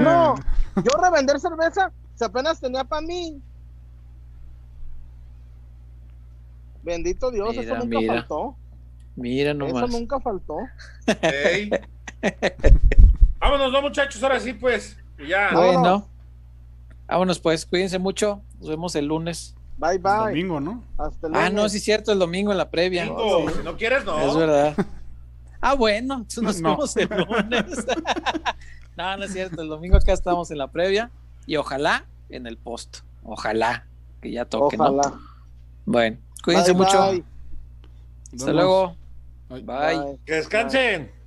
[0.00, 0.36] No,
[0.76, 3.40] yo revender cerveza, se apenas tenía para mí.
[6.82, 8.56] Bendito Dios, eso nunca faltó.
[9.16, 9.88] Mira nomás.
[9.88, 10.56] Eso nunca faltó.
[13.40, 14.96] Vámonos, no, muchachos, ahora sí, pues.
[15.28, 15.50] Ya.
[15.52, 16.06] Bueno.
[17.08, 17.66] Vámonos, pues.
[17.66, 18.40] Cuídense mucho.
[18.60, 19.56] Nos vemos el lunes.
[19.76, 20.30] Bye, bye.
[20.30, 20.84] domingo, ¿no?
[20.96, 23.06] Hasta el Ah, no, sí, cierto, el domingo en la previa.
[23.06, 23.10] Si
[23.64, 24.18] no quieres, no.
[24.20, 24.76] Es verdad.
[25.60, 27.86] Ah, bueno, nos vemos el lunes.
[28.96, 29.62] no, no es cierto.
[29.62, 31.10] El domingo acá estamos en la previa
[31.46, 32.98] y ojalá en el post.
[33.24, 33.86] Ojalá
[34.22, 35.02] que ya toque, ojalá.
[35.02, 35.20] ¿no?
[35.86, 37.12] Bueno, cuídense mucho.
[38.34, 38.96] Hasta luego.
[39.48, 40.18] Bye.
[40.24, 41.17] Que descansen.